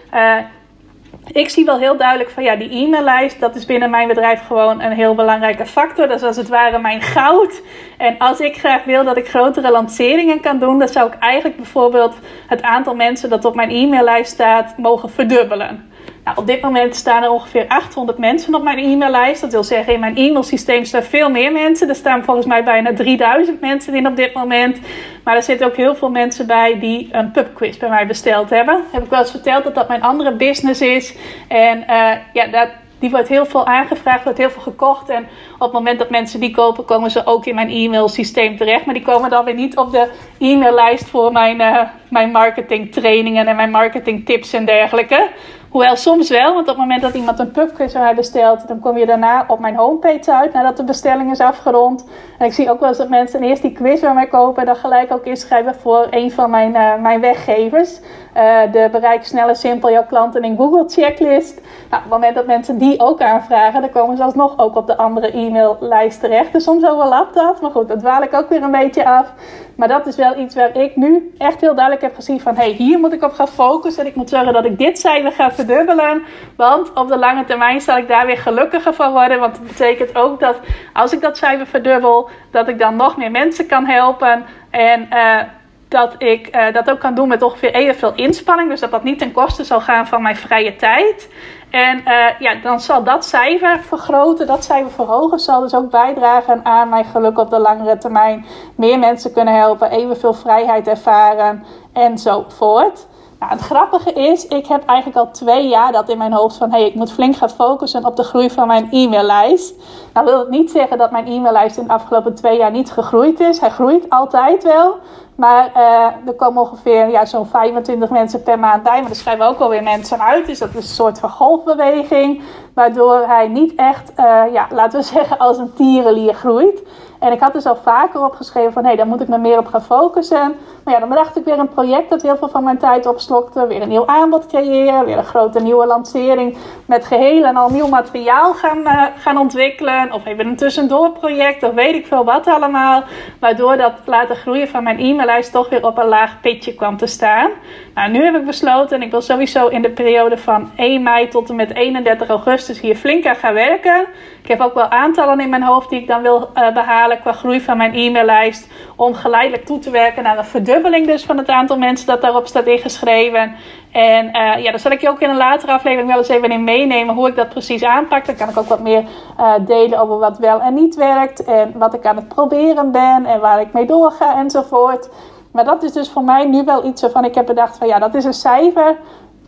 ik 1.33 1.49
zie 1.49 1.65
wel 1.65 1.79
heel 1.79 1.97
duidelijk 1.97 2.31
van 2.31 2.43
ja, 2.43 2.57
die 2.57 2.71
e-maillijst, 2.71 3.41
dat 3.41 3.57
is 3.57 3.67
binnen 3.67 3.91
mijn 3.91 4.09
bedrijf 4.09 4.47
gewoon 4.47 4.81
een 4.81 4.93
heel 4.93 5.15
belangrijke 5.15 5.67
factor. 5.67 6.09
Dat 6.09 6.17
is 6.17 6.27
als 6.27 6.37
het 6.37 6.49
ware 6.49 6.79
mijn 6.79 7.03
goud. 7.03 7.63
En 7.97 8.19
als 8.19 8.41
ik 8.41 8.57
graag 8.57 8.85
wil 8.85 9.05
dat 9.05 9.17
ik 9.17 9.29
grotere 9.29 9.71
lanceringen 9.71 10.41
kan 10.41 10.59
doen, 10.59 10.79
dan 10.79 10.89
zou 10.89 11.07
ik 11.13 11.19
eigenlijk 11.19 11.57
bijvoorbeeld 11.57 12.19
het 12.47 12.63
aantal 12.63 12.95
mensen 12.95 13.31
dat 13.31 13.45
op 13.45 13.55
mijn 13.55 13.71
e-maillijst 13.71 14.33
staat 14.33 14.79
mogen 14.79 15.11
verdubbelen. 15.11 15.91
Nou, 16.27 16.39
op 16.39 16.47
dit 16.47 16.61
moment 16.61 16.97
staan 16.97 17.23
er 17.23 17.31
ongeveer 17.31 17.65
800 17.69 18.19
mensen 18.19 18.55
op 18.55 18.63
mijn 18.63 18.79
e-maillijst. 18.79 19.41
Dat 19.41 19.53
wil 19.53 19.65
zeggen, 19.65 19.93
in 19.93 20.01
mijn 20.01 20.17
e-mailsysteem 20.17 20.85
staan 20.85 21.03
veel 21.03 21.31
meer 21.31 21.53
mensen. 21.53 21.89
Er 21.89 21.95
staan 21.95 22.25
volgens 22.25 22.47
mij 22.47 22.65
bijna 22.65 22.95
3000 22.95 23.61
mensen 23.61 23.95
in 23.95 24.07
op 24.07 24.17
dit 24.17 24.35
moment. 24.35 24.79
Maar 25.25 25.37
er 25.37 25.43
zitten 25.43 25.67
ook 25.67 25.77
heel 25.77 25.95
veel 25.95 26.11
mensen 26.11 26.47
bij 26.47 26.79
die 26.79 27.09
een 27.13 27.31
pubquiz 27.31 27.77
bij 27.77 27.89
mij 27.89 28.07
besteld 28.07 28.51
hebben. 28.51 28.85
Heb 28.93 29.05
ik 29.05 29.11
wel 29.11 29.19
eens 29.19 29.31
verteld 29.31 29.65
dat 29.65 29.75
dat 29.75 29.89
mijn 29.89 30.03
andere 30.03 30.33
business 30.33 30.81
is. 30.81 31.15
En 31.49 31.79
uh, 31.79 32.11
ja, 32.33 32.47
dat, 32.47 32.69
die 32.99 33.11
wordt 33.11 33.29
heel 33.29 33.47
veel 33.47 33.67
aangevraagd, 33.67 34.25
wordt 34.25 34.39
heel 34.39 34.51
veel 34.51 34.63
gekocht. 34.63 35.09
En 35.09 35.29
op 35.55 35.61
het 35.61 35.73
moment 35.73 35.99
dat 35.99 36.11
mensen 36.11 36.41
die 36.41 36.51
kopen, 36.51 36.85
komen 36.85 37.11
ze 37.11 37.27
ook 37.27 37.47
in 37.47 37.55
mijn 37.55 37.71
e-mail 37.71 38.09
systeem 38.09 38.57
terecht. 38.57 38.85
Maar 38.85 38.95
die 38.95 39.03
komen 39.05 39.31
dan 39.31 39.45
weer 39.45 39.55
niet 39.55 39.77
op 39.77 39.93
de 39.93 40.09
e-maillijst 40.39 41.09
voor 41.09 41.33
mijn, 41.33 41.61
uh, 41.61 41.81
mijn 42.09 42.31
marketing 42.31 42.93
trainingen 42.93 43.47
en 43.47 43.57
mijn 43.57 43.71
marketing 43.71 44.25
tips 44.27 44.53
en 44.53 44.65
dergelijke. 44.65 45.29
Hoewel 45.71 45.97
soms 45.97 46.29
wel, 46.29 46.55
want 46.55 46.61
op 46.61 46.67
het 46.67 46.77
moment 46.77 47.03
dat 47.03 47.15
iemand 47.15 47.39
een 47.39 47.51
pubquiz 47.51 47.93
bij 47.93 48.03
mij 48.03 48.15
bestelt, 48.15 48.69
dan 48.69 48.81
kom 48.81 48.99
je 48.99 49.07
daarna 49.07 49.45
op 49.49 49.59
mijn 49.59 49.77
homepage 49.77 50.33
uit 50.33 50.53
nadat 50.53 50.77
de 50.77 50.85
bestelling 50.85 51.31
is 51.31 51.41
afgerond. 51.41 52.07
En 52.39 52.47
ik 52.47 52.53
zie 52.53 52.71
ook 52.71 52.81
wel 52.81 52.89
eens 52.89 52.99
dat 52.99 53.09
mensen 53.09 53.43
eerst 53.43 53.63
die 53.63 53.73
quiz 53.73 54.01
bij 54.01 54.15
mij 54.15 54.27
kopen 54.27 54.61
en 54.61 54.67
dan 54.67 54.77
gelijk 54.77 55.13
ook 55.13 55.25
inschrijven 55.25 55.75
voor 55.75 56.07
een 56.11 56.33
van 56.33 56.51
mijn, 56.51 56.75
uh, 56.75 56.97
mijn 57.03 57.21
weggevers. 57.21 58.01
Uh, 58.37 58.73
de 58.73 58.89
bereik 58.93 59.25
snelle, 59.25 59.55
simpel 59.55 59.91
jouw 59.91 60.07
klanten 60.07 60.43
in 60.43 60.57
Google 60.57 60.85
checklist. 60.89 61.61
Nou, 61.91 62.03
op 62.05 62.11
het 62.11 62.11
moment 62.11 62.35
dat 62.35 62.47
mensen 62.47 62.79
die 62.79 63.01
ook 63.01 63.21
aanvragen, 63.21 63.81
dan 63.81 63.91
komen 63.91 64.17
ze 64.17 64.23
alsnog 64.23 64.59
ook 64.59 64.77
op 64.77 64.87
de 64.87 64.97
andere 64.97 65.37
e-maillijst 65.37 66.21
terecht. 66.21 66.53
Dus 66.53 66.65
soms 66.65 66.87
overlapt 66.87 67.35
dat. 67.35 67.61
Maar 67.61 67.71
goed, 67.71 67.89
dat 67.89 67.99
dwaal 67.99 68.23
ik 68.23 68.35
ook 68.35 68.49
weer 68.49 68.63
een 68.63 68.71
beetje 68.71 69.05
af. 69.05 69.33
Maar 69.77 69.89
dat 69.89 70.07
is 70.07 70.17
wel 70.17 70.39
iets 70.39 70.55
waar 70.55 70.77
ik 70.77 70.97
nu 70.97 71.35
echt 71.39 71.61
heel 71.61 71.75
duidelijk 71.75 72.05
heb 72.05 72.15
gezien 72.15 72.41
van... 72.41 72.55
hé, 72.55 72.63
hey, 72.63 72.73
hier 72.73 72.99
moet 72.99 73.13
ik 73.13 73.23
op 73.23 73.33
gaan 73.33 73.49
focussen. 73.49 74.03
En 74.03 74.09
ik 74.09 74.17
moet 74.17 74.29
zorgen 74.29 74.53
dat 74.53 74.65
ik 74.65 74.79
dit 74.79 74.99
cijfer 74.99 75.33
ga 75.33 75.53
verdubbelen. 75.53 76.23
Want 76.57 76.93
op 76.93 77.09
de 77.09 77.19
lange 77.19 77.45
termijn 77.45 77.81
zal 77.81 77.97
ik 77.97 78.09
daar 78.09 78.27
weer 78.27 78.39
gelukkiger 78.39 78.95
van 78.95 79.13
worden. 79.13 79.41
Want 79.41 79.55
dat 79.55 79.67
betekent 79.67 80.17
ook 80.17 80.41
dat 80.41 80.61
als 80.93 81.13
ik 81.13 81.21
dat 81.21 81.37
cijfer 81.37 81.67
verdubbel... 81.67 82.29
dat 82.51 82.69
ik 82.69 82.79
dan 82.79 82.97
nog 82.97 83.17
meer 83.17 83.31
mensen 83.31 83.67
kan 83.67 83.87
helpen. 83.87 84.45
En... 84.71 85.09
Uh, 85.13 85.41
dat 85.89 86.15
ik 86.19 86.57
uh, 86.57 86.73
dat 86.73 86.91
ook 86.91 87.01
kan 87.01 87.15
doen 87.15 87.29
met 87.29 87.43
ongeveer 87.43 87.75
evenveel 87.75 88.13
inspanning. 88.15 88.69
Dus 88.69 88.81
dat 88.81 88.91
dat 88.91 89.03
niet 89.03 89.19
ten 89.19 89.33
koste 89.33 89.65
zal 89.65 89.81
gaan 89.81 90.07
van 90.07 90.23
mijn 90.23 90.37
vrije 90.37 90.77
tijd. 90.77 91.29
En 91.71 91.99
uh, 91.99 92.27
ja, 92.39 92.55
dan 92.63 92.81
zal 92.81 93.03
dat 93.05 93.25
cijfer 93.25 93.81
vergroten, 93.81 94.47
dat 94.47 94.65
cijfer 94.65 94.91
verhogen, 94.91 95.39
zal 95.39 95.61
dus 95.61 95.75
ook 95.75 95.91
bijdragen 95.91 96.61
aan 96.65 96.89
mijn 96.89 97.05
geluk 97.05 97.39
op 97.39 97.51
de 97.51 97.59
langere 97.59 97.99
termijn. 97.99 98.47
Meer 98.77 98.99
mensen 98.99 99.33
kunnen 99.33 99.55
helpen, 99.55 99.91
evenveel 99.91 100.35
vrijheid 100.35 100.89
ervaren 100.89 101.65
enzovoort. 101.93 103.07
Nou, 103.39 103.53
het 103.53 103.61
grappige 103.61 104.13
is, 104.13 104.47
ik 104.47 104.67
heb 104.67 104.87
eigenlijk 104.87 105.19
al 105.19 105.31
twee 105.31 105.69
jaar 105.69 105.93
dat 105.93 106.09
in 106.09 106.19
mijn 106.19 106.33
hoofd 106.33 106.57
van... 106.57 106.71
hé, 106.71 106.79
hey, 106.79 106.87
ik 106.87 106.95
moet 106.95 107.13
flink 107.13 107.37
gaan 107.37 107.51
focussen 107.51 108.05
op 108.05 108.17
de 108.17 108.23
groei 108.23 108.51
van 108.51 108.67
mijn 108.67 108.89
e-maillijst. 108.91 109.75
Nou 110.13 110.27
wil 110.27 110.39
het 110.39 110.49
niet 110.49 110.71
zeggen 110.71 110.99
dat 110.99 111.11
mijn 111.11 111.27
e-maillijst 111.27 111.77
in 111.77 111.87
de 111.87 111.93
afgelopen 111.93 112.35
twee 112.35 112.59
jaar 112.59 112.71
niet 112.71 112.91
gegroeid 112.91 113.41
is. 113.41 113.61
Hij 113.61 113.71
groeit 113.71 114.11
altijd 114.11 114.63
wel. 114.63 114.99
Maar 115.37 115.71
uh, 115.77 116.29
er 116.29 116.35
komen 116.37 116.63
ongeveer 116.63 117.11
ja, 117.11 117.25
zo'n 117.25 117.47
25 117.47 118.11
mensen 118.11 118.43
per 118.43 118.59
maand 118.59 118.83
bij. 118.83 119.01
Maar 119.01 119.11
er 119.11 119.17
schrijven 119.17 119.47
ook 119.47 119.59
alweer 119.59 119.83
mensen 119.83 120.23
uit. 120.23 120.47
Dus 120.47 120.59
dat 120.59 120.69
is 120.69 120.75
een 120.75 120.83
soort 120.83 121.19
van 121.19 121.31
golfbeweging. 121.31 122.43
Waardoor 122.77 123.25
hij 123.27 123.49
niet 123.49 123.75
echt, 123.75 124.13
uh, 124.17 124.43
ja, 124.53 124.67
laten 124.71 125.01
we 125.01 125.07
zeggen, 125.17 125.39
als 125.39 125.59
een 125.59 125.73
tierenlier 125.75 126.35
groeit. 126.35 126.83
En 127.19 127.33
ik 127.33 127.41
had 127.41 127.53
dus 127.53 127.67
al 127.67 127.77
vaker 127.77 128.25
opgeschreven 128.25 128.73
van, 128.73 128.83
hé, 128.83 128.89
hey, 128.89 128.97
daar 128.97 129.07
moet 129.07 129.21
ik 129.21 129.29
me 129.29 129.39
meer 129.39 129.59
op 129.59 129.67
gaan 129.67 129.83
focussen. 129.83 130.55
Maar 130.85 130.95
ja, 130.95 131.01
dan 131.01 131.09
bedacht 131.09 131.37
ik 131.37 131.45
weer 131.45 131.59
een 131.59 131.69
project 131.69 132.11
dat 132.11 132.23
heel 132.23 132.37
veel 132.37 132.49
van 132.49 132.65
mijn 132.65 132.79
tijd 132.79 133.07
opslokte. 133.07 133.67
Weer 133.67 133.83
een 133.83 133.89
nieuw 133.89 134.07
aanbod 134.07 134.47
creëren, 134.47 135.05
weer 135.05 135.19
een 135.19 135.25
grote 135.25 135.61
nieuwe 135.61 135.87
lancering 135.87 136.57
met 136.87 137.05
geheel 137.05 137.45
en 137.45 137.57
al 137.57 137.71
nieuw 137.71 137.89
materiaal 137.89 138.55
gaan, 138.55 138.79
uh, 138.79 139.03
gaan 139.19 139.39
ontwikkelen. 139.39 140.13
Of 140.13 140.27
even 140.27 140.47
een 140.47 140.57
tussendoorproject, 140.57 141.63
of 141.63 141.75
weet 141.75 141.95
ik 141.95 142.07
veel 142.07 142.25
wat 142.25 142.47
allemaal. 142.47 143.03
Waardoor 143.41 143.77
dat 143.77 143.93
laten 144.05 144.37
groeien 144.37 144.69
van 144.69 144.83
mijn 144.83 144.99
e-maillijst 144.99 145.53
toch 145.53 145.69
weer 145.69 145.87
op 145.87 145.99
een 145.99 146.09
laag 146.09 146.41
pitje 146.41 146.75
kwam 146.75 146.97
te 146.97 147.07
staan. 147.07 147.51
Nou, 147.95 148.11
nu 148.11 148.25
heb 148.25 148.35
ik 148.35 148.45
besloten, 148.45 148.97
en 148.97 149.03
ik 149.03 149.11
wil 149.11 149.21
sowieso 149.21 149.67
in 149.67 149.83
de 149.83 149.91
periode 149.91 150.39
van 150.39 150.71
1 150.77 151.03
mei 151.03 151.29
tot 151.29 151.49
en 151.49 151.57
met 151.57 151.75
31 151.75 152.29
augustus 152.29 152.66
hier 152.75 152.97
flink 152.97 153.27
aan 153.27 153.37
gaan 153.37 153.55
werken. 153.55 154.07
Ik 154.43 154.49
heb 154.49 154.61
ook 154.61 154.75
wel 154.75 154.89
aantallen 154.89 155.41
in 155.41 155.49
mijn 155.49 155.63
hoofd 155.63 155.91
die 155.91 156.01
ik 156.01 156.07
dan 156.07 156.23
wil 156.23 156.51
uh, 156.55 156.75
behalen 156.75 157.21
qua 157.21 157.33
groei 157.33 157.61
van 157.61 157.77
mijn 157.77 157.95
e-maillijst. 157.95 158.69
Om 158.97 159.15
geleidelijk 159.15 159.65
toe 159.65 159.79
te 159.79 159.91
werken 159.91 160.23
naar 160.23 160.39
een 160.39 160.45
verdubbeling 160.45 161.07
dus 161.07 161.25
van 161.25 161.39
het 161.39 161.49
aantal 161.49 161.79
mensen 161.79 162.07
dat 162.07 162.21
daarop 162.21 162.47
staat 162.47 162.67
ingeschreven. 162.67 163.55
En 163.93 164.27
uh, 164.27 164.63
ja, 164.63 164.71
daar 164.71 164.79
zal 164.79 164.91
ik 164.91 165.01
je 165.01 165.09
ook 165.09 165.21
in 165.21 165.31
een 165.31 165.37
latere 165.37 165.73
aflevering 165.73 166.09
wel 166.09 166.19
eens 166.19 166.29
even 166.29 166.51
in 166.51 166.65
meenemen 166.65 167.15
hoe 167.15 167.29
ik 167.29 167.37
dat 167.37 167.49
precies 167.49 167.85
aanpak. 167.85 168.27
Dan 168.27 168.37
kan 168.37 168.49
ik 168.49 168.57
ook 168.59 168.69
wat 168.69 168.81
meer 168.81 169.05
uh, 169.41 169.53
delen 169.61 169.99
over 169.99 170.19
wat 170.19 170.39
wel 170.39 170.61
en 170.61 170.75
niet 170.75 170.95
werkt. 170.95 171.45
En 171.45 171.73
wat 171.75 171.95
ik 171.95 172.07
aan 172.07 172.17
het 172.17 172.29
proberen 172.29 172.93
ben 172.93 173.27
en 173.27 173.41
waar 173.41 173.61
ik 173.61 173.73
mee 173.73 173.87
doorga 173.87 174.37
enzovoort. 174.37 175.09
Maar 175.53 175.65
dat 175.65 175.83
is 175.83 175.93
dus 175.93 176.11
voor 176.11 176.25
mij 176.25 176.45
nu 176.45 176.65
wel 176.65 176.85
iets 176.85 177.03
waarvan 177.03 177.25
ik 177.25 177.35
heb 177.35 177.47
bedacht 177.47 177.79
van 177.79 177.87
ja, 177.87 177.99
dat 177.99 178.15
is 178.15 178.25
een 178.25 178.35
cijfer. 178.35 178.97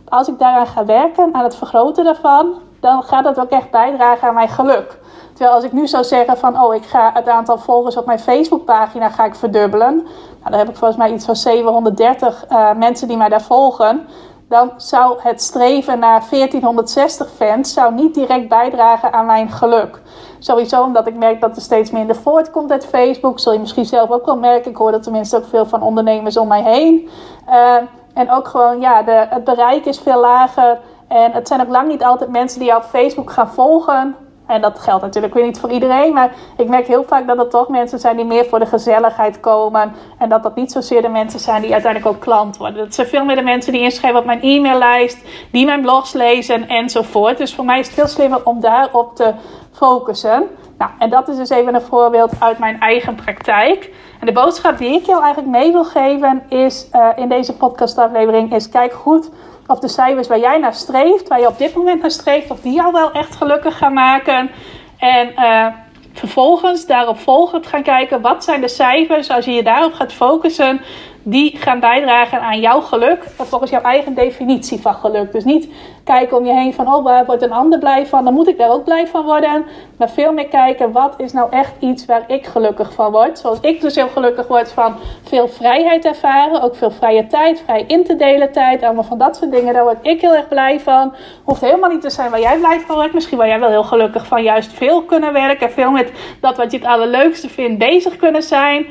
Als 0.09 0.27
ik 0.27 0.39
daaraan 0.39 0.67
ga 0.67 0.85
werken, 0.85 1.29
aan 1.31 1.43
het 1.43 1.55
vergroten 1.55 2.03
daarvan, 2.03 2.53
dan 2.79 3.03
gaat 3.03 3.23
dat 3.23 3.39
ook 3.39 3.49
echt 3.49 3.71
bijdragen 3.71 4.27
aan 4.27 4.33
mijn 4.33 4.49
geluk. 4.49 4.97
Terwijl 5.33 5.55
als 5.55 5.63
ik 5.63 5.71
nu 5.71 5.87
zou 5.87 6.03
zeggen 6.03 6.37
van, 6.37 6.61
oh, 6.63 6.75
ik 6.75 6.85
ga 6.85 7.11
het 7.13 7.27
aantal 7.27 7.57
volgers 7.57 7.97
op 7.97 8.05
mijn 8.05 8.19
Facebookpagina 8.19 9.09
ga 9.09 9.25
ik 9.25 9.35
verdubbelen. 9.35 9.95
Nou, 9.95 10.49
dan 10.49 10.59
heb 10.59 10.69
ik 10.69 10.75
volgens 10.75 10.99
mij 10.99 11.13
iets 11.13 11.25
van 11.25 11.35
730 11.35 12.45
uh, 12.51 12.73
mensen 12.73 13.07
die 13.07 13.17
mij 13.17 13.29
daar 13.29 13.41
volgen. 13.41 14.07
Dan 14.49 14.71
zou 14.77 15.19
het 15.21 15.41
streven 15.41 15.99
naar 15.99 16.23
1460 16.29 17.29
fans 17.35 17.73
zou 17.73 17.93
niet 17.93 18.13
direct 18.13 18.47
bijdragen 18.47 19.13
aan 19.13 19.25
mijn 19.25 19.49
geluk. 19.49 20.01
Sowieso 20.39 20.83
omdat 20.83 21.07
ik 21.07 21.15
merk 21.15 21.41
dat 21.41 21.55
er 21.55 21.61
steeds 21.61 21.91
minder 21.91 22.15
voortkomt 22.15 22.71
uit 22.71 22.85
Facebook. 22.85 23.39
Zul 23.39 23.53
je 23.53 23.59
misschien 23.59 23.85
zelf 23.85 24.09
ook 24.09 24.25
wel 24.25 24.37
merken. 24.37 24.71
Ik 24.71 24.77
hoor 24.77 24.91
dat 24.91 25.03
tenminste 25.03 25.37
ook 25.37 25.45
veel 25.45 25.65
van 25.65 25.81
ondernemers 25.81 26.37
om 26.37 26.47
mij 26.47 26.63
heen. 26.63 27.09
Uh, 27.49 27.75
en 28.13 28.31
ook 28.31 28.47
gewoon, 28.47 28.79
ja, 28.79 29.01
de, 29.01 29.25
het 29.29 29.43
bereik 29.43 29.85
is 29.85 29.99
veel 29.99 30.19
lager. 30.19 30.79
En 31.09 31.31
het 31.31 31.47
zijn 31.47 31.61
ook 31.61 31.67
lang 31.67 31.87
niet 31.87 32.03
altijd 32.03 32.29
mensen 32.29 32.59
die 32.59 32.67
jou 32.67 32.81
op 32.81 32.89
Facebook 32.89 33.31
gaan 33.31 33.49
volgen. 33.49 34.15
En 34.47 34.61
dat 34.61 34.79
geldt 34.79 35.01
natuurlijk 35.01 35.33
weer 35.33 35.45
niet 35.45 35.59
voor 35.59 35.69
iedereen. 35.69 36.13
Maar 36.13 36.31
ik 36.57 36.67
merk 36.67 36.87
heel 36.87 37.03
vaak 37.03 37.27
dat 37.27 37.37
het 37.37 37.49
toch 37.49 37.67
mensen 37.67 37.99
zijn 37.99 38.15
die 38.15 38.25
meer 38.25 38.45
voor 38.45 38.59
de 38.59 38.65
gezelligheid 38.65 39.39
komen. 39.39 39.93
En 40.17 40.29
dat 40.29 40.43
dat 40.43 40.55
niet 40.55 40.71
zozeer 40.71 41.01
de 41.01 41.09
mensen 41.09 41.39
zijn 41.39 41.61
die 41.61 41.73
uiteindelijk 41.73 42.13
ook 42.15 42.21
klant 42.21 42.57
worden. 42.57 42.77
Dat 42.77 42.95
zijn 42.95 43.07
veel 43.07 43.25
meer 43.25 43.35
de 43.35 43.41
mensen 43.41 43.71
die 43.71 43.81
inschrijven 43.81 44.19
op 44.19 44.25
mijn 44.25 44.41
e-maillijst. 44.41 45.17
Die 45.51 45.65
mijn 45.65 45.81
blogs 45.81 46.13
lezen 46.13 46.67
enzovoort. 46.67 47.37
Dus 47.37 47.55
voor 47.55 47.65
mij 47.65 47.79
is 47.79 47.85
het 47.85 47.95
veel 47.95 48.07
slimmer 48.07 48.45
om 48.45 48.59
daarop 48.59 49.15
te 49.15 49.33
focussen. 49.71 50.47
Nou, 50.77 50.91
en 50.99 51.09
dat 51.09 51.27
is 51.27 51.37
dus 51.37 51.49
even 51.49 51.75
een 51.75 51.81
voorbeeld 51.81 52.31
uit 52.39 52.59
mijn 52.59 52.79
eigen 52.79 53.15
praktijk. 53.15 53.93
En 54.19 54.25
de 54.25 54.31
boodschap 54.31 54.77
die 54.77 54.93
ik 54.93 55.05
jou 55.05 55.23
eigenlijk 55.23 55.51
mee 55.57 55.71
wil 55.71 55.85
geven 55.85 56.43
is 56.49 56.89
uh, 56.93 57.07
in 57.15 57.29
deze 57.29 57.55
podcastaflevering 57.55 58.53
is 58.53 58.69
kijk 58.69 58.93
goed 58.93 59.29
of 59.69 59.79
de 59.79 59.87
cijfers 59.87 60.27
waar 60.27 60.39
jij 60.39 60.57
naar 60.57 60.73
streeft, 60.73 61.27
waar 61.27 61.39
je 61.39 61.47
op 61.47 61.57
dit 61.57 61.73
moment 61.73 62.01
naar 62.01 62.11
streeft, 62.11 62.51
of 62.51 62.59
die 62.59 62.73
jou 62.73 62.91
wel 62.91 63.11
echt 63.11 63.35
gelukkig 63.35 63.77
gaan 63.77 63.93
maken. 63.93 64.49
En 64.97 65.31
uh, 65.35 65.67
vervolgens 66.13 66.85
daarop 66.85 67.19
volgend 67.19 67.67
gaan 67.67 67.83
kijken, 67.83 68.21
wat 68.21 68.43
zijn 68.43 68.61
de 68.61 68.67
cijfers, 68.67 69.29
als 69.29 69.45
je 69.45 69.51
je 69.51 69.63
daarop 69.63 69.93
gaat 69.93 70.13
focussen, 70.13 70.81
die 71.23 71.57
gaan 71.57 71.79
bijdragen 71.79 72.41
aan 72.41 72.59
jouw 72.59 72.81
geluk, 72.81 73.23
volgens 73.35 73.71
jouw 73.71 73.81
eigen 73.81 74.13
definitie 74.13 74.81
van 74.81 74.93
geluk. 74.93 75.31
Dus 75.31 75.43
niet 75.43 75.69
kijken 76.03 76.37
om 76.37 76.45
je 76.45 76.53
heen 76.53 76.73
van, 76.73 76.93
oh, 76.93 77.03
waar 77.03 77.25
wordt 77.25 77.41
een 77.41 77.51
ander 77.51 77.79
blij 77.79 78.05
van, 78.05 78.23
dan 78.23 78.33
moet 78.33 78.47
ik 78.47 78.57
daar 78.57 78.69
ook 78.69 78.83
blij 78.83 79.07
van 79.07 79.25
worden. 79.25 79.65
Maar 79.97 80.09
veel 80.09 80.33
meer 80.33 80.47
kijken, 80.47 80.91
wat 80.91 81.13
is 81.17 81.33
nou 81.33 81.51
echt 81.51 81.73
iets 81.79 82.05
waar 82.05 82.23
ik 82.27 82.45
gelukkig 82.45 82.93
van 82.93 83.11
word. 83.11 83.39
Zoals 83.39 83.59
ik 83.61 83.81
dus 83.81 83.95
heel 83.95 84.07
gelukkig 84.07 84.47
word 84.47 84.71
van 84.71 84.95
veel 85.23 85.47
vrijheid 85.47 86.05
ervaren, 86.05 86.61
ook 86.61 86.75
veel 86.75 86.91
vrije 86.91 87.27
tijd, 87.27 87.61
vrij 87.65 87.83
in 87.87 88.03
te 88.03 88.15
delen 88.15 88.51
tijd, 88.51 88.83
allemaal 88.83 89.03
van 89.03 89.17
dat 89.17 89.35
soort 89.35 89.51
dingen. 89.51 89.73
Daar 89.73 89.83
word 89.83 89.97
ik 90.01 90.21
heel 90.21 90.35
erg 90.35 90.47
blij 90.47 90.79
van. 90.79 91.13
Hoeft 91.43 91.61
helemaal 91.61 91.89
niet 91.89 92.01
te 92.01 92.09
zijn 92.09 92.31
waar 92.31 92.41
jij 92.41 92.57
blij 92.57 92.79
van 92.79 92.95
wordt. 92.95 93.13
Misschien 93.13 93.37
waar 93.37 93.47
jij 93.47 93.59
wel 93.59 93.69
heel 93.69 93.83
gelukkig 93.83 94.25
van 94.25 94.43
juist 94.43 94.73
veel 94.73 95.03
kunnen 95.03 95.33
werken, 95.33 95.71
veel 95.71 95.91
met 95.91 96.11
dat 96.41 96.57
wat 96.57 96.71
je 96.71 96.77
het 96.77 96.87
allerleukste 96.87 97.49
vindt 97.49 97.77
bezig 97.77 98.15
kunnen 98.15 98.43
zijn. 98.43 98.85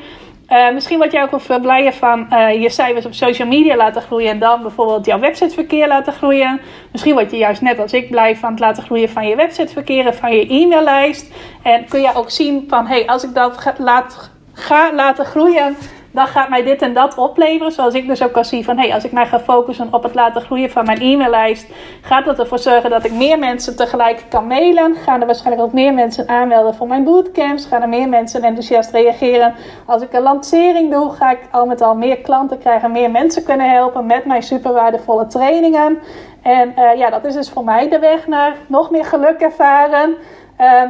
Uh, 0.51 0.71
misschien 0.73 0.97
word 0.97 1.11
jij 1.11 1.23
ook 1.23 1.41
wel 1.47 1.59
blijer 1.59 1.93
van 1.93 2.27
uh, 2.33 2.61
je 2.61 2.69
cijfers 2.69 3.05
op 3.05 3.13
social 3.13 3.47
media 3.47 3.75
laten 3.75 4.01
groeien 4.01 4.29
en 4.29 4.39
dan 4.39 4.61
bijvoorbeeld 4.61 5.05
jouw 5.05 5.19
websiteverkeer 5.19 5.87
laten 5.87 6.13
groeien. 6.13 6.61
Misschien 6.91 7.13
word 7.13 7.31
je 7.31 7.37
juist 7.37 7.61
net 7.61 7.79
als 7.79 7.93
ik 7.93 8.09
blij 8.09 8.35
van 8.35 8.49
het 8.49 8.59
laten 8.59 8.83
groeien 8.83 9.09
van 9.09 9.27
je 9.27 9.35
websiteverkeer 9.35 10.05
en 10.05 10.15
van 10.15 10.35
je 10.35 10.47
e-maillijst. 10.47 11.33
En 11.63 11.85
kun 11.85 12.01
je 12.01 12.15
ook 12.15 12.29
zien 12.29 12.65
van 12.67 12.87
hey, 12.87 13.07
als 13.07 13.23
ik 13.23 13.33
dat 13.33 13.73
laat, 13.77 14.31
ga 14.53 14.93
laten 14.93 15.25
groeien, 15.25 15.77
dan 16.11 16.27
gaat 16.27 16.49
mij 16.49 16.63
dit 16.63 16.81
en 16.81 16.93
dat 16.93 17.17
opleveren. 17.17 17.71
Zoals 17.71 17.93
ik 17.93 18.07
dus 18.07 18.23
ook 18.23 18.31
kan 18.31 18.45
zien 18.45 18.63
van, 18.63 18.77
hey, 18.77 18.93
als 18.93 19.03
ik 19.03 19.11
mij 19.11 19.25
ga 19.25 19.39
focussen 19.39 19.93
op 19.93 20.03
het 20.03 20.15
laten 20.15 20.41
groeien 20.41 20.69
van 20.69 20.85
mijn 20.85 21.01
e-maillijst, 21.01 21.67
gaat 22.01 22.25
dat 22.25 22.39
ervoor 22.39 22.59
zorgen 22.59 22.89
dat 22.89 23.05
ik 23.05 23.11
meer 23.11 23.39
mensen 23.39 23.75
tegelijk 23.75 24.23
kan 24.29 24.47
mailen. 24.47 24.95
Gaan 24.95 25.19
er 25.19 25.25
waarschijnlijk 25.25 25.67
ook 25.67 25.73
meer 25.73 25.93
mensen 25.93 26.27
aanmelden 26.27 26.75
voor 26.75 26.87
mijn 26.87 27.03
bootcamps. 27.03 27.65
Gaan 27.65 27.81
er 27.81 27.89
meer 27.89 28.09
mensen 28.09 28.43
enthousiast 28.43 28.91
reageren. 28.91 29.55
Als 29.85 30.01
ik 30.01 30.13
een 30.13 30.21
lancering 30.21 30.91
doe, 30.91 31.11
ga 31.11 31.31
ik 31.31 31.39
al 31.51 31.65
met 31.65 31.81
al 31.81 31.95
meer 31.95 32.17
klanten 32.17 32.57
krijgen, 32.57 32.91
meer 32.91 33.11
mensen 33.11 33.43
kunnen 33.43 33.69
helpen 33.69 34.05
met 34.05 34.25
mijn 34.25 34.43
super 34.43 34.73
waardevolle 34.73 35.27
trainingen. 35.27 35.99
En 36.41 36.73
uh, 36.77 36.97
ja, 36.97 37.09
dat 37.09 37.25
is 37.25 37.33
dus 37.33 37.49
voor 37.49 37.63
mij 37.63 37.89
de 37.89 37.99
weg 37.99 38.27
naar 38.27 38.55
nog 38.67 38.91
meer 38.91 39.05
geluk 39.05 39.39
ervaren. 39.39 40.15
Uh, 40.59 40.81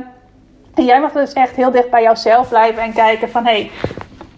en 0.75 0.85
jij 0.85 1.01
mag 1.01 1.11
dus 1.11 1.33
echt 1.33 1.55
heel 1.55 1.71
dicht 1.71 1.89
bij 1.89 2.03
jouzelf 2.03 2.49
blijven 2.49 2.83
en 2.83 2.93
kijken 2.93 3.29
van 3.29 3.45
hé, 3.45 3.51
hey, 3.51 3.71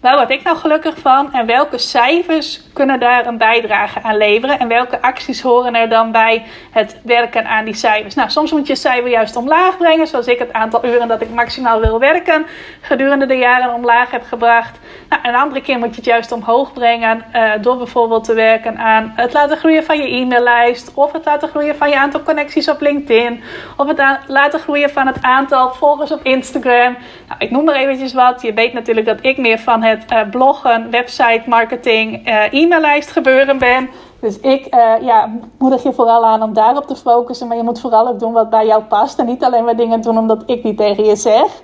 waar 0.02 0.16
word 0.16 0.30
ik 0.30 0.42
nou 0.42 0.56
gelukkig 0.56 0.98
van 0.98 1.32
en 1.32 1.46
welke 1.46 1.78
cijfers 1.78 2.60
kunnen 2.72 3.00
daar 3.00 3.26
een 3.26 3.38
bijdrage 3.38 4.02
aan 4.02 4.16
leveren 4.16 4.58
en 4.58 4.68
welke 4.68 5.02
acties 5.02 5.40
horen 5.40 5.74
er 5.74 5.88
dan 5.88 6.12
bij 6.12 6.44
het 6.70 7.00
werken 7.04 7.46
aan 7.46 7.64
die 7.64 7.74
cijfers. 7.74 8.14
Nou, 8.14 8.30
soms 8.30 8.52
moet 8.52 8.66
je 8.66 8.74
cijfer 8.74 9.10
juist 9.10 9.36
omlaag 9.36 9.76
brengen, 9.76 10.06
zoals 10.06 10.26
ik 10.26 10.38
het 10.38 10.52
aantal 10.52 10.84
uren 10.84 11.08
dat 11.08 11.20
ik 11.20 11.30
maximaal 11.30 11.80
wil 11.80 11.98
werken 11.98 12.46
gedurende 12.80 13.26
de 13.26 13.36
jaren 13.36 13.74
omlaag 13.74 14.10
heb 14.10 14.22
gebracht. 14.24 14.78
Nou, 15.08 15.22
een 15.28 15.34
andere 15.34 15.60
keer 15.60 15.78
moet 15.78 15.88
je 15.88 15.96
het 15.96 16.04
juist 16.04 16.32
omhoog 16.32 16.72
brengen 16.72 17.24
uh, 17.34 17.52
door 17.60 17.76
bijvoorbeeld 17.76 18.24
te 18.24 18.34
werken 18.34 18.78
aan 18.78 19.12
het 19.16 19.32
laten 19.32 19.56
groeien 19.56 19.84
van 19.84 19.98
je 19.98 20.08
e-maillijst 20.08 20.94
of 20.94 21.12
het 21.12 21.24
laten 21.24 21.48
groeien 21.48 21.76
van 21.76 21.88
je 21.88 21.98
aantal 21.98 22.22
connecties 22.22 22.68
op 22.68 22.80
LinkedIn 22.80 23.42
of 23.76 23.88
het 23.88 24.02
laten 24.26 24.60
groeien 24.60 24.90
van 24.90 25.06
het 25.06 25.22
aantal 25.22 25.74
volgers 25.74 26.12
op 26.12 26.22
Instagram. 26.22 26.96
Nou, 27.28 27.38
ik 27.38 27.50
noem 27.50 27.68
er 27.68 27.76
eventjes 27.76 28.12
wat. 28.12 28.42
Je 28.42 28.52
weet 28.52 28.72
natuurlijk 28.72 29.06
dat 29.06 29.18
ik 29.20 29.38
meer 29.38 29.58
van 29.58 29.82
het 29.82 29.91
uh, 30.12 30.30
bloggen, 30.30 30.90
website 30.90 31.42
marketing, 31.46 32.28
uh, 32.28 32.52
e-maillijst 32.52 33.10
gebeuren 33.10 33.58
ben. 33.58 33.90
Dus 34.20 34.40
ik 34.40 34.74
uh, 34.74 34.92
ja, 35.00 35.30
moedig 35.58 35.82
je 35.82 35.92
vooral 35.92 36.24
aan 36.24 36.42
om 36.42 36.52
daarop 36.52 36.86
te 36.86 36.96
focussen. 36.96 37.48
Maar 37.48 37.56
je 37.56 37.62
moet 37.62 37.80
vooral 37.80 38.08
ook 38.08 38.18
doen 38.18 38.32
wat 38.32 38.50
bij 38.50 38.66
jou 38.66 38.82
past. 38.82 39.18
En 39.18 39.26
niet 39.26 39.44
alleen 39.44 39.64
maar 39.64 39.76
dingen 39.76 40.00
doen 40.00 40.18
omdat 40.18 40.42
ik 40.46 40.62
die 40.62 40.74
tegen 40.74 41.04
je 41.04 41.16
zeg. 41.16 41.62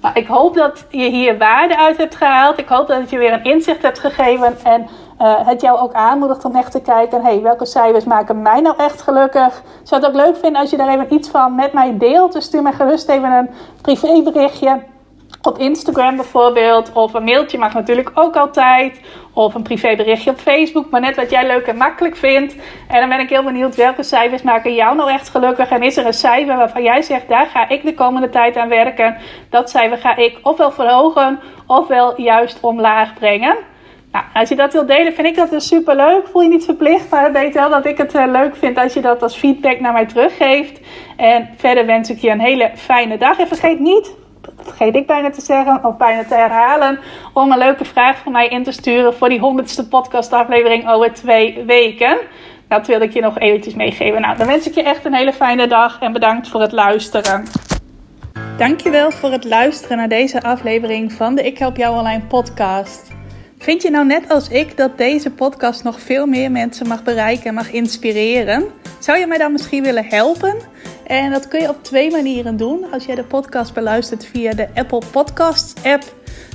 Maar 0.00 0.16
ik 0.16 0.26
hoop 0.26 0.54
dat 0.54 0.84
je 0.88 1.08
hier 1.08 1.38
waarde 1.38 1.78
uit 1.78 1.96
hebt 1.96 2.14
gehaald. 2.14 2.58
Ik 2.58 2.68
hoop 2.68 2.86
dat 2.86 3.00
het 3.00 3.10
je 3.10 3.18
weer 3.18 3.32
een 3.32 3.44
inzicht 3.44 3.82
hebt 3.82 3.98
gegeven. 3.98 4.56
En 4.62 4.86
het 5.22 5.60
jou 5.60 5.78
ook 5.78 5.92
aanmoedigt 5.92 6.44
om 6.44 6.56
echt 6.56 6.72
te 6.72 6.80
kijken: 6.80 7.22
hey, 7.22 7.42
welke 7.42 7.66
cijfers 7.66 8.04
maken 8.04 8.42
mij 8.42 8.60
nou 8.60 8.76
echt 8.78 9.02
gelukkig? 9.02 9.62
Zou 9.82 10.00
het 10.00 10.10
ook 10.10 10.16
leuk 10.16 10.36
vinden 10.36 10.60
als 10.60 10.70
je 10.70 10.76
daar 10.76 10.88
even 10.88 11.14
iets 11.14 11.28
van 11.28 11.54
met 11.54 11.72
mij 11.72 11.98
deelt. 11.98 12.32
Dus 12.32 12.44
stuur 12.44 12.62
mij 12.62 12.72
gerust 12.72 13.08
even 13.08 13.30
een 13.30 13.50
privéberichtje 13.82 14.82
op 15.42 15.58
Instagram 15.58 16.16
bijvoorbeeld. 16.16 16.92
Of 16.92 17.14
een 17.14 17.24
mailtje 17.24 17.58
mag 17.58 17.74
natuurlijk 17.74 18.10
ook 18.14 18.36
altijd. 18.36 19.00
Of 19.32 19.54
een 19.54 19.62
privéberichtje 19.62 20.30
op 20.30 20.38
Facebook. 20.38 20.90
Maar 20.90 21.00
net 21.00 21.16
wat 21.16 21.30
jij 21.30 21.46
leuk 21.46 21.66
en 21.66 21.76
makkelijk 21.76 22.16
vindt. 22.16 22.54
En 22.88 23.00
dan 23.00 23.08
ben 23.08 23.20
ik 23.20 23.28
heel 23.28 23.44
benieuwd 23.44 23.76
welke 23.76 24.02
cijfers 24.02 24.42
maken 24.42 24.74
jou 24.74 24.96
nou 24.96 25.10
echt 25.10 25.28
gelukkig. 25.28 25.68
En 25.68 25.82
is 25.82 25.96
er 25.96 26.06
een 26.06 26.12
cijfer 26.12 26.56
waarvan 26.56 26.82
jij 26.82 27.02
zegt, 27.02 27.28
daar 27.28 27.46
ga 27.46 27.68
ik 27.68 27.82
de 27.82 27.94
komende 27.94 28.28
tijd 28.28 28.56
aan 28.56 28.68
werken. 28.68 29.16
Dat 29.50 29.70
cijfer 29.70 29.98
ga 29.98 30.16
ik 30.16 30.38
ofwel 30.42 30.70
verhogen 30.70 31.40
ofwel 31.66 32.20
juist 32.20 32.60
omlaag 32.60 33.14
brengen. 33.14 33.56
Nou, 34.12 34.24
als 34.34 34.48
je 34.48 34.56
dat 34.56 34.72
wilt 34.72 34.88
delen, 34.88 35.12
vind 35.12 35.26
ik 35.26 35.36
dat 35.36 35.50
dus 35.50 35.66
super 35.66 35.96
leuk. 35.96 36.26
Voel 36.26 36.42
je 36.42 36.48
niet 36.48 36.64
verplicht, 36.64 37.10
maar 37.10 37.32
weet 37.32 37.54
wel 37.54 37.70
dat 37.70 37.86
ik 37.86 37.98
het 37.98 38.14
uh, 38.14 38.24
leuk 38.26 38.56
vind 38.56 38.78
als 38.78 38.94
je 38.94 39.00
dat 39.00 39.22
als 39.22 39.36
feedback 39.36 39.80
naar 39.80 39.92
mij 39.92 40.06
teruggeeft. 40.06 40.80
En 41.16 41.48
verder 41.56 41.86
wens 41.86 42.10
ik 42.10 42.18
je 42.18 42.30
een 42.30 42.40
hele 42.40 42.70
fijne 42.74 43.18
dag. 43.18 43.38
En 43.38 43.46
vergeet 43.46 43.78
niet, 43.78 44.14
vergeet 44.64 44.94
ik 44.94 45.06
bijna 45.06 45.30
te 45.30 45.40
zeggen 45.40 45.84
of 45.84 45.96
bijna 45.96 46.24
te 46.24 46.34
herhalen, 46.34 46.98
om 47.32 47.52
een 47.52 47.58
leuke 47.58 47.84
vraag 47.84 48.18
van 48.18 48.32
mij 48.32 48.48
in 48.48 48.62
te 48.62 48.72
sturen 48.72 49.14
voor 49.14 49.28
die 49.28 49.40
honderdste 49.40 49.88
podcastaflevering 49.88 50.88
over 50.88 51.12
twee 51.12 51.64
weken. 51.66 52.18
Dat 52.68 52.86
wil 52.86 53.00
ik 53.00 53.12
je 53.12 53.20
nog 53.20 53.38
eventjes 53.38 53.74
meegeven. 53.74 54.20
Nou, 54.20 54.36
dan 54.36 54.46
wens 54.46 54.66
ik 54.66 54.74
je 54.74 54.82
echt 54.82 55.04
een 55.04 55.14
hele 55.14 55.32
fijne 55.32 55.66
dag 55.66 56.00
en 56.00 56.12
bedankt 56.12 56.48
voor 56.48 56.60
het 56.60 56.72
luisteren. 56.72 57.44
Dankjewel 58.56 59.10
voor 59.10 59.30
het 59.30 59.44
luisteren 59.44 59.96
naar 59.96 60.08
deze 60.08 60.42
aflevering 60.42 61.12
van 61.12 61.34
de 61.34 61.42
Ik 61.42 61.58
Help 61.58 61.76
Jou 61.76 61.98
Online 61.98 62.22
podcast. 62.22 63.10
Vind 63.58 63.82
je 63.82 63.90
nou 63.90 64.06
net 64.06 64.30
als 64.30 64.48
ik 64.48 64.76
dat 64.76 64.98
deze 64.98 65.30
podcast 65.30 65.84
nog 65.84 66.00
veel 66.00 66.26
meer 66.26 66.50
mensen 66.50 66.88
mag 66.88 67.02
bereiken 67.02 67.44
en 67.44 67.54
mag 67.54 67.70
inspireren? 67.72 68.64
Zou 68.98 69.18
je 69.18 69.26
mij 69.26 69.38
dan 69.38 69.52
misschien 69.52 69.82
willen 69.82 70.04
helpen? 70.04 70.56
En 71.10 71.30
dat 71.30 71.48
kun 71.48 71.60
je 71.60 71.68
op 71.68 71.82
twee 71.82 72.10
manieren 72.10 72.56
doen. 72.56 72.92
Als 72.92 73.04
jij 73.04 73.14
de 73.14 73.24
podcast 73.24 73.74
beluistert 73.74 74.24
via 74.24 74.52
de 74.52 74.68
Apple 74.74 75.02
Podcasts 75.10 75.82
app, 75.84 76.14